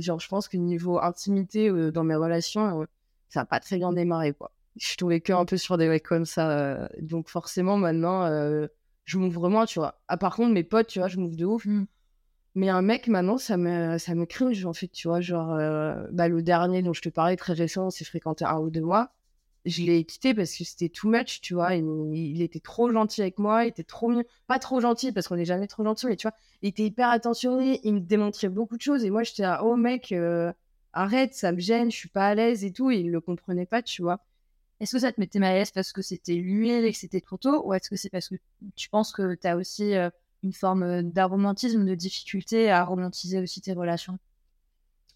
genre, 0.00 0.20
je 0.20 0.28
pense 0.28 0.48
que 0.48 0.56
niveau 0.56 0.98
intimité 0.98 1.68
euh, 1.68 1.90
dans 1.90 2.04
mes 2.04 2.14
relations, 2.14 2.86
ça 3.28 3.40
n'a 3.40 3.46
pas 3.46 3.60
très 3.60 3.76
bien 3.78 3.92
démarré, 3.92 4.32
quoi. 4.32 4.52
Je 4.76 4.86
suis 4.86 4.96
tombée 4.96 5.20
que 5.20 5.32
un 5.32 5.44
peu 5.44 5.56
sur 5.56 5.78
des 5.78 5.88
mecs 5.88 6.04
comme 6.04 6.24
ça. 6.24 6.88
donc 7.00 7.28
forcément, 7.28 7.76
maintenant, 7.76 8.24
euh, 8.26 8.68
je 9.08 9.18
m'ouvre 9.18 9.48
moins, 9.48 9.66
tu 9.66 9.78
vois. 9.78 10.00
Ah, 10.08 10.16
par 10.18 10.36
contre, 10.36 10.52
mes 10.52 10.64
potes, 10.64 10.88
tu 10.88 10.98
vois, 10.98 11.08
je 11.08 11.18
m'ouvre 11.18 11.36
de 11.36 11.44
ouf. 11.46 11.64
Mm. 11.64 11.86
Mais 12.54 12.68
un 12.68 12.82
mec, 12.82 13.08
maintenant, 13.08 13.38
ça 13.38 13.56
me, 13.56 13.98
ça 13.98 14.14
me 14.14 14.26
cringe, 14.26 14.64
en 14.66 14.74
fait, 14.74 14.88
tu 14.88 15.08
vois. 15.08 15.20
Genre, 15.20 15.52
euh, 15.54 16.06
bah, 16.12 16.28
le 16.28 16.42
dernier 16.42 16.82
dont 16.82 16.92
je 16.92 17.02
te 17.02 17.08
parlais, 17.08 17.36
très 17.36 17.54
récent, 17.54 17.86
on 17.86 17.90
s'est 17.90 18.04
fréquenté 18.04 18.44
un 18.44 18.58
ou 18.58 18.70
deux 18.70 18.82
mois. 18.82 19.12
Je 19.64 19.82
l'ai 19.82 20.04
quitté 20.04 20.34
parce 20.34 20.54
que 20.56 20.64
c'était 20.64 20.88
too 20.88 21.08
much, 21.08 21.40
tu 21.40 21.54
vois. 21.54 21.74
Il, 21.74 21.84
il 22.14 22.42
était 22.42 22.60
trop 22.60 22.90
gentil 22.92 23.22
avec 23.22 23.38
moi, 23.38 23.64
il 23.64 23.68
était 23.68 23.84
trop 23.84 24.08
mignon. 24.08 24.24
Pas 24.46 24.58
trop 24.58 24.80
gentil 24.80 25.12
parce 25.12 25.28
qu'on 25.28 25.36
n'est 25.36 25.44
jamais 25.44 25.66
trop 25.68 25.84
gentil, 25.84 26.06
mais 26.06 26.16
tu 26.16 26.26
vois, 26.28 26.36
il 26.62 26.68
était 26.70 26.84
hyper 26.84 27.08
attentionné, 27.10 27.80
il 27.84 27.94
me 27.94 28.00
démontrait 28.00 28.48
beaucoup 28.48 28.76
de 28.76 28.82
choses. 28.82 29.04
Et 29.04 29.10
moi, 29.10 29.22
j'étais 29.24 29.42
là, 29.42 29.64
oh 29.64 29.76
mec, 29.76 30.12
euh, 30.12 30.52
arrête, 30.92 31.34
ça 31.34 31.52
me 31.52 31.60
gêne, 31.60 31.90
je 31.90 31.96
suis 31.96 32.08
pas 32.08 32.28
à 32.28 32.34
l'aise 32.34 32.64
et 32.64 32.72
tout. 32.72 32.90
Et 32.90 32.98
il 32.98 33.10
le 33.10 33.20
comprenait 33.20 33.66
pas, 33.66 33.82
tu 33.82 34.02
vois. 34.02 34.20
Est-ce 34.80 34.92
que 34.92 34.98
ça 35.00 35.12
te 35.12 35.20
mettait 35.20 35.38
mal 35.38 35.52
à 35.52 35.58
l'aise 35.58 35.70
parce 35.72 35.92
que 35.92 36.02
c'était 36.02 36.34
l'huile 36.34 36.84
et 36.84 36.92
que 36.92 36.98
c'était 36.98 37.20
trop 37.20 37.36
tôt 37.36 37.66
Ou 37.66 37.74
est-ce 37.74 37.90
que 37.90 37.96
c'est 37.96 38.10
parce 38.10 38.28
que 38.28 38.36
tu 38.76 38.88
penses 38.88 39.12
que 39.12 39.34
tu 39.34 39.46
as 39.46 39.56
aussi 39.56 39.94
euh, 39.96 40.08
une 40.44 40.52
forme 40.52 40.82
euh, 40.84 41.02
d'aromantisme, 41.02 41.84
de 41.84 41.94
difficulté 41.94 42.70
à 42.70 42.84
romantiser 42.84 43.40
aussi 43.40 43.60
tes 43.60 43.72
relations? 43.72 44.18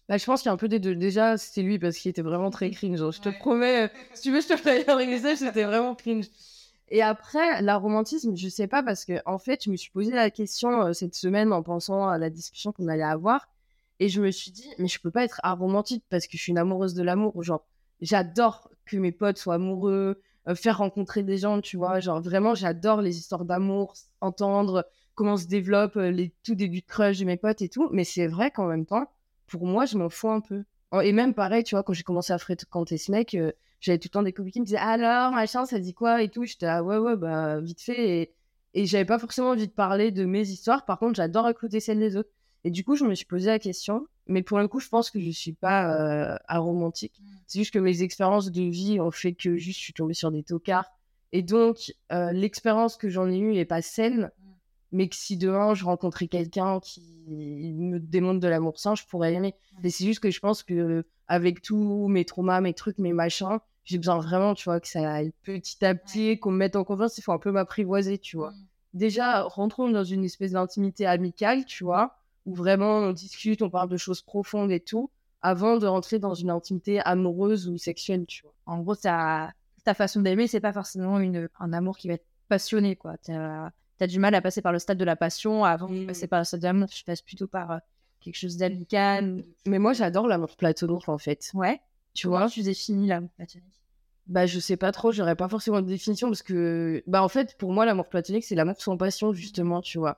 Bah, 0.09 0.17
je 0.17 0.25
pense 0.25 0.41
qu'il 0.41 0.47
y 0.47 0.49
a 0.49 0.53
un 0.53 0.57
peu 0.57 0.67
des 0.67 0.79
deux. 0.79 0.95
Déjà, 0.95 1.37
c'était 1.37 1.61
lui 1.61 1.79
parce 1.79 1.97
qu'il 1.97 2.09
était 2.09 2.21
vraiment 2.21 2.49
très 2.49 2.69
cringe. 2.71 2.97
genre, 2.99 3.11
je 3.13 3.21
te 3.21 3.29
Ouais. 3.29 3.35
promets, 3.39 3.83
euh, 3.85 3.87
si 4.13 4.23
tu 4.23 4.31
veux, 4.31 4.41
je 4.41 4.47
te 4.47 4.57
ferai 4.57 4.85
un 4.87 4.97
message, 5.05 5.37
c'était 5.37 5.63
vraiment 5.63 5.95
cringe. 5.95 6.25
Et 6.89 7.01
après, 7.01 7.61
l'aromantisme, 7.61 8.35
je 8.35 8.49
sais 8.49 8.67
pas 8.67 8.83
parce 8.83 9.05
que 9.05 9.13
en 9.25 9.39
fait, 9.39 9.63
je 9.63 9.69
me 9.71 9.77
suis 9.77 9.91
posé 9.91 10.11
la 10.11 10.29
question 10.29 10.87
euh, 10.87 10.93
cette 10.93 11.15
semaine 11.15 11.53
en 11.53 11.63
pensant 11.63 12.07
à 12.07 12.17
la 12.17 12.29
discussion 12.29 12.73
qu'on 12.73 12.89
allait 12.89 13.01
avoir. 13.01 13.47
Et 13.99 14.09
je 14.09 14.21
me 14.21 14.29
suis 14.31 14.51
dit, 14.51 14.67
mais 14.77 14.89
je 14.89 14.99
peux 14.99 15.09
pas 15.11 15.23
être 15.23 15.39
aromantique 15.43 16.03
parce 16.09 16.27
que 16.27 16.37
je 16.37 16.41
suis 16.43 16.51
une 16.51 16.57
amoureuse 16.57 16.93
de 16.95 17.03
l'amour. 17.03 17.41
Genre, 17.41 17.65
j'adore 18.03 18.69
que 18.85 18.97
mes 18.97 19.11
potes 19.11 19.37
soient 19.37 19.55
amoureux, 19.55 20.21
euh, 20.47 20.55
faire 20.55 20.77
rencontrer 20.79 21.23
des 21.23 21.37
gens, 21.37 21.61
tu 21.61 21.77
vois. 21.77 21.99
Genre, 21.99 22.21
vraiment, 22.21 22.53
j'adore 22.53 23.01
les 23.01 23.17
histoires 23.17 23.45
d'amour, 23.45 23.93
entendre 24.21 24.85
comment 25.15 25.37
se 25.37 25.47
développent 25.47 25.97
euh, 25.97 26.11
les 26.11 26.33
tout 26.43 26.55
débuts 26.55 26.81
de 26.81 26.85
crush 26.85 27.19
de 27.19 27.25
mes 27.25 27.37
potes 27.37 27.61
et 27.61 27.69
tout. 27.69 27.89
Mais 27.91 28.03
c'est 28.03 28.27
vrai 28.27 28.51
qu'en 28.51 28.67
même 28.67 28.85
temps, 28.85 29.09
pour 29.47 29.65
moi, 29.65 29.85
je 29.85 29.97
m'en 29.97 30.09
fous 30.09 30.29
un 30.29 30.41
peu. 30.41 30.63
Et 31.01 31.11
même 31.11 31.33
pareil, 31.33 31.63
tu 31.63 31.75
vois, 31.75 31.83
quand 31.83 31.93
j'ai 31.93 32.03
commencé 32.03 32.33
à 32.33 32.37
fréquenter 32.37 32.97
ce 32.97 33.11
mec, 33.11 33.33
euh, 33.33 33.51
j'avais 33.79 33.97
tout 33.97 34.07
le 34.07 34.11
temps 34.11 34.23
des 34.23 34.33
copines 34.33 34.51
qui 34.51 34.59
me 34.61 34.65
disaient 34.65 34.77
alors, 34.77 35.31
machin, 35.31 35.65
ça 35.65 35.79
dit 35.79 35.93
quoi 35.93 36.21
et 36.21 36.29
tout? 36.29 36.43
J'étais 36.43 36.67
ah 36.67 36.83
ouais, 36.83 36.97
ouais, 36.97 37.15
bah 37.15 37.59
vite 37.59 37.81
fait. 37.81 38.21
Et, 38.21 38.33
et 38.75 38.85
j'avais 38.85 39.05
pas 39.05 39.17
forcément 39.17 39.49
envie 39.49 39.67
de 39.67 39.73
parler 39.73 40.11
de 40.11 40.25
mes 40.25 40.47
histoires. 40.47 40.85
Par 40.85 40.99
contre, 40.99 41.15
j'adore 41.15 41.49
écouter 41.49 41.79
celles 41.79 41.99
des 41.99 42.15
autres. 42.15 42.29
Et 42.63 42.69
du 42.69 42.83
coup, 42.83 42.95
je 42.95 43.05
me 43.05 43.15
suis 43.15 43.25
posé 43.25 43.47
la 43.47 43.59
question. 43.59 44.05
Mais 44.27 44.43
pour 44.43 44.59
le 44.59 44.67
coup, 44.67 44.79
je 44.79 44.87
pense 44.89 45.09
que 45.09 45.19
je 45.19 45.31
suis 45.31 45.53
pas 45.53 46.37
aromantique. 46.47 47.21
C'est 47.53 47.59
juste 47.59 47.73
que 47.73 47.77
mes 47.77 48.01
expériences 48.01 48.49
de 48.49 48.63
vie 48.63 48.99
ont 48.99 49.11
fait 49.11 49.35
que 49.35 49.57
juste 49.57 49.77
je 49.77 49.83
suis 49.83 49.93
tombée 49.93 50.15
sur 50.15 50.31
des 50.31 50.41
tocards. 50.41 50.91
Et 51.33 51.43
donc, 51.43 51.93
euh, 52.11 52.31
l'expérience 52.31 52.97
que 52.97 53.09
j'en 53.09 53.29
ai 53.29 53.37
eue 53.37 53.53
est 53.57 53.65
pas 53.65 53.83
saine. 53.83 54.31
Mais 54.91 55.07
que 55.07 55.15
si 55.15 55.37
demain 55.37 55.75
je 55.75 55.85
rencontrais 55.85 56.27
quelqu'un 56.27 56.79
qui 56.79 57.03
me 57.27 57.99
démontre 57.99 58.39
de 58.39 58.47
l'amour 58.47 58.79
sain, 58.79 58.95
je 58.95 59.03
pourrais 59.05 59.35
aimer. 59.35 59.53
Mais 59.83 59.91
c'est 59.91 60.03
juste 60.03 60.19
que 60.19 60.31
je 60.31 60.39
pense 60.39 60.63
que 60.63 61.05
avec 61.27 61.61
tous 61.61 62.07
mes 62.07 62.25
traumas, 62.25 62.59
mes 62.59 62.73
trucs, 62.73 62.97
mes 62.97 63.13
machins, 63.13 63.59
j'ai 63.83 63.99
besoin 63.99 64.17
vraiment, 64.17 64.55
tu 64.55 64.63
vois, 64.63 64.79
que 64.79 64.87
ça 64.87 65.13
aille 65.13 65.31
petit 65.43 65.85
à 65.85 65.93
petit, 65.93 66.39
qu'on 66.39 66.49
me 66.49 66.57
mette 66.57 66.75
en 66.75 66.83
confiance. 66.83 67.19
Il 67.19 67.21
faut 67.21 67.33
un 67.33 67.39
peu 67.39 67.51
m'apprivoiser, 67.51 68.17
tu 68.17 68.35
vois. 68.35 68.51
Déjà, 68.95 69.43
rentrons 69.43 69.89
dans 69.89 70.03
une 70.03 70.23
espèce 70.23 70.53
d'intimité 70.53 71.05
amicale, 71.05 71.65
tu 71.65 71.83
vois, 71.83 72.15
où 72.47 72.55
vraiment 72.55 72.97
on 72.97 73.11
discute, 73.11 73.61
on 73.61 73.69
parle 73.69 73.89
de 73.89 73.97
choses 73.97 74.23
profondes 74.23 74.71
et 74.71 74.79
tout, 74.79 75.11
avant 75.43 75.77
de 75.77 75.85
rentrer 75.85 76.19
dans 76.19 76.33
une 76.33 76.49
intimité 76.49 77.01
amoureuse 77.01 77.67
ou 77.67 77.77
sexuelle, 77.77 78.25
tu 78.25 78.43
vois. 78.43 78.53
En 78.65 78.79
gros, 78.79 78.95
ta, 78.95 79.51
ta 79.83 79.93
façon 79.93 80.21
d'aimer, 80.21 80.47
c'est 80.47 80.61
pas 80.61 80.73
forcément 80.73 81.19
une, 81.19 81.49
un 81.59 81.73
amour 81.73 81.97
qui 81.97 82.07
va 82.07 82.15
être 82.15 82.25
passionné, 82.47 82.95
quoi. 82.95 83.17
T'as 83.17 83.69
as 83.99 84.07
du 84.07 84.19
mal 84.19 84.35
à 84.35 84.41
passer 84.41 84.61
par 84.61 84.71
le 84.73 84.79
stade 84.79 84.97
de 84.97 85.05
la 85.05 85.15
passion 85.15 85.63
avant 85.63 85.87
de 85.87 86.05
passer 86.05 86.27
par 86.27 86.39
le 86.39 86.45
stade 86.45 86.61
de 86.61 86.65
l'amour. 86.65 86.89
Tu 86.89 87.03
passes 87.03 87.21
plutôt 87.21 87.47
par 87.47 87.71
euh, 87.71 87.77
quelque 88.19 88.35
chose 88.35 88.57
d'amical. 88.57 89.43
Mais 89.65 89.79
moi, 89.79 89.93
j'adore 89.93 90.27
l'amour 90.27 90.55
platonique, 90.57 91.07
en 91.07 91.17
fait. 91.17 91.51
Ouais? 91.53 91.79
Tu 92.13 92.27
vois? 92.27 92.49
Tu 92.49 92.63
définis 92.63 93.07
l'amour 93.07 93.29
platonique? 93.35 93.81
Bah, 94.27 94.45
je 94.45 94.59
sais 94.59 94.77
pas 94.77 94.93
trop, 94.93 95.11
j'aurais 95.11 95.35
pas 95.35 95.49
forcément 95.49 95.81
de 95.81 95.87
définition 95.87 96.29
parce 96.29 96.41
que, 96.43 97.03
bah, 97.07 97.21
en 97.21 97.27
fait, 97.27 97.57
pour 97.57 97.73
moi, 97.73 97.85
l'amour 97.85 98.07
platonique, 98.07 98.45
c'est 98.45 98.55
l'amour 98.55 98.79
sans 98.79 98.97
passion, 98.97 99.33
justement, 99.33 99.81
tu 99.81 99.97
vois. 99.99 100.17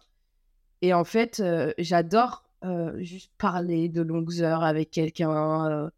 Et 0.82 0.94
en 0.94 1.04
fait, 1.04 1.40
euh, 1.40 1.74
j'adore 1.80 2.45
juste 2.98 3.32
parler 3.38 3.90
de 3.90 4.02
longues 4.02 4.42
heures 4.42 4.64
avec 4.64 4.92
quelqu'un, 4.92 5.70
euh, 5.70 5.90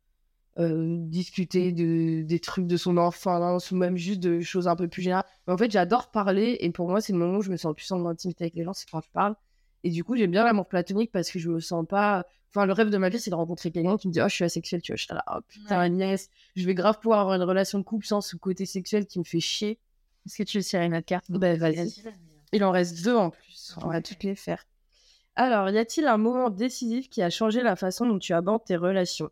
euh, 0.59 0.97
discuter 0.99 1.71
de, 1.71 2.23
des 2.23 2.39
trucs 2.39 2.67
de 2.67 2.77
son 2.77 2.97
enfance 2.97 3.71
ou 3.71 3.75
même 3.75 3.95
juste 3.95 4.19
de 4.19 4.39
choses 4.39 4.67
un 4.67 4.75
peu 4.75 4.87
plus 4.87 5.01
générales. 5.01 5.25
Mais 5.45 5.53
en 5.53 5.57
fait, 5.57 5.71
j'adore 5.71 6.09
parler 6.09 6.57
et 6.61 6.71
pour 6.71 6.89
moi, 6.89 7.01
c'est 7.01 7.13
le 7.13 7.19
moment 7.19 7.37
où 7.37 7.41
je 7.41 7.51
me 7.51 7.57
sens 7.57 7.69
le 7.69 7.75
plus 7.75 7.91
en 7.91 8.05
intimité 8.05 8.45
avec 8.45 8.55
les 8.55 8.63
gens, 8.63 8.73
c'est 8.73 8.89
quand 8.89 9.01
je 9.01 9.11
parle. 9.11 9.35
Et 9.83 9.91
du 9.91 10.03
coup, 10.03 10.15
j'aime 10.15 10.31
bien 10.31 10.43
l'amour 10.43 10.67
platonique 10.67 11.11
parce 11.11 11.29
que 11.29 11.39
je 11.39 11.49
me 11.49 11.59
sens 11.59 11.85
pas. 11.87 12.25
Enfin, 12.49 12.65
le 12.65 12.73
rêve 12.73 12.89
de 12.89 12.97
ma 12.97 13.09
vie, 13.09 13.19
c'est 13.19 13.29
de 13.29 13.35
rencontrer 13.35 13.71
quelqu'un 13.71 13.97
qui 13.97 14.07
me 14.07 14.13
dit 14.13 14.21
Oh, 14.21 14.27
je 14.27 14.33
suis 14.33 14.43
asexuel, 14.43 14.81
tu 14.81 14.91
vois. 14.91 14.97
Je 14.97 15.03
suis 15.03 15.13
là, 15.13 15.23
oh 15.31 15.39
putain, 15.47 15.79
Agnès, 15.79 16.29
je 16.55 16.65
vais 16.65 16.73
grave 16.73 16.99
pouvoir 16.99 17.19
avoir 17.19 17.35
une 17.35 17.43
relation 17.43 17.77
de 17.77 17.83
couple 17.83 18.05
sans 18.05 18.21
ce 18.21 18.35
côté 18.35 18.65
sexuel 18.65 19.05
qui 19.05 19.19
me 19.19 19.23
fait 19.23 19.39
chier. 19.39 19.79
Est-ce 20.25 20.37
que 20.37 20.43
tu 20.43 20.57
veux 20.57 20.63
tirer 20.63 20.89
notre 20.89 21.05
carte? 21.05 21.29
Ben, 21.29 21.57
vas-y. 21.57 21.93
Il 22.51 22.63
en 22.63 22.71
reste 22.71 23.03
deux 23.03 23.15
en 23.15 23.29
plus. 23.29 23.75
On 23.83 23.89
va 23.89 24.01
toutes 24.01 24.23
les 24.23 24.35
faire. 24.35 24.65
Alors, 25.37 25.69
y 25.69 25.77
a-t-il 25.77 26.05
un 26.05 26.17
moment 26.17 26.49
décisif 26.49 27.09
qui 27.09 27.21
a 27.21 27.29
changé 27.29 27.61
la 27.63 27.77
façon 27.77 28.05
dont 28.05 28.19
tu 28.19 28.33
abordes 28.33 28.65
tes 28.65 28.75
relations? 28.75 29.29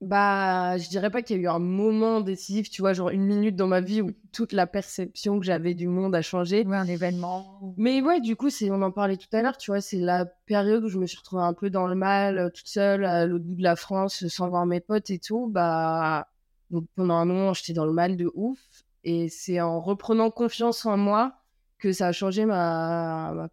Bah, 0.00 0.78
je 0.78 0.88
dirais 0.88 1.10
pas 1.10 1.20
qu'il 1.20 1.36
y 1.36 1.40
a 1.40 1.42
eu 1.42 1.48
un 1.48 1.58
moment 1.58 2.22
décisif, 2.22 2.70
tu 2.70 2.80
vois, 2.80 2.94
genre 2.94 3.10
une 3.10 3.26
minute 3.26 3.54
dans 3.54 3.66
ma 3.66 3.82
vie 3.82 4.00
où 4.00 4.12
toute 4.32 4.52
la 4.54 4.66
perception 4.66 5.38
que 5.38 5.44
j'avais 5.44 5.74
du 5.74 5.88
monde 5.88 6.14
a 6.14 6.22
changé. 6.22 6.64
Ouais, 6.64 6.76
un 6.76 6.86
événement. 6.86 7.74
Mais 7.76 8.00
ouais, 8.00 8.20
du 8.20 8.34
coup, 8.34 8.48
c'est, 8.48 8.70
on 8.70 8.80
en 8.80 8.90
parlait 8.90 9.18
tout 9.18 9.28
à 9.32 9.42
l'heure, 9.42 9.58
tu 9.58 9.70
vois, 9.70 9.82
c'est 9.82 9.98
la 9.98 10.24
période 10.24 10.82
où 10.84 10.88
je 10.88 10.98
me 10.98 11.06
suis 11.06 11.18
retrouvée 11.18 11.42
un 11.42 11.52
peu 11.52 11.68
dans 11.68 11.86
le 11.86 11.94
mal, 11.94 12.38
euh, 12.38 12.48
toute 12.48 12.66
seule, 12.68 13.04
à 13.04 13.26
l'autre 13.26 13.44
bout 13.44 13.56
de 13.56 13.62
la 13.62 13.76
France, 13.76 14.26
sans 14.28 14.48
voir 14.48 14.64
mes 14.64 14.80
potes 14.80 15.10
et 15.10 15.18
tout. 15.18 15.48
Bah, 15.48 16.28
donc 16.70 16.86
pendant 16.96 17.16
un 17.16 17.26
moment, 17.26 17.52
j'étais 17.52 17.74
dans 17.74 17.84
le 17.84 17.92
mal 17.92 18.16
de 18.16 18.30
ouf. 18.34 18.58
Et 19.04 19.28
c'est 19.28 19.60
en 19.60 19.80
reprenant 19.82 20.30
confiance 20.30 20.86
en 20.86 20.96
moi 20.96 21.34
que 21.78 21.92
ça 21.92 22.06
a 22.08 22.12
changé 22.12 22.46
ma. 22.46 23.32
ma- 23.34 23.48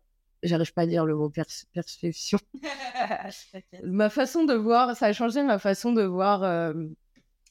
J'arrive 0.48 0.74
pas 0.74 0.84
à 0.84 0.88
dire 0.88 1.06
le 1.06 1.16
mot 1.16 1.30
pers- 1.30 1.66
perception. 1.74 2.40
ma 3.84 4.10
façon 4.10 4.46
de 4.46 4.54
voir, 4.54 4.96
ça 4.96 5.08
a 5.08 5.14
changé 5.14 5.44
ma 5.44 5.60
façon 5.60 5.94
de 5.94 6.04
voir, 6.04 6.44
euh, 6.44 6.74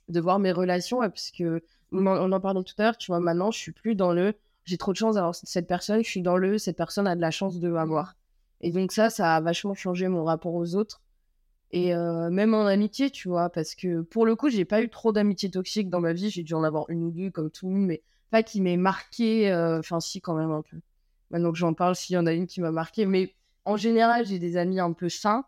de 0.09 0.21
voir 0.21 0.39
mes 0.39 0.53
relations, 0.53 0.99
ouais, 0.99 1.09
parce 1.09 1.31
que 1.31 1.63
on 1.93 2.07
en, 2.07 2.17
on 2.17 2.33
en 2.33 2.41
parlait 2.41 2.63
tout 2.65 2.75
à 2.79 2.85
l'heure, 2.85 2.99
tu 2.99 3.11
vois, 3.13 3.21
maintenant, 3.21 3.51
je 3.51 3.59
suis 3.59 3.73
plus 3.73 3.95
dans 3.95 4.13
le 4.13 4.35
j'ai 4.65 4.79
trop 4.79 4.93
de 4.93 4.97
chance 4.97 5.15
d'avoir 5.15 5.35
cette 5.35 5.69
personne, 5.69 6.03
je 6.03 6.11
suis 6.11 6.23
dans 6.23 6.37
le 6.37 6.59
cette 6.59 6.77
personne 6.77 7.07
a 7.07 7.15
de 7.15 7.21
la 7.21 7.31
chance 7.31 7.61
de 7.61 7.69
m'avoir. 7.69 8.17
Et 8.61 8.73
donc, 8.73 8.91
ça, 8.93 9.11
ça 9.11 9.37
a 9.37 9.41
vachement 9.41 9.75
changé 9.75 10.09
mon 10.09 10.25
rapport 10.25 10.55
aux 10.55 10.75
autres. 10.75 11.01
Et 11.73 11.95
euh, 11.95 12.31
même 12.31 12.55
en 12.55 12.67
amitié, 12.67 13.11
tu 13.11 13.29
vois, 13.29 13.51
parce 13.51 13.75
que 13.75 14.03
pour 14.03 14.27
le 14.27 14.37
coup, 14.37 14.49
j'ai 14.51 14.65
pas 14.65 14.83
eu 14.83 14.89
trop 14.89 15.13
d'amitié 15.13 15.51
toxique 15.51 15.91
dans 15.91 16.01
ma 16.01 16.13
vie, 16.13 16.31
j'ai 16.31 16.43
dû 16.43 16.55
en 16.55 16.65
avoir 16.65 16.89
une 16.91 17.05
ou 17.05 17.11
deux 17.11 17.31
comme 17.31 17.51
tout 17.51 17.69
le 17.69 17.75
monde, 17.75 17.87
mais 17.87 18.03
pas 18.31 18.43
qui 18.43 18.61
m'ait 18.61 18.77
marqué, 18.77 19.53
euh, 19.53 19.79
enfin, 19.81 20.01
si, 20.01 20.21
quand 20.21 20.35
même 20.35 20.51
un 20.51 20.63
peu. 20.63 20.79
Maintenant 21.31 21.53
que 21.53 21.59
j'en 21.59 21.75
parle, 21.75 21.97
s'il 21.97 22.15
y 22.15 22.19
en 22.19 22.27
a 22.27 22.33
une 22.33 22.47
qui 22.47 22.61
m'a 22.61 22.71
marqué, 22.71 23.07
mais 23.07 23.35
en 23.65 23.77
général, 23.77 24.27
j'ai 24.27 24.39
des 24.39 24.57
amis 24.57 24.81
un 24.81 24.93
peu 24.93 25.09
sains. 25.09 25.45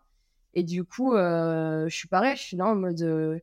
Et 0.53 0.63
du 0.63 0.83
coup, 0.83 1.13
euh, 1.13 1.87
je 1.87 1.95
suis 1.95 2.07
pareil, 2.07 2.35
je 2.35 2.41
suis 2.41 2.57
là 2.57 2.67
en 2.67 2.75
mode. 2.75 3.01
euh, 3.01 3.39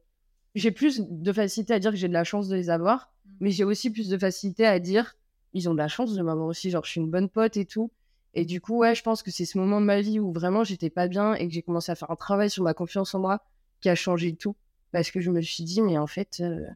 j'ai 0.55 0.71
plus 0.71 1.01
de 1.01 1.33
facilité 1.33 1.75
à 1.75 1.79
dire 1.79 1.91
que 1.91 1.97
j'ai 1.97 2.09
de 2.09 2.13
la 2.13 2.25
chance 2.25 2.49
de 2.49 2.57
les 2.57 2.71
avoir, 2.71 3.13
mais 3.41 3.51
j'ai 3.51 3.65
aussi 3.65 3.91
plus 3.91 4.09
de 4.09 4.17
facilité 4.19 4.67
à 4.67 4.79
dire 4.79 5.15
ils 5.53 5.69
ont 5.69 5.73
de 5.73 5.79
la 5.79 5.89
chance 5.89 6.15
de 6.15 6.23
m'avoir 6.23 6.47
aussi. 6.47 6.71
Genre, 6.71 6.85
je 6.85 6.91
suis 6.91 7.01
une 7.01 7.11
bonne 7.11 7.29
pote 7.29 7.57
et 7.57 7.65
tout. 7.65 7.91
Et 8.35 8.45
du 8.45 8.61
coup, 8.61 8.79
ouais, 8.79 8.95
je 8.95 9.03
pense 9.03 9.23
que 9.23 9.31
c'est 9.31 9.47
ce 9.47 9.57
moment 9.57 9.81
de 9.81 9.87
ma 9.87 10.01
vie 10.01 10.21
où 10.21 10.33
vraiment 10.33 10.65
j'étais 10.65 10.91
pas 10.91 11.09
bien 11.09 11.35
et 11.35 11.47
que 11.49 11.55
j'ai 11.55 11.63
commencé 11.63 11.91
à 11.91 11.95
faire 11.95 12.11
un 12.11 12.17
travail 12.17 12.51
sur 12.51 12.63
ma 12.63 12.75
confiance 12.75 13.15
en 13.15 13.21
moi 13.21 13.43
qui 13.81 13.89
a 13.89 13.95
changé 13.95 14.35
tout. 14.35 14.57
Parce 14.93 15.11
que 15.11 15.21
je 15.21 15.31
me 15.31 15.41
suis 15.41 15.65
dit, 15.65 15.81
mais 15.81 15.97
en 15.97 16.07
fait, 16.07 16.39
euh, 16.41 16.67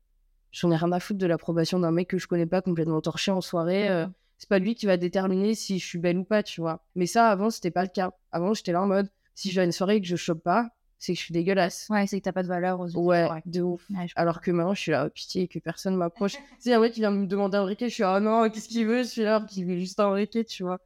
j'en 0.53 0.71
ai 0.71 0.77
rien 0.77 0.93
à 0.93 1.01
foutre 1.01 1.19
de 1.19 1.27
l'approbation 1.27 1.79
d'un 1.79 1.91
mec 1.91 2.09
que 2.09 2.19
je 2.19 2.27
connais 2.27 2.47
pas 2.47 2.63
complètement 2.63 3.01
torché 3.01 3.31
en 3.31 3.41
soirée. 3.41 4.07
C'est 4.41 4.49
pas 4.49 4.59
lui 4.59 4.75
qui 4.75 4.87
va 4.87 4.97
déterminer 4.97 5.55
si 5.55 5.79
je 5.79 5.87
suis 5.87 5.99
belle 5.99 6.17
ou 6.17 6.25
pas, 6.25 6.43
tu 6.43 6.63
vois. 6.63 6.83
Mais 6.95 7.05
ça, 7.05 7.29
avant, 7.29 7.51
c'était 7.51 7.71
pas 7.71 7.83
le 7.83 7.91
cas. 7.91 8.11
Avant, 8.33 8.55
j'étais 8.55 8.73
là 8.73 8.81
en 8.81 8.87
mode, 8.87 9.11
si 9.35 9.51
je 9.51 9.57
vais 9.57 9.61
à 9.61 9.65
une 9.65 9.71
soirée 9.73 9.97
et 9.97 10.01
que 10.01 10.07
je 10.07 10.17
chope 10.17 10.43
pas, 10.43 10.71
c'est 10.97 11.13
que 11.13 11.19
je 11.19 11.25
suis 11.25 11.35
dégueulasse. 11.35 11.87
Ouais, 11.91 12.07
c'est 12.07 12.19
que 12.19 12.25
t'as 12.25 12.33
pas 12.33 12.43
de 12.43 12.49
valeur 12.49 12.81
aux 12.81 12.87
yeux. 12.87 12.97
Ouais, 12.99 13.29
de 13.45 13.61
ouf. 13.61 13.85
Ouais, 13.91 14.09
je 14.09 14.15
Alors 14.17 14.41
que 14.41 14.51
maintenant, 14.51 14.73
je 14.73 14.81
suis 14.81 14.93
là, 14.93 15.05
oh, 15.07 15.11
pitié, 15.11 15.47
que 15.47 15.59
personne 15.59 15.95
m'approche. 15.95 16.33
tu 16.37 16.41
sais, 16.61 16.73
un 16.73 16.81
mec 16.81 16.95
qui 16.95 17.01
vient 17.01 17.11
me 17.11 17.27
demander 17.27 17.59
un 17.59 17.65
briquet, 17.65 17.91
je 17.91 17.95
suis 17.95 18.03
là, 18.03 18.17
oh 18.17 18.21
non, 18.21 18.49
qu'est-ce 18.49 18.69
qu'il 18.69 18.87
veut 18.87 19.05
celui-là 19.05 19.45
qui 19.47 19.63
veut 19.65 19.77
juste 19.79 20.01
un 20.01 20.09
briquet, 20.09 20.45
tu 20.45 20.63
vois. 20.63 20.79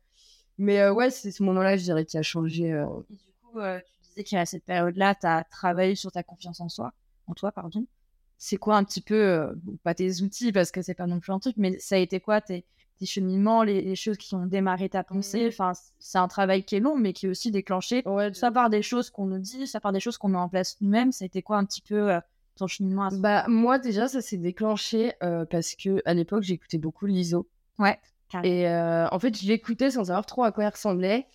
Mais 0.59 0.81
euh, 0.81 0.93
ouais, 0.93 1.11
c'est 1.11 1.31
ce 1.31 1.43
moment-là, 1.45 1.77
je 1.77 1.85
dirais, 1.85 2.05
qui 2.05 2.19
a 2.19 2.23
changé. 2.23 2.73
euh, 2.73 2.87
Et 3.11 3.15
du 3.15 3.33
coup, 3.41 3.61
euh, 3.61 3.79
tu 4.03 4.09
disais 4.11 4.25
qu'à 4.25 4.47
cette 4.47 4.65
période-là, 4.65 5.15
tu 5.15 5.27
as 5.27 5.45
travaillé 5.45 5.95
sur 5.95 6.11
ta 6.11 6.25
confiance 6.25 6.61
en 6.61 6.69
soi, 6.69 6.93
en 7.29 7.35
toi, 7.35 7.53
pardon. 7.53 7.87
C'est 8.39 8.57
quoi 8.57 8.77
un 8.77 8.85
petit 8.85 9.01
peu, 9.01 9.15
euh, 9.15 9.53
pas 9.83 9.95
tes 9.95 10.21
outils 10.23 10.53
parce 10.53 10.71
que 10.71 10.83
c'est 10.83 10.95
pas 10.95 11.07
non 11.07 11.21
plus 11.21 11.33
un 11.33 11.39
truc, 11.39 11.55
mais 11.57 11.79
ça 11.79 11.95
a 11.95 11.99
été 11.99 12.21
quoi 12.21 12.41
tes, 12.41 12.65
tes 12.99 13.07
cheminements, 13.07 13.63
les, 13.63 13.81
les 13.81 13.97
choses 13.97 14.17
qui 14.19 14.35
ont 14.35 14.47
démarré 14.47 14.89
ta 14.89 15.03
pensée? 15.03 15.47
Enfin, 15.49 15.73
c'est 15.99 16.19
un 16.19 16.29
travail 16.29 16.65
qui 16.65 16.77
est 16.77 16.81
long, 16.81 16.97
mais 16.97 17.13
qui 17.13 17.27
est 17.27 17.29
aussi 17.29 17.51
déclenché, 17.51 18.03
Ouais, 18.07 18.33
soit 18.35 18.51
par 18.53 18.71
des 18.71 18.83
choses 18.83 19.11
qu'on 19.11 19.27
nous 19.27 19.39
dit, 19.39 19.67
soit 19.67 19.81
par 19.81 19.93
des 19.93 20.01
choses 20.01 20.19
qu'on 20.19 20.29
met 20.29 20.39
en 20.39 20.49
place 20.49 20.77
nous-mêmes. 20.81 21.13
Ça 21.13 21.25
a 21.25 21.27
été 21.27 21.43
quoi 21.43 21.57
un 21.57 21.65
petit 21.65 21.81
peu 21.81 22.13
euh, 22.13 22.21
ton 22.57 22.67
cheminement 22.67 23.05
à 23.07 23.11
ce 23.11 23.17
Bah, 23.17 23.47
moi, 23.49 23.79
déjà, 23.79 24.09
ça 24.09 24.21
s'est 24.21 24.37
déclenché 24.37 25.13
euh, 25.23 25.45
parce 25.47 25.75
que 25.75 26.03
à 26.05 26.15
l'époque, 26.15 26.43
j'écoutais 26.43 26.79
beaucoup 26.79 27.07
l'ISO. 27.07 27.49
Ouais. 27.79 27.99
Et 28.43 28.69
en 28.69 29.19
fait, 29.21 29.39
je 29.41 29.47
l'écoutais 29.47 29.93
sans 29.93 30.05
savoir 30.05 30.27
trop 30.27 30.45
à 30.45 30.53
quoi 30.53 30.65
il 30.65 30.69
ressemblait. 30.69 31.27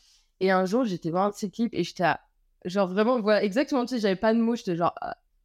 Et 0.41 0.51
un 0.51 0.65
jour, 0.65 0.83
j'étais 0.85 1.09
voir 1.11 1.25
un 1.25 1.29
de 1.29 1.35
ses 1.35 1.49
clips 1.49 1.73
et 1.73 1.83
j'étais 1.83 2.03
à- 2.03 2.19
genre 2.65 2.87
vraiment, 2.87 3.19
voilà, 3.21 3.43
exactement, 3.43 3.85
tu 3.85 3.95
sais, 3.95 4.01
j'avais 4.01 4.15
pas 4.15 4.33
de 4.33 4.39
mots, 4.39 4.55
j'étais 4.55 4.75
genre. 4.75 4.93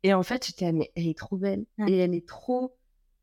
Et 0.05 0.13
en 0.13 0.23
fait, 0.23 0.47
j'étais, 0.47 0.71
mais 0.71 0.93
elle 0.95 1.09
est 1.09 1.19
trop 1.19 1.37
belle. 1.37 1.65
Ouais. 1.79 1.91
Et 1.91 1.97
elle 1.97 2.15
est 2.15 2.29
trop 2.29 2.77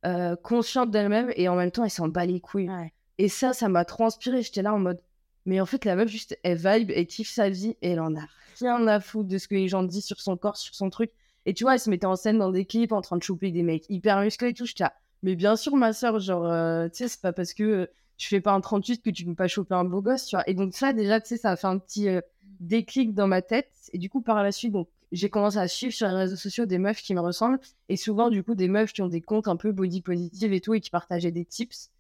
euh, 0.05 0.35
consciente 0.35 0.89
d'elle-même 0.91 1.31
et 1.35 1.47
en 1.47 1.55
même 1.55 1.71
temps, 1.71 1.83
elle 1.85 1.91
s'en 1.91 2.07
bat 2.07 2.25
les 2.25 2.41
couilles. 2.41 2.69
Ouais. 2.69 2.91
Et 3.19 3.29
ça, 3.29 3.53
ça 3.53 3.69
m'a 3.69 3.85
trop 3.85 4.03
inspiré. 4.03 4.41
J'étais 4.41 4.63
là 4.63 4.73
en 4.73 4.79
mode, 4.79 4.99
mais 5.45 5.61
en 5.61 5.67
fait, 5.67 5.85
la 5.85 5.95
meuf, 5.95 6.09
juste, 6.09 6.37
elle 6.43 6.57
vibe, 6.57 6.91
elle 6.91 7.05
kiffe 7.05 7.29
sa 7.29 7.49
vie 7.49 7.77
et 7.83 7.91
elle 7.91 7.99
en 7.99 8.15
a 8.15 8.25
rien 8.59 8.87
à 8.87 8.99
foutre 8.99 9.29
de 9.29 9.37
ce 9.37 9.47
que 9.47 9.53
les 9.53 9.67
gens 9.67 9.83
disent 9.83 10.05
sur 10.05 10.19
son 10.19 10.35
corps, 10.37 10.57
sur 10.57 10.73
son 10.73 10.89
truc. 10.89 11.11
Et 11.45 11.53
tu 11.53 11.63
vois, 11.63 11.75
elle 11.75 11.79
se 11.79 11.89
mettait 11.89 12.07
en 12.07 12.15
scène 12.15 12.39
dans 12.39 12.49
des 12.49 12.65
clips 12.65 12.91
en 12.91 13.01
train 13.01 13.17
de 13.17 13.23
choper 13.23 13.51
des 13.51 13.63
mecs 13.63 13.85
hyper 13.89 14.19
musclés 14.19 14.49
et 14.49 14.53
tout. 14.55 14.65
J'étais 14.65 14.83
là, 14.83 14.93
mais 15.21 15.35
bien 15.35 15.55
sûr, 15.55 15.75
ma 15.75 15.93
soeur, 15.93 16.19
genre, 16.19 16.45
euh, 16.45 16.87
tu 16.89 16.97
sais, 16.97 17.07
c'est 17.07 17.21
pas 17.21 17.31
parce 17.31 17.53
que 17.53 17.63
euh, 17.63 17.85
tu 18.17 18.27
fais 18.27 18.41
pas 18.41 18.53
un 18.53 18.61
38 18.61 19.03
que 19.03 19.11
tu 19.11 19.25
peux 19.25 19.35
pas 19.35 19.47
choper 19.47 19.75
un 19.75 19.83
beau 19.83 20.01
gosse, 20.01 20.25
tu 20.25 20.35
vois. 20.35 20.49
Et 20.49 20.55
donc, 20.55 20.73
ça, 20.73 20.93
déjà, 20.93 21.21
tu 21.21 21.27
sais, 21.27 21.37
ça 21.37 21.51
a 21.51 21.55
fait 21.55 21.67
un 21.67 21.77
petit 21.77 22.09
euh, 22.09 22.21
déclic 22.59 23.13
dans 23.13 23.27
ma 23.27 23.43
tête. 23.43 23.69
Et 23.93 23.99
du 23.99 24.09
coup, 24.09 24.21
par 24.21 24.41
la 24.43 24.51
suite, 24.51 24.71
donc, 24.71 24.87
j'ai 25.11 25.29
commencé 25.29 25.57
à 25.57 25.67
suivre 25.67 25.93
sur 25.93 26.07
les 26.07 26.13
réseaux 26.13 26.35
sociaux 26.35 26.65
des 26.65 26.77
meufs 26.77 27.01
qui 27.01 27.13
me 27.13 27.19
ressemblent. 27.19 27.59
Et 27.89 27.97
souvent, 27.97 28.29
du 28.29 28.43
coup, 28.43 28.55
des 28.55 28.67
meufs 28.67 28.93
qui 28.93 29.01
ont 29.01 29.07
des 29.07 29.21
comptes 29.21 29.47
un 29.47 29.57
peu 29.57 29.71
body 29.71 30.01
positive 30.01 30.53
et 30.53 30.61
tout, 30.61 30.73
et 30.73 30.81
qui 30.81 30.89
partageaient 30.89 31.31
des 31.31 31.45
tips. 31.45 31.91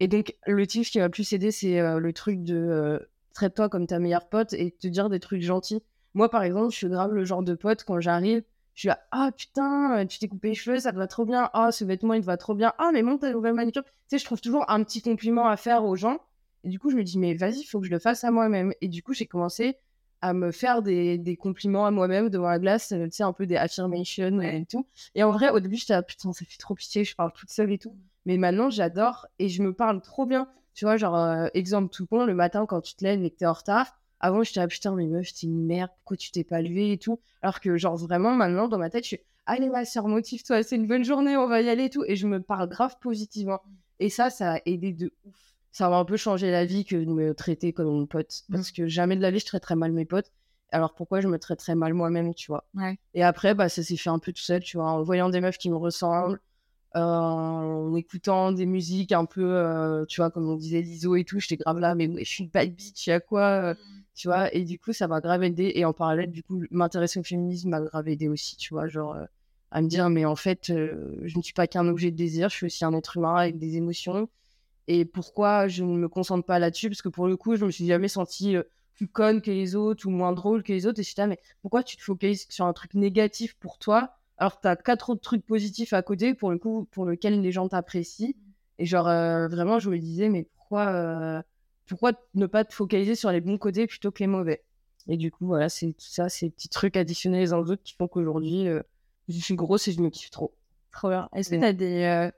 Et 0.00 0.08
donc, 0.08 0.36
le 0.46 0.66
tip 0.66 0.84
qui 0.84 0.98
m'a 0.98 1.08
plus 1.08 1.32
aidé, 1.32 1.50
c'est 1.50 1.78
euh, 1.78 1.98
le 1.98 2.12
truc 2.12 2.42
de 2.42 2.56
euh, 2.56 2.98
traite-toi 3.34 3.68
comme 3.68 3.86
ta 3.86 3.98
meilleure 3.98 4.28
pote 4.28 4.52
et 4.54 4.72
te 4.72 4.88
dire 4.88 5.10
des 5.10 5.20
trucs 5.20 5.42
gentils. 5.42 5.82
Moi, 6.14 6.28
par 6.28 6.42
exemple, 6.42 6.72
je 6.72 6.76
suis 6.76 6.88
grave 6.88 7.12
le 7.12 7.24
genre 7.24 7.42
de 7.42 7.54
pote, 7.54 7.84
quand 7.84 8.00
j'arrive, 8.00 8.42
je 8.74 8.80
suis 8.80 8.88
là, 8.88 9.00
ah 9.10 9.30
putain, 9.36 9.98
euh, 9.98 10.06
tu 10.06 10.18
t'es 10.18 10.26
coupé 10.26 10.48
les 10.48 10.54
cheveux, 10.54 10.78
ça 10.78 10.92
te 10.92 10.96
va 10.96 11.06
trop 11.06 11.24
bien. 11.24 11.50
Ah, 11.52 11.70
ce 11.70 11.84
vêtement, 11.84 12.14
il 12.14 12.22
te 12.22 12.26
va 12.26 12.36
trop 12.36 12.54
bien. 12.54 12.72
Ah, 12.78 12.90
mais 12.92 13.02
monte 13.02 13.20
ta 13.20 13.30
nouvelle 13.30 13.54
manicure. 13.54 13.84
Tu 13.84 13.90
sais, 14.08 14.18
je 14.18 14.24
trouve 14.24 14.40
toujours 14.40 14.64
un 14.70 14.82
petit 14.82 15.02
compliment 15.02 15.46
à 15.48 15.56
faire 15.56 15.84
aux 15.84 15.96
gens. 15.96 16.18
Et 16.64 16.68
du 16.68 16.78
coup, 16.78 16.90
je 16.90 16.96
me 16.96 17.04
dis, 17.04 17.18
mais 17.18 17.34
vas-y, 17.34 17.60
il 17.60 17.64
faut 17.64 17.80
que 17.80 17.86
je 17.86 17.90
le 17.90 17.98
fasse 17.98 18.24
à 18.24 18.30
moi-même. 18.30 18.72
Et 18.80 18.88
du 18.88 19.02
coup, 19.02 19.12
j'ai 19.12 19.26
commencé 19.26 19.76
à 20.22 20.34
me 20.34 20.52
faire 20.52 20.82
des, 20.82 21.18
des 21.18 21.36
compliments 21.36 21.86
à 21.86 21.90
moi-même 21.90 22.28
devant 22.28 22.48
la 22.48 22.58
glace, 22.58 22.92
euh, 22.92 23.04
tu 23.06 23.12
sais, 23.12 23.22
un 23.22 23.32
peu 23.32 23.46
des 23.46 23.56
affirmations 23.56 24.40
et 24.40 24.66
tout. 24.66 24.86
Et 25.14 25.22
en 25.22 25.30
vrai, 25.30 25.50
au 25.50 25.60
début, 25.60 25.76
j'étais 25.76 25.94
là, 25.94 26.02
putain, 26.02 26.32
ça 26.32 26.44
fait 26.44 26.58
trop 26.58 26.74
pitié, 26.74 27.04
je 27.04 27.14
parle 27.14 27.32
toute 27.32 27.50
seule 27.50 27.72
et 27.72 27.78
tout. 27.78 27.94
Mais 28.26 28.36
maintenant, 28.36 28.70
j'adore 28.70 29.26
et 29.38 29.48
je 29.48 29.62
me 29.62 29.72
parle 29.72 30.00
trop 30.02 30.26
bien. 30.26 30.48
Tu 30.74 30.84
vois, 30.84 30.96
genre, 30.96 31.16
euh, 31.16 31.48
exemple 31.54 31.90
tout 31.92 32.06
con, 32.06 32.24
le 32.26 32.34
matin, 32.34 32.66
quand 32.66 32.80
tu 32.80 32.94
te 32.94 33.04
lèves 33.04 33.24
et 33.24 33.30
que 33.30 33.36
t'es 33.36 33.46
en 33.46 33.52
retard, 33.52 33.98
avant, 34.20 34.42
j'étais 34.42 34.60
là, 34.60 34.68
putain, 34.68 34.94
mais 34.94 35.06
meuf, 35.06 35.32
t'es 35.32 35.46
une 35.46 35.64
merde, 35.64 35.90
pourquoi 35.96 36.16
tu 36.16 36.30
t'es 36.30 36.44
pas 36.44 36.60
levée 36.60 36.92
et 36.92 36.98
tout? 36.98 37.18
Alors 37.42 37.60
que, 37.60 37.76
genre, 37.78 37.96
vraiment, 37.96 38.34
maintenant, 38.34 38.68
dans 38.68 38.78
ma 38.78 38.90
tête, 38.90 39.04
je 39.04 39.08
suis, 39.08 39.20
allez, 39.46 39.70
ma 39.70 39.84
soeur, 39.86 40.06
motive-toi, 40.08 40.62
c'est 40.62 40.76
une 40.76 40.86
bonne 40.86 41.04
journée, 41.04 41.36
on 41.36 41.46
va 41.46 41.62
y 41.62 41.68
aller 41.70 41.84
et 41.84 41.90
tout. 41.90 42.04
Et 42.06 42.16
je 42.16 42.26
me 42.26 42.40
parle 42.40 42.68
grave 42.68 42.96
positivement. 43.00 43.60
Et 43.98 44.10
ça, 44.10 44.28
ça 44.30 44.54
a 44.54 44.58
aidé 44.66 44.92
de 44.92 45.12
ouf. 45.24 45.49
Ça 45.72 45.88
m'a 45.88 45.98
un 45.98 46.04
peu 46.04 46.16
changé 46.16 46.50
la 46.50 46.64
vie 46.64 46.84
que 46.84 46.96
de 46.96 47.10
me 47.10 47.34
traiter 47.34 47.72
comme 47.72 47.88
une 47.88 48.08
pote. 48.08 48.42
Parce 48.50 48.72
que 48.72 48.88
jamais 48.88 49.16
de 49.16 49.22
la 49.22 49.30
vie, 49.30 49.38
je 49.38 49.46
traiterais 49.46 49.76
mal 49.76 49.92
mes 49.92 50.04
potes. 50.04 50.32
Alors 50.72 50.94
pourquoi 50.94 51.20
je 51.20 51.28
me 51.28 51.38
traiterais 51.38 51.74
mal 51.74 51.94
moi-même, 51.94 52.34
tu 52.34 52.48
vois? 52.48 52.64
Ouais. 52.74 52.98
Et 53.14 53.22
après, 53.22 53.54
bah, 53.54 53.68
ça 53.68 53.82
s'est 53.82 53.96
fait 53.96 54.10
un 54.10 54.18
peu 54.18 54.32
tout 54.32 54.42
seul, 54.42 54.62
tu 54.62 54.76
vois, 54.76 54.86
en 54.86 55.02
voyant 55.02 55.28
des 55.28 55.40
meufs 55.40 55.58
qui 55.58 55.70
me 55.70 55.76
ressemblent, 55.76 56.40
euh, 56.96 57.00
en 57.00 57.94
écoutant 57.96 58.52
des 58.52 58.66
musiques 58.66 59.12
un 59.12 59.24
peu, 59.24 59.44
euh, 59.44 60.04
tu 60.06 60.20
vois, 60.20 60.30
comme 60.30 60.48
on 60.48 60.56
disait 60.56 60.80
l'ISO 60.82 61.16
et 61.16 61.24
tout, 61.24 61.40
j'étais 61.40 61.56
grave 61.56 61.78
là, 61.78 61.94
mais 61.94 62.08
ouais, 62.08 62.24
je 62.24 62.28
suis 62.28 62.44
une 62.44 62.50
bad 62.50 62.74
bitch, 62.74 63.06
y 63.06 63.12
a 63.12 63.20
quoi, 63.20 63.42
euh, 63.42 63.74
tu 64.14 64.28
vois? 64.28 64.52
Et 64.54 64.64
du 64.64 64.78
coup, 64.78 64.92
ça 64.92 65.08
m'a 65.08 65.20
grave 65.20 65.42
aidé. 65.44 65.72
Et 65.74 65.84
en 65.84 65.92
parallèle, 65.92 66.30
du 66.30 66.42
coup, 66.42 66.62
m'intéresser 66.70 67.20
au 67.20 67.24
féminisme 67.24 67.70
m'a 67.70 67.80
grave 67.80 68.08
aidé 68.08 68.28
aussi, 68.28 68.56
tu 68.56 68.74
vois, 68.74 68.88
genre, 68.88 69.14
euh, 69.14 69.24
à 69.70 69.82
me 69.82 69.88
dire, 69.88 70.08
mais 70.10 70.24
en 70.24 70.36
fait, 70.36 70.70
euh, 70.70 71.16
je 71.22 71.36
ne 71.38 71.42
suis 71.42 71.52
pas 71.52 71.66
qu'un 71.66 71.86
objet 71.88 72.10
de 72.10 72.16
désir, 72.16 72.48
je 72.48 72.56
suis 72.56 72.66
aussi 72.66 72.84
un 72.84 72.92
être 72.94 73.16
humain 73.16 73.34
avec 73.36 73.58
des 73.58 73.76
émotions. 73.76 74.28
Et 74.88 75.04
pourquoi 75.04 75.68
je 75.68 75.84
ne 75.84 75.96
me 75.96 76.08
concentre 76.08 76.44
pas 76.44 76.58
là-dessus 76.58 76.88
Parce 76.88 77.02
que 77.02 77.08
pour 77.08 77.26
le 77.26 77.36
coup, 77.36 77.56
je 77.56 77.64
me 77.64 77.70
suis 77.70 77.86
jamais 77.86 78.08
sentie 78.08 78.56
plus 79.00 79.08
conne 79.08 79.40
que 79.40 79.50
les 79.50 79.76
autres 79.76 80.06
ou 80.06 80.10
moins 80.10 80.32
drôle 80.32 80.62
que 80.62 80.72
les 80.72 80.86
autres. 80.86 81.00
Et 81.00 81.02
j'étais 81.02 81.22
là, 81.22 81.28
mais 81.28 81.38
pourquoi 81.62 81.82
tu 81.82 81.96
te 81.96 82.02
focalises 82.02 82.46
sur 82.50 82.66
un 82.66 82.72
truc 82.74 82.92
négatif 82.94 83.54
pour 83.54 83.78
toi 83.78 84.16
alors 84.36 84.56
que 84.56 84.62
tu 84.62 84.68
as 84.68 84.76
quatre 84.76 85.10
autres 85.10 85.22
trucs 85.22 85.44
positifs 85.44 85.92
à 85.92 86.02
côté 86.02 86.34
pour 86.34 86.50
le 86.50 86.58
coup, 86.58 86.86
pour 86.90 87.04
lequel 87.04 87.40
les 87.40 87.52
gens 87.52 87.68
t'apprécient? 87.68 88.34
Et 88.78 88.86
genre, 88.86 89.08
euh, 89.08 89.48
vraiment, 89.48 89.78
je 89.78 89.90
me 89.90 89.98
disais, 89.98 90.28
mais 90.28 90.48
pourquoi, 90.56 90.88
euh, 90.88 91.42
pourquoi 91.86 92.12
ne 92.34 92.46
pas 92.46 92.64
te 92.64 92.74
focaliser 92.74 93.14
sur 93.14 93.30
les 93.32 93.40
bons 93.40 93.58
côtés 93.58 93.86
plutôt 93.86 94.10
que 94.10 94.20
les 94.20 94.26
mauvais? 94.26 94.62
Et 95.08 95.16
du 95.16 95.30
coup, 95.30 95.46
voilà, 95.46 95.68
c'est 95.68 95.86
tout 95.88 95.94
ça, 95.98 96.28
ces 96.28 96.50
petits 96.50 96.68
trucs 96.68 96.96
additionnés 96.96 97.40
les 97.40 97.52
uns 97.52 97.58
aux 97.58 97.70
autres 97.70 97.82
qui 97.82 97.94
font 97.94 98.08
qu'aujourd'hui, 98.08 98.68
euh, 98.68 98.82
je 99.28 99.38
suis 99.38 99.54
grosse 99.54 99.88
et 99.88 99.92
je 99.92 100.00
me 100.00 100.10
kiffe 100.10 100.30
trop. 100.30 100.54
Trop 100.92 101.08
bien. 101.08 101.28
Est-ce 101.34 101.50
que 101.50 101.56
tu 101.56 101.64
as 101.64 101.72
des, 101.72 102.30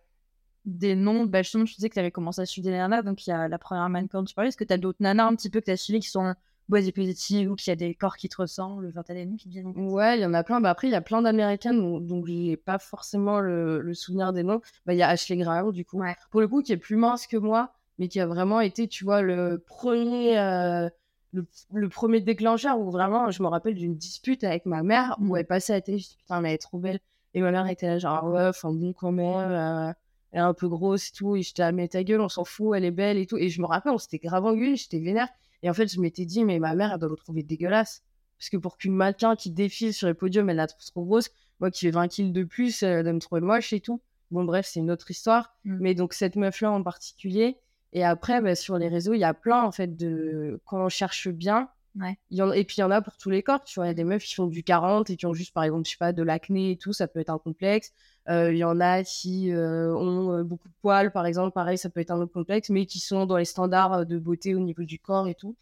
des 0.65 0.95
noms 0.95 1.25
bah, 1.25 1.43
Justement, 1.43 1.65
tu 1.65 1.75
disais 1.75 1.89
que 1.89 1.95
tu 1.95 2.01
avais 2.01 2.11
commencé 2.11 2.41
à 2.41 2.47
suivre 2.47 2.67
des 2.67 2.77
nanas, 2.77 3.03
donc 3.03 3.27
il 3.27 3.31
y 3.31 3.33
a 3.33 3.49
la 3.49 3.59
première 3.59 3.89
mannequin 3.89 4.25
tu 4.25 4.35
parlais. 4.35 4.49
Est-ce 4.49 4.57
que 4.57 4.65
tu 4.65 4.73
as 4.73 4.79
d'autres 4.79 4.99
nanas 5.01 5.27
un 5.27 5.35
petit 5.35 5.51
peu 5.51 5.61
que 5.61 5.67
tu 5.67 5.71
as 5.71 5.77
suivies 5.77 6.01
qui 6.01 6.09
sont 6.09 6.35
body 6.69 6.93
positive 6.93 7.51
ou 7.51 7.57
qui 7.57 7.71
a 7.71 7.77
des 7.77 7.95
corps 7.95 8.17
qui 8.17 8.29
te 8.29 8.37
ressemblent, 8.37 8.89
enfin, 8.89 9.03
t'as 9.03 9.15
des 9.15 9.27
noms 9.27 9.37
qui 9.37 9.49
viennent 9.49 9.73
Ouais, 9.77 10.19
il 10.19 10.23
y 10.23 10.27
en 10.27 10.35
a 10.35 10.43
plein. 10.43 10.61
Bah, 10.61 10.71
après, 10.71 10.89
il 10.89 10.93
y 10.93 10.97
a 10.97 11.01
plein 11.01 11.23
d'américaines, 11.23 11.81
donc, 11.81 12.07
donc 12.07 12.27
j'ai 12.27 12.57
pas 12.57 12.79
forcément 12.79 13.41
le, 13.41 13.81
le, 13.81 13.95
souvenir 13.95 14.33
des 14.33 14.43
noms. 14.43 14.61
Bah, 14.87 14.95
il 14.95 14.99
y 14.99 15.03
a 15.03 15.09
Ashley 15.09 15.37
Graham, 15.37 15.73
du 15.73 15.85
coup, 15.85 15.99
ouais. 15.99 16.15
pour 16.31 16.41
le 16.41 16.49
coup, 16.49 16.63
qui 16.63 16.73
est 16.73 16.77
plus 16.77 16.97
mince 16.97 17.27
que 17.27 17.37
moi, 17.37 17.75
mais 17.99 18.09
qui 18.09 18.21
a 18.21 18.27
vraiment 18.27 18.61
été, 18.61 18.89
tu 18.89 19.05
vois, 19.05 19.23
le 19.23 19.63
premier, 19.67 20.39
euh, 20.39 20.89
le, 21.33 21.47
le, 21.73 21.89
premier 21.89 22.21
déclencheur 22.21 22.79
où 22.79 22.91
vraiment, 22.91 23.31
je 23.31 23.43
me 23.43 23.49
rappelle 23.49 23.75
d'une 23.75 23.97
dispute 23.97 24.45
avec 24.45 24.67
ma 24.67 24.83
mère 24.83 25.17
où 25.21 25.37
elle 25.37 25.47
passait 25.47 25.73
à 25.73 25.77
la 25.77 25.83
télé, 25.83 25.99
je 25.99 26.09
dis 26.09 26.17
putain, 26.17 26.43
elle 26.43 26.53
est 26.53 26.59
trop 26.59 26.79
belle. 26.79 27.01
Et 27.35 27.41
ma 27.41 27.51
mère 27.51 27.67
était 27.69 27.87
là, 27.87 27.99
genre, 27.99 28.25
ouais, 28.25 28.47
enfin 28.47 28.73
bon, 28.73 28.93
quand 28.93 29.13
même, 29.13 29.27
euh, 29.27 29.93
elle 30.33 30.41
est 30.41 30.43
un 30.43 30.55
peu 30.55 30.69
grosse 30.69 31.09
et 31.09 31.13
tout. 31.13 31.37
Et 31.37 31.43
j'étais, 31.43 31.63
ah, 31.63 31.73
mais 31.73 31.89
ta 31.89 32.03
gueule, 32.03 32.21
on 32.21 32.29
s'en 32.29 32.45
fout, 32.45 32.77
elle 32.77 32.85
est 32.85 32.91
belle 32.91 33.19
et 33.19 33.27
tout. 33.27 33.37
Et 33.37 33.49
je 33.49 33.61
me 33.61 33.67
rappelle, 33.67 33.93
on 33.93 33.99
s'était 33.99 34.19
grave 34.19 34.45
engueulé, 34.45 34.77
j'étais 34.77 34.99
vénère. 34.99 35.29
Et 35.63 35.71
en 35.71 35.75
fait, 35.75 35.93
je 35.93 36.01
m'étais 36.01 36.25
dit, 36.25 36.45
mais 36.45 36.59
ma 36.59 36.75
mère, 36.75 36.93
elle 36.93 36.99
doit 36.99 37.09
le 37.09 37.17
trouver 37.17 37.43
dégueulasse. 37.43 38.03
Parce 38.39 38.51
que 38.51 38.57
pour 38.57 38.77
qu'une 38.77 38.95
mannequin 38.95 39.37
qui 39.37 39.53
défile 39.53 39.95
sur 39.95 40.09
les 40.09 40.15
podiums, 40.15 40.51
elle 40.51 40.57
la 40.57 40.67
trouve 40.67 40.85
trop 40.85 41.05
grosse, 41.05 41.31
moi 41.61 41.71
qui 41.71 41.87
fais 41.87 41.93
20 41.93 42.09
kilos 42.09 42.33
de 42.33 42.43
plus, 42.43 42.83
elle 42.83 43.05
doit 43.05 43.13
me 43.13 43.21
trouver 43.21 43.41
moche 43.41 43.73
et 43.73 43.81
tout. 43.81 44.01
Bon, 44.33 44.45
bref, 44.45 44.67
c'est 44.67 44.81
une 44.81 44.91
autre 44.91 45.11
histoire. 45.11 45.55
Mm. 45.65 45.77
Mais 45.81 45.95
donc, 45.95 46.15
cette 46.15 46.37
meuf-là 46.37 46.73
en 46.73 46.83
particulier. 46.83 47.59
Et 47.93 48.03
après, 48.03 48.41
bah, 48.41 48.55
sur 48.55 48.79
les 48.79 48.89
réseaux, 48.89 49.13
il 49.13 49.21
y 49.21 49.25
a 49.25 49.35
plein, 49.35 49.63
en 49.63 49.71
fait, 49.71 49.95
de. 49.97 50.61
Quand 50.65 50.85
on 50.85 50.89
cherche 50.89 51.29
bien. 51.29 51.69
Ouais. 51.95 52.19
Il 52.31 52.39
y 52.39 52.43
en... 52.43 52.51
Et 52.51 52.65
puis, 52.65 52.77
il 52.79 52.81
y 52.81 52.85
en 52.85 52.91
a 52.91 53.03
pour 53.03 53.17
tous 53.19 53.29
les 53.29 53.43
corps. 53.43 53.63
Tu 53.65 53.75
vois, 53.75 53.85
il 53.85 53.89
y 53.89 53.91
a 53.91 53.95
des 53.95 54.05
meufs 54.05 54.25
qui 54.25 54.35
font 54.35 54.47
du 54.47 54.65
40 54.65 55.11
et 55.11 55.17
qui 55.17 55.27
ont 55.27 55.35
juste, 55.35 55.53
par 55.53 55.63
exemple, 55.63 55.85
je 55.85 55.91
sais 55.91 55.99
pas, 55.99 56.13
de 56.13 56.23
l'acné 56.23 56.73
et 56.73 56.77
tout. 56.79 56.95
Ça 56.95 57.07
peut 57.07 57.21
être 57.21 57.31
un 57.31 57.39
complexe. 57.39 57.93
Euh, 58.29 58.53
il 58.53 58.59
y 58.59 58.65
en 58.65 58.79
a 58.81 59.03
qui 59.03 59.53
euh, 59.53 59.93
ont 59.95 60.33
euh, 60.33 60.45
beaucoup 60.45 60.69
de 60.69 60.75
poils, 60.81 61.11
par 61.11 61.27
exemple. 61.27 61.53
Pareil, 61.53 61.77
ça 61.77 61.91
peut 61.91 62.01
être 62.01 62.13
un 62.13 62.21
autre 62.21 62.33
complexe, 62.33 62.71
mais 62.71 62.87
qui 62.87 63.01
sont 63.01 63.27
dans 63.27 63.37
les 63.37 63.45
standards 63.45 64.07
de 64.07 64.19
beauté 64.19 64.55
au 64.55 64.61
niveau 64.61 64.85
du 64.85 64.99
corps 64.99 65.27
et 65.27 65.35
tout. 65.35 65.57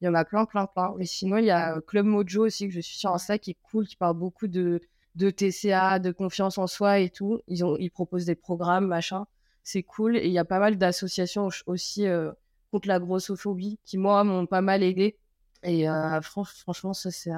Il 0.00 0.06
y 0.06 0.08
en 0.08 0.14
a 0.14 0.24
plein, 0.24 0.46
plein, 0.46 0.66
plein. 0.66 0.94
Mais 0.98 1.04
sinon, 1.04 1.38
il 1.38 1.46
y 1.46 1.50
a 1.50 1.80
Club 1.82 2.06
Mojo 2.06 2.46
aussi, 2.46 2.68
que 2.68 2.74
je 2.74 2.80
suis 2.80 2.96
sur 2.98 3.12
Insta, 3.12 3.38
qui 3.38 3.52
est 3.52 3.58
cool, 3.70 3.86
qui 3.86 3.96
parle 3.96 4.16
beaucoup 4.16 4.46
de, 4.46 4.80
de 5.14 5.30
TCA, 5.30 5.98
de 5.98 6.10
confiance 6.12 6.58
en 6.58 6.66
soi 6.66 7.00
et 7.00 7.10
tout. 7.10 7.40
Ils, 7.48 7.64
ont, 7.64 7.76
ils 7.78 7.90
proposent 7.90 8.26
des 8.26 8.34
programmes, 8.34 8.86
machin. 8.86 9.26
C'est 9.62 9.82
cool. 9.82 10.16
Et 10.16 10.26
il 10.26 10.32
y 10.32 10.38
a 10.38 10.44
pas 10.44 10.58
mal 10.58 10.78
d'associations 10.78 11.48
aussi 11.66 12.06
euh, 12.06 12.32
contre 12.70 12.88
la 12.88 12.98
grossophobie 12.98 13.78
qui, 13.84 13.98
moi, 13.98 14.24
m'ont 14.24 14.46
pas 14.46 14.60
mal 14.62 14.82
aidé. 14.82 15.18
Et 15.62 15.88
euh, 15.88 16.20
franchement, 16.22 16.94
ça, 16.94 17.10
c'est. 17.10 17.32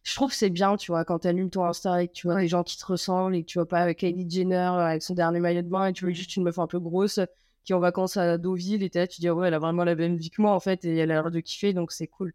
Euh... 0.00 0.10
Je 0.10 0.14
trouve 0.14 0.30
que 0.30 0.36
c'est 0.36 0.50
bien, 0.50 0.76
tu 0.76 0.92
vois, 0.92 1.04
quand 1.04 1.20
tu 1.20 1.28
allumes 1.28 1.50
ton 1.50 1.64
Insta 1.64 2.02
et 2.02 2.08
que 2.08 2.12
tu 2.12 2.26
vois 2.26 2.40
les 2.40 2.48
gens 2.48 2.62
qui 2.62 2.78
te 2.78 2.86
ressemblent 2.86 3.34
et 3.34 3.42
que 3.42 3.46
tu 3.46 3.58
vois 3.58 3.68
pas 3.68 3.92
Kylie 3.94 4.28
Jenner 4.28 4.54
avec 4.54 5.02
son 5.02 5.14
dernier 5.14 5.40
maillot 5.40 5.62
de 5.62 5.68
bain 5.68 5.86
et 5.86 5.92
tu 5.92 6.04
vois 6.04 6.14
juste 6.14 6.36
une 6.36 6.44
meuf 6.44 6.58
un 6.58 6.66
peu 6.66 6.80
grosse 6.80 7.20
qui 7.64 7.72
est 7.72 7.74
en 7.74 7.80
vacances 7.80 8.16
à 8.16 8.38
Deauville 8.38 8.82
et 8.82 8.90
là, 8.94 9.06
tu 9.06 9.20
dis, 9.20 9.30
ouais, 9.30 9.48
elle 9.48 9.54
a 9.54 9.58
vraiment 9.58 9.84
la 9.84 9.94
même 9.94 10.16
vie 10.16 10.30
que 10.30 10.40
moi, 10.40 10.52
en 10.52 10.60
fait, 10.60 10.84
et 10.84 10.96
elle 10.96 11.10
a 11.10 11.22
l'air 11.22 11.30
de 11.30 11.40
kiffer, 11.40 11.72
donc 11.72 11.92
c'est 11.92 12.06
cool. 12.06 12.32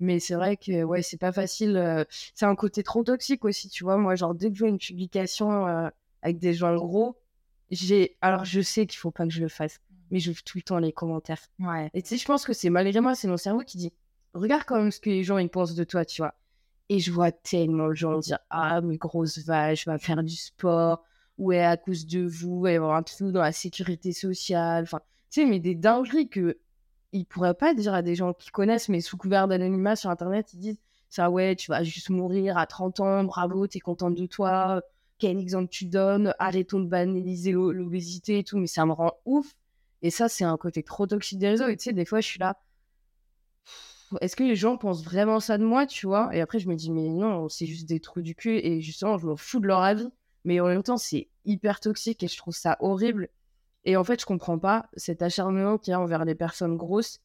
Mais 0.00 0.20
c'est 0.20 0.34
vrai 0.34 0.56
que, 0.56 0.82
ouais, 0.82 1.02
c'est 1.02 1.16
pas 1.16 1.32
facile. 1.32 1.76
Euh... 1.76 2.04
C'est 2.34 2.46
un 2.46 2.54
côté 2.56 2.82
trop 2.82 3.04
toxique 3.04 3.44
aussi, 3.44 3.68
tu 3.68 3.84
vois. 3.84 3.96
Moi, 3.96 4.16
genre, 4.16 4.34
dès 4.34 4.50
que 4.50 4.54
je 4.54 4.60
vois 4.60 4.68
une 4.68 4.78
publication 4.78 5.66
euh, 5.66 5.88
avec 6.22 6.38
des 6.38 6.54
gens 6.54 6.74
gros, 6.74 7.16
j'ai. 7.70 8.16
Alors, 8.20 8.44
je 8.44 8.60
sais 8.60 8.86
qu'il 8.86 8.98
faut 8.98 9.10
pas 9.10 9.24
que 9.24 9.32
je 9.32 9.40
le 9.40 9.48
fasse, 9.48 9.80
mais 10.10 10.18
je 10.18 10.32
tout 10.32 10.58
le 10.58 10.62
temps 10.62 10.78
les 10.78 10.92
commentaires. 10.92 11.40
Ouais. 11.60 11.90
Et 11.94 12.02
tu 12.02 12.10
sais, 12.10 12.16
je 12.16 12.24
pense 12.24 12.44
que 12.44 12.52
c'est 12.52 12.70
malgré 12.70 13.00
moi, 13.00 13.14
c'est 13.14 13.28
mon 13.28 13.36
cerveau 13.36 13.60
qui 13.60 13.78
dit, 13.78 13.92
regarde 14.34 14.64
quand 14.66 14.76
même 14.76 14.90
ce 14.90 15.00
que 15.00 15.10
les 15.10 15.24
gens 15.24 15.38
ils 15.38 15.48
pensent 15.48 15.74
de 15.74 15.84
toi, 15.84 16.04
tu 16.04 16.22
vois. 16.22 16.34
Et 16.88 16.98
je 16.98 17.12
vois 17.12 17.32
tellement 17.32 17.88
de 17.88 17.94
gens 17.94 18.18
dire, 18.18 18.38
ah, 18.50 18.80
mais 18.80 18.96
grosse 18.98 19.38
vache, 19.38 19.86
va 19.86 19.98
faire 19.98 20.22
du 20.22 20.36
sport 20.36 21.02
ouais, 21.38 21.62
à 21.62 21.76
cause 21.76 22.06
de 22.06 22.20
vous, 22.26 22.58
il 22.58 22.62
va 22.62 22.72
y 22.72 22.76
avoir 22.76 22.96
un 22.96 23.02
trou 23.02 23.32
dans 23.32 23.40
la 23.40 23.52
sécurité 23.52 24.12
sociale. 24.12 24.84
Enfin, 24.84 25.00
tu 25.30 25.40
sais, 25.42 25.46
mais 25.46 25.60
des 25.60 25.74
dingueries 25.74 26.28
que 26.28 26.58
ils 27.12 27.26
pourraient 27.26 27.54
pas 27.54 27.74
dire 27.74 27.94
à 27.94 28.02
des 28.02 28.16
gens 28.16 28.34
qui 28.34 28.50
connaissent, 28.50 28.88
mais 28.88 29.00
sous 29.00 29.16
couvert 29.16 29.46
d'anonymat 29.46 29.96
sur 29.96 30.10
Internet, 30.10 30.52
ils 30.54 30.58
disent 30.58 30.78
ça, 31.08 31.30
ouais, 31.30 31.54
tu 31.54 31.70
vas 31.70 31.84
juste 31.84 32.10
mourir 32.10 32.58
à 32.58 32.66
30 32.66 33.00
ans, 33.00 33.24
bravo, 33.24 33.66
t'es 33.68 33.78
contente 33.78 34.16
de 34.16 34.26
toi, 34.26 34.82
quel 35.18 35.38
exemple 35.38 35.68
tu 35.68 35.86
donnes, 35.86 36.34
arrêtons 36.40 36.80
de 36.80 36.88
banaliser 36.88 37.52
l'obésité 37.52 38.40
et 38.40 38.44
tout, 38.44 38.58
mais 38.58 38.66
ça 38.66 38.84
me 38.84 38.92
rend 38.92 39.12
ouf. 39.24 39.54
Et 40.02 40.10
ça, 40.10 40.28
c'est 40.28 40.44
un 40.44 40.56
côté 40.56 40.82
trop 40.82 41.06
toxique 41.06 41.38
des 41.38 41.50
réseaux. 41.50 41.68
Et 41.68 41.76
tu 41.76 41.84
sais, 41.84 41.92
des 41.92 42.04
fois, 42.04 42.20
je 42.20 42.26
suis 42.26 42.40
là. 42.40 42.58
Est-ce 44.20 44.36
que 44.36 44.44
les 44.44 44.56
gens 44.56 44.76
pensent 44.76 45.04
vraiment 45.04 45.40
ça 45.40 45.58
de 45.58 45.64
moi, 45.64 45.86
tu 45.86 46.06
vois? 46.06 46.34
Et 46.34 46.40
après, 46.40 46.58
je 46.58 46.68
me 46.68 46.74
dis, 46.74 46.90
mais 46.90 47.08
non, 47.08 47.48
c'est 47.48 47.66
juste 47.66 47.88
des 47.88 48.00
trous 48.00 48.22
du 48.22 48.34
cul. 48.34 48.58
Et 48.58 48.80
justement, 48.80 49.18
je 49.18 49.26
m'en 49.26 49.36
fous 49.36 49.60
de 49.60 49.66
leur 49.66 49.80
avis 49.80 50.10
mais 50.44 50.60
en 50.60 50.66
même 50.66 50.82
temps, 50.82 50.98
c'est 50.98 51.28
hyper 51.44 51.80
toxique 51.80 52.22
et 52.22 52.28
je 52.28 52.36
trouve 52.36 52.54
ça 52.54 52.76
horrible. 52.80 53.28
Et 53.84 53.96
en 53.96 54.04
fait, 54.04 54.20
je 54.20 54.26
comprends 54.26 54.58
pas 54.58 54.88
cet 54.96 55.22
acharnement 55.22 55.78
qu'il 55.78 55.92
y 55.92 55.94
a 55.94 56.00
envers 56.00 56.24
les 56.24 56.34
personnes 56.34 56.76
grosses. 56.76 57.20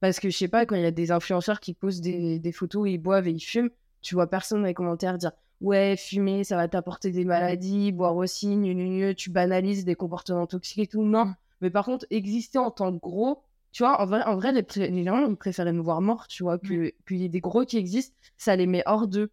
Parce 0.00 0.20
que 0.20 0.30
je 0.30 0.36
sais 0.36 0.48
pas, 0.48 0.64
quand 0.64 0.76
il 0.76 0.82
y 0.82 0.86
a 0.86 0.90
des 0.90 1.10
influenceurs 1.10 1.60
qui 1.60 1.74
posent 1.74 2.00
des, 2.00 2.52
photos 2.52 2.82
où 2.82 2.86
ils 2.86 2.98
boivent 2.98 3.26
et 3.26 3.32
ils 3.32 3.40
fument, 3.40 3.70
tu 4.00 4.14
vois 4.14 4.28
personne 4.28 4.60
dans 4.60 4.66
les 4.66 4.74
commentaires 4.74 5.18
dire 5.18 5.32
Ouais, 5.60 5.96
fumer, 5.98 6.44
ça 6.44 6.54
va 6.54 6.68
t'apporter 6.68 7.10
des 7.10 7.24
maladies, 7.24 7.90
boire 7.90 8.14
aussi, 8.14 8.54
nu, 8.54 9.14
tu 9.16 9.30
banalises 9.30 9.84
des 9.84 9.96
comportements 9.96 10.46
toxiques 10.46 10.78
et 10.78 10.86
tout. 10.86 11.02
Non. 11.02 11.34
Mais 11.60 11.70
par 11.70 11.84
contre, 11.84 12.06
exister 12.10 12.58
en 12.58 12.70
tant 12.70 12.92
que 12.92 13.00
gros, 13.00 13.42
tu 13.78 13.84
vois, 13.84 14.00
en 14.00 14.06
vrai, 14.06 14.24
en 14.24 14.34
vrai 14.34 14.50
les, 14.50 14.90
les 14.90 15.04
gens 15.04 15.24
ils 15.24 15.36
préféraient 15.36 15.72
nous 15.72 15.84
voir 15.84 16.00
morts, 16.00 16.26
tu 16.26 16.42
vois, 16.42 16.58
qu'il 16.58 16.92
y 17.10 17.24
ait 17.24 17.28
des 17.28 17.38
gros 17.38 17.64
qui 17.64 17.76
existent, 17.76 18.16
ça 18.36 18.56
les 18.56 18.66
met 18.66 18.82
hors 18.86 19.06
d'eux. 19.06 19.30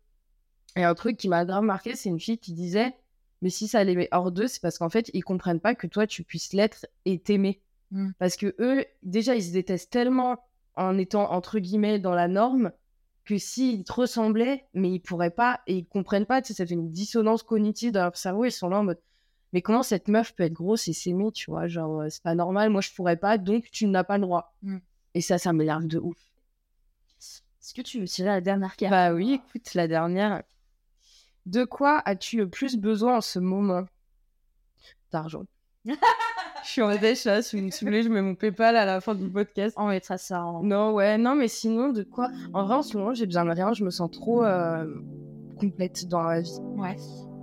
Et 0.75 0.83
un 0.83 0.93
truc 0.93 1.17
qui 1.17 1.29
m'a 1.29 1.45
grave 1.45 1.63
marqué, 1.63 1.95
c'est 1.95 2.09
une 2.09 2.19
fille 2.19 2.37
qui 2.37 2.53
disait 2.53 2.93
mais 3.41 3.49
si 3.49 3.67
ça 3.67 3.83
les 3.83 3.95
met 3.95 4.07
hors 4.11 4.31
d'eux, 4.31 4.45
c'est 4.45 4.61
parce 4.61 4.77
qu'en 4.77 4.89
fait, 4.89 5.09
ils 5.15 5.23
comprennent 5.23 5.59
pas 5.59 5.73
que 5.73 5.87
toi, 5.87 6.05
tu 6.05 6.23
puisses 6.23 6.53
l'être 6.53 6.85
et 7.05 7.17
t'aimer. 7.17 7.59
Mmh. 7.89 8.11
Parce 8.19 8.35
que 8.35 8.53
eux, 8.59 8.85
déjà, 9.01 9.33
ils 9.33 9.43
se 9.43 9.51
détestent 9.51 9.91
tellement 9.91 10.37
en 10.75 10.95
étant, 10.99 11.31
entre 11.31 11.57
guillemets, 11.57 11.97
dans 11.97 12.13
la 12.13 12.27
norme, 12.27 12.71
que 13.23 13.39
s'ils 13.39 13.83
te 13.83 13.93
ressemblaient, 13.93 14.67
mais 14.75 14.91
ils 14.91 14.99
pourraient 14.99 15.31
pas, 15.31 15.61
et 15.65 15.77
ils 15.77 15.87
comprennent 15.87 16.27
pas, 16.27 16.43
tu 16.43 16.49
sais, 16.49 16.53
ça 16.53 16.67
fait 16.67 16.75
une 16.75 16.91
dissonance 16.91 17.41
cognitive 17.41 17.93
dans 17.93 18.03
leur 18.03 18.15
cerveau, 18.15 18.45
ils 18.45 18.51
sont 18.51 18.69
là 18.69 18.77
en 18.77 18.83
mode, 18.83 19.01
mais 19.55 19.61
comment 19.61 19.83
cette 19.83 20.09
meuf 20.09 20.35
peut 20.35 20.43
être 20.43 20.51
grosse 20.51 20.89
et 20.89 20.93
s'aimer, 20.93 21.31
tu 21.31 21.49
vois, 21.49 21.69
genre, 21.69 22.03
c'est 22.09 22.21
pas 22.21 22.35
normal, 22.35 22.69
moi 22.69 22.81
je 22.81 22.91
pourrais 22.91 23.15
pas, 23.15 23.37
donc 23.37 23.71
tu 23.71 23.87
n'as 23.87 24.03
pas 24.03 24.17
le 24.17 24.23
droit. 24.23 24.53
Mmh. 24.63 24.79
Et 25.13 25.21
ça, 25.21 25.37
ça 25.37 25.53
m'énerve 25.53 25.87
de 25.87 25.97
ouf. 25.97 26.17
Est-ce 27.19 27.73
que 27.73 27.81
tu 27.81 28.01
veux 28.01 28.05
tirer 28.05 28.27
la 28.27 28.41
dernière 28.41 28.75
carte? 28.75 28.91
Bah 28.91 29.13
oui, 29.13 29.39
écoute, 29.47 29.73
la 29.73 29.87
dernière, 29.87 30.43
de 31.45 31.63
quoi 31.63 32.01
as-tu 32.03 32.35
le 32.35 32.49
plus 32.49 32.75
besoin 32.75 33.15
en 33.15 33.21
ce 33.21 33.39
moment? 33.39 33.85
D'argent. 35.13 35.45
je 35.85 35.93
suis 36.65 36.81
en 36.81 36.93
dèche 36.93 37.23
là, 37.23 37.41
si 37.41 37.57
vous 37.57 37.69
voulez, 37.81 38.03
je 38.03 38.09
mets 38.09 38.21
mon 38.21 38.35
PayPal 38.35 38.75
à 38.75 38.83
la 38.83 38.99
fin 38.99 39.15
du 39.15 39.29
podcast. 39.29 39.73
On 39.79 39.87
mettra 39.87 40.17
ça 40.17 40.43
en... 40.43 40.63
Non, 40.63 40.91
ouais, 40.91 41.17
non, 41.17 41.33
mais 41.33 41.47
sinon, 41.47 41.93
de 41.93 42.03
quoi? 42.03 42.29
En 42.53 42.65
vrai, 42.65 42.75
en 42.75 42.81
ce 42.81 42.97
moment, 42.97 43.13
j'ai 43.13 43.25
besoin 43.25 43.45
de 43.45 43.51
rien, 43.51 43.71
je 43.71 43.85
me 43.85 43.89
sens 43.89 44.11
trop 44.11 44.43
euh, 44.43 44.85
complète 45.57 46.09
dans 46.09 46.23
la 46.23 46.41
vie. 46.41 46.59
Ouais. 46.75 46.97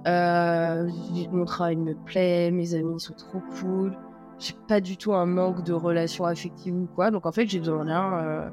Euh, 0.06 0.88
mon 1.30 1.44
travail 1.44 1.76
me 1.76 1.94
plaît, 1.94 2.50
mes 2.50 2.74
amis 2.74 3.00
sont 3.00 3.14
trop 3.14 3.40
cool. 3.60 3.96
J'ai 4.38 4.54
pas 4.66 4.80
du 4.80 4.96
tout 4.96 5.12
un 5.12 5.26
manque 5.26 5.62
de 5.62 5.72
relations 5.72 6.24
affectives 6.24 6.74
ou 6.74 6.88
quoi, 6.94 7.10
donc 7.10 7.26
en 7.26 7.32
fait, 7.32 7.46
j'ai 7.46 7.58
besoin 7.58 7.84
de 7.84 7.90
rien. 7.90 8.12
Euh, 8.14 8.50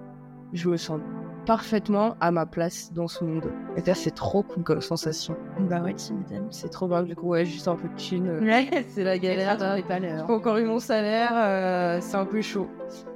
je 0.54 0.70
me 0.70 0.78
sens 0.78 1.00
parfaitement 1.46 2.16
à 2.22 2.32
ma 2.32 2.46
place 2.46 2.92
dans 2.94 3.08
ce 3.08 3.24
monde. 3.24 3.52
Et 3.76 3.82
ça, 3.82 3.96
c'est 3.96 4.12
trop 4.12 4.44
cool 4.44 4.64
comme 4.64 4.82
sensation. 4.82 5.36
Bah 5.70 5.82
ouais, 5.82 5.96
tu. 5.96 6.14
C'est 6.52 6.70
trop 6.70 6.88
bien, 6.88 7.04
du 7.04 7.16
coup, 7.16 7.30
ouais, 7.30 7.45
juste 7.45 7.68
un 7.68 7.76
peu 7.76 7.88
de 7.88 7.95
thune. 7.95 8.39
Ouais, 8.41 8.86
c'est 8.89 9.04
la 9.04 9.18
galère. 9.18 9.58
J'ai 9.76 9.84
pas 9.84 10.32
encore 10.32 10.58
eu 10.58 10.66
mon 10.66 10.80
salaire, 10.80 11.32
euh, 11.34 11.97
c'est 12.02 12.18
un 12.18 12.26
peu 12.26 12.41
chaud. 12.41 12.68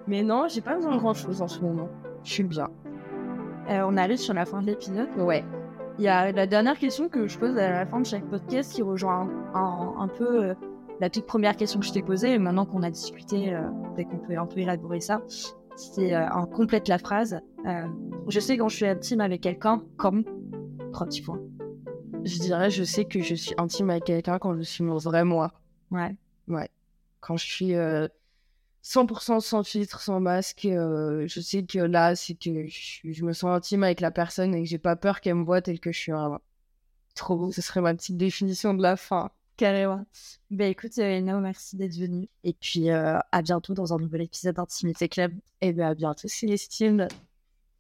Mais 0.08 0.24
non, 0.24 0.48
j'ai 0.48 0.62
pas 0.62 0.76
besoin 0.76 0.96
de 0.96 1.00
grand 1.00 1.14
chose 1.14 1.42
en 1.42 1.48
ce 1.48 1.60
moment. 1.62 1.90
Je 2.24 2.32
suis 2.32 2.44
bien. 2.44 2.70
On 3.70 3.96
arrive 3.98 4.18
sur 4.18 4.34
la 4.34 4.46
fin 4.46 4.62
de 4.62 4.68
l'épisode. 4.68 5.08
Ouais. 5.18 5.44
Il 6.00 6.06
y 6.06 6.08
a 6.08 6.32
la 6.32 6.48
dernière 6.48 6.78
question 6.80 7.08
que 7.08 7.28
je 7.28 7.38
pose 7.38 7.56
à 7.58 7.70
la 7.70 7.86
fin 7.86 8.00
de 8.02 8.06
chaque 8.06 8.26
podcast 8.26 8.74
qui 8.74 8.82
rejoint 8.82 9.30
un, 9.54 9.60
un, 9.60 9.96
un 10.00 10.08
peu 10.08 10.44
euh, 10.44 10.54
la 11.00 11.10
toute 11.10 11.26
première 11.28 11.56
question 11.56 11.80
que 11.80 11.86
je 11.86 11.94
t'ai 11.94 12.02
posée. 12.02 12.34
Et 12.34 12.40
maintenant 12.40 12.66
qu'on 12.66 12.82
a 12.82 12.90
discuté, 12.90 13.54
euh, 13.54 13.62
dès 13.96 14.06
qu'on 14.06 14.18
peut 14.18 14.38
un 14.38 14.48
peu 14.48 14.60
élaborer 14.60 15.02
ça, 15.02 15.22
c'est 15.76 16.16
euh, 16.16 16.28
en 16.32 16.46
complète 16.48 16.88
la 16.88 16.98
phrase. 16.98 17.40
Euh, 17.68 17.88
je 18.28 18.40
sais 18.40 18.58
quand 18.58 18.70
je 18.70 18.76
suis 18.76 18.88
intime 18.88 19.22
avec 19.22 19.42
quelqu'un, 19.42 19.84
comme 19.98 20.24
trois 20.92 21.06
petits 21.06 21.22
points. 21.22 21.40
Je 22.24 22.40
dirais, 22.40 22.70
je 22.70 22.84
sais 22.84 23.06
que 23.06 23.22
je 23.22 23.36
suis 23.36 23.54
intime 23.58 23.90
avec 23.90 24.06
quelqu'un 24.06 24.40
quand 24.40 24.56
je 24.56 24.62
suis 24.62 24.84
mon 24.84 24.98
vrai 24.98 25.24
moi. 25.24 25.52
Ouais. 25.92 26.16
Ouais. 26.48 26.70
Quand 27.20 27.38
je 27.38 27.46
suis 27.46 27.76
euh, 27.76 28.08
100% 28.84 29.40
sans 29.40 29.64
filtre, 29.64 30.02
sans 30.02 30.20
masque, 30.20 30.66
euh, 30.66 31.26
je 31.28 31.40
sais 31.40 31.64
que 31.64 31.80
là, 31.80 32.16
c'est 32.16 32.36
que 32.36 32.68
je, 32.68 33.24
me 33.24 33.32
sens 33.32 33.56
intime 33.56 33.84
avec 33.84 34.02
la 34.02 34.12
personne 34.12 34.54
et 34.54 34.64
que 34.64 34.70
j'ai 34.70 34.78
pas 34.78 34.98
peur 34.98 35.22
qu'elle 35.22 35.36
me 35.36 35.46
voit 35.46 35.62
tel 35.62 35.80
que 35.80 35.92
je 35.92 36.00
suis. 36.00 36.12
Trop 37.16 37.38
beau. 37.38 37.52
Ce 37.52 37.62
serait 37.62 37.82
ma 37.82 37.94
petite 37.94 38.18
définition 38.18 38.74
de 38.74 38.82
la 38.82 38.98
fin. 38.98 39.32
Carrément. 39.56 40.06
Ben 40.50 40.72
écoute, 40.72 40.98
euh, 40.98 41.22
Nao, 41.22 41.40
merci 41.40 41.78
d'être 41.78 41.96
venue. 41.96 42.28
Et 42.44 42.54
puis, 42.54 42.90
euh, 42.90 43.20
à 43.32 43.42
bientôt 43.42 43.74
dans 43.74 43.94
un 43.94 44.00
nouvel 44.00 44.22
épisode 44.24 44.56
d'Intimité 44.56 45.08
Club. 45.08 45.32
Et 45.62 45.74
bien, 45.74 45.90
à 45.90 45.94
bientôt, 45.94 46.28
Célestine. 46.28 47.08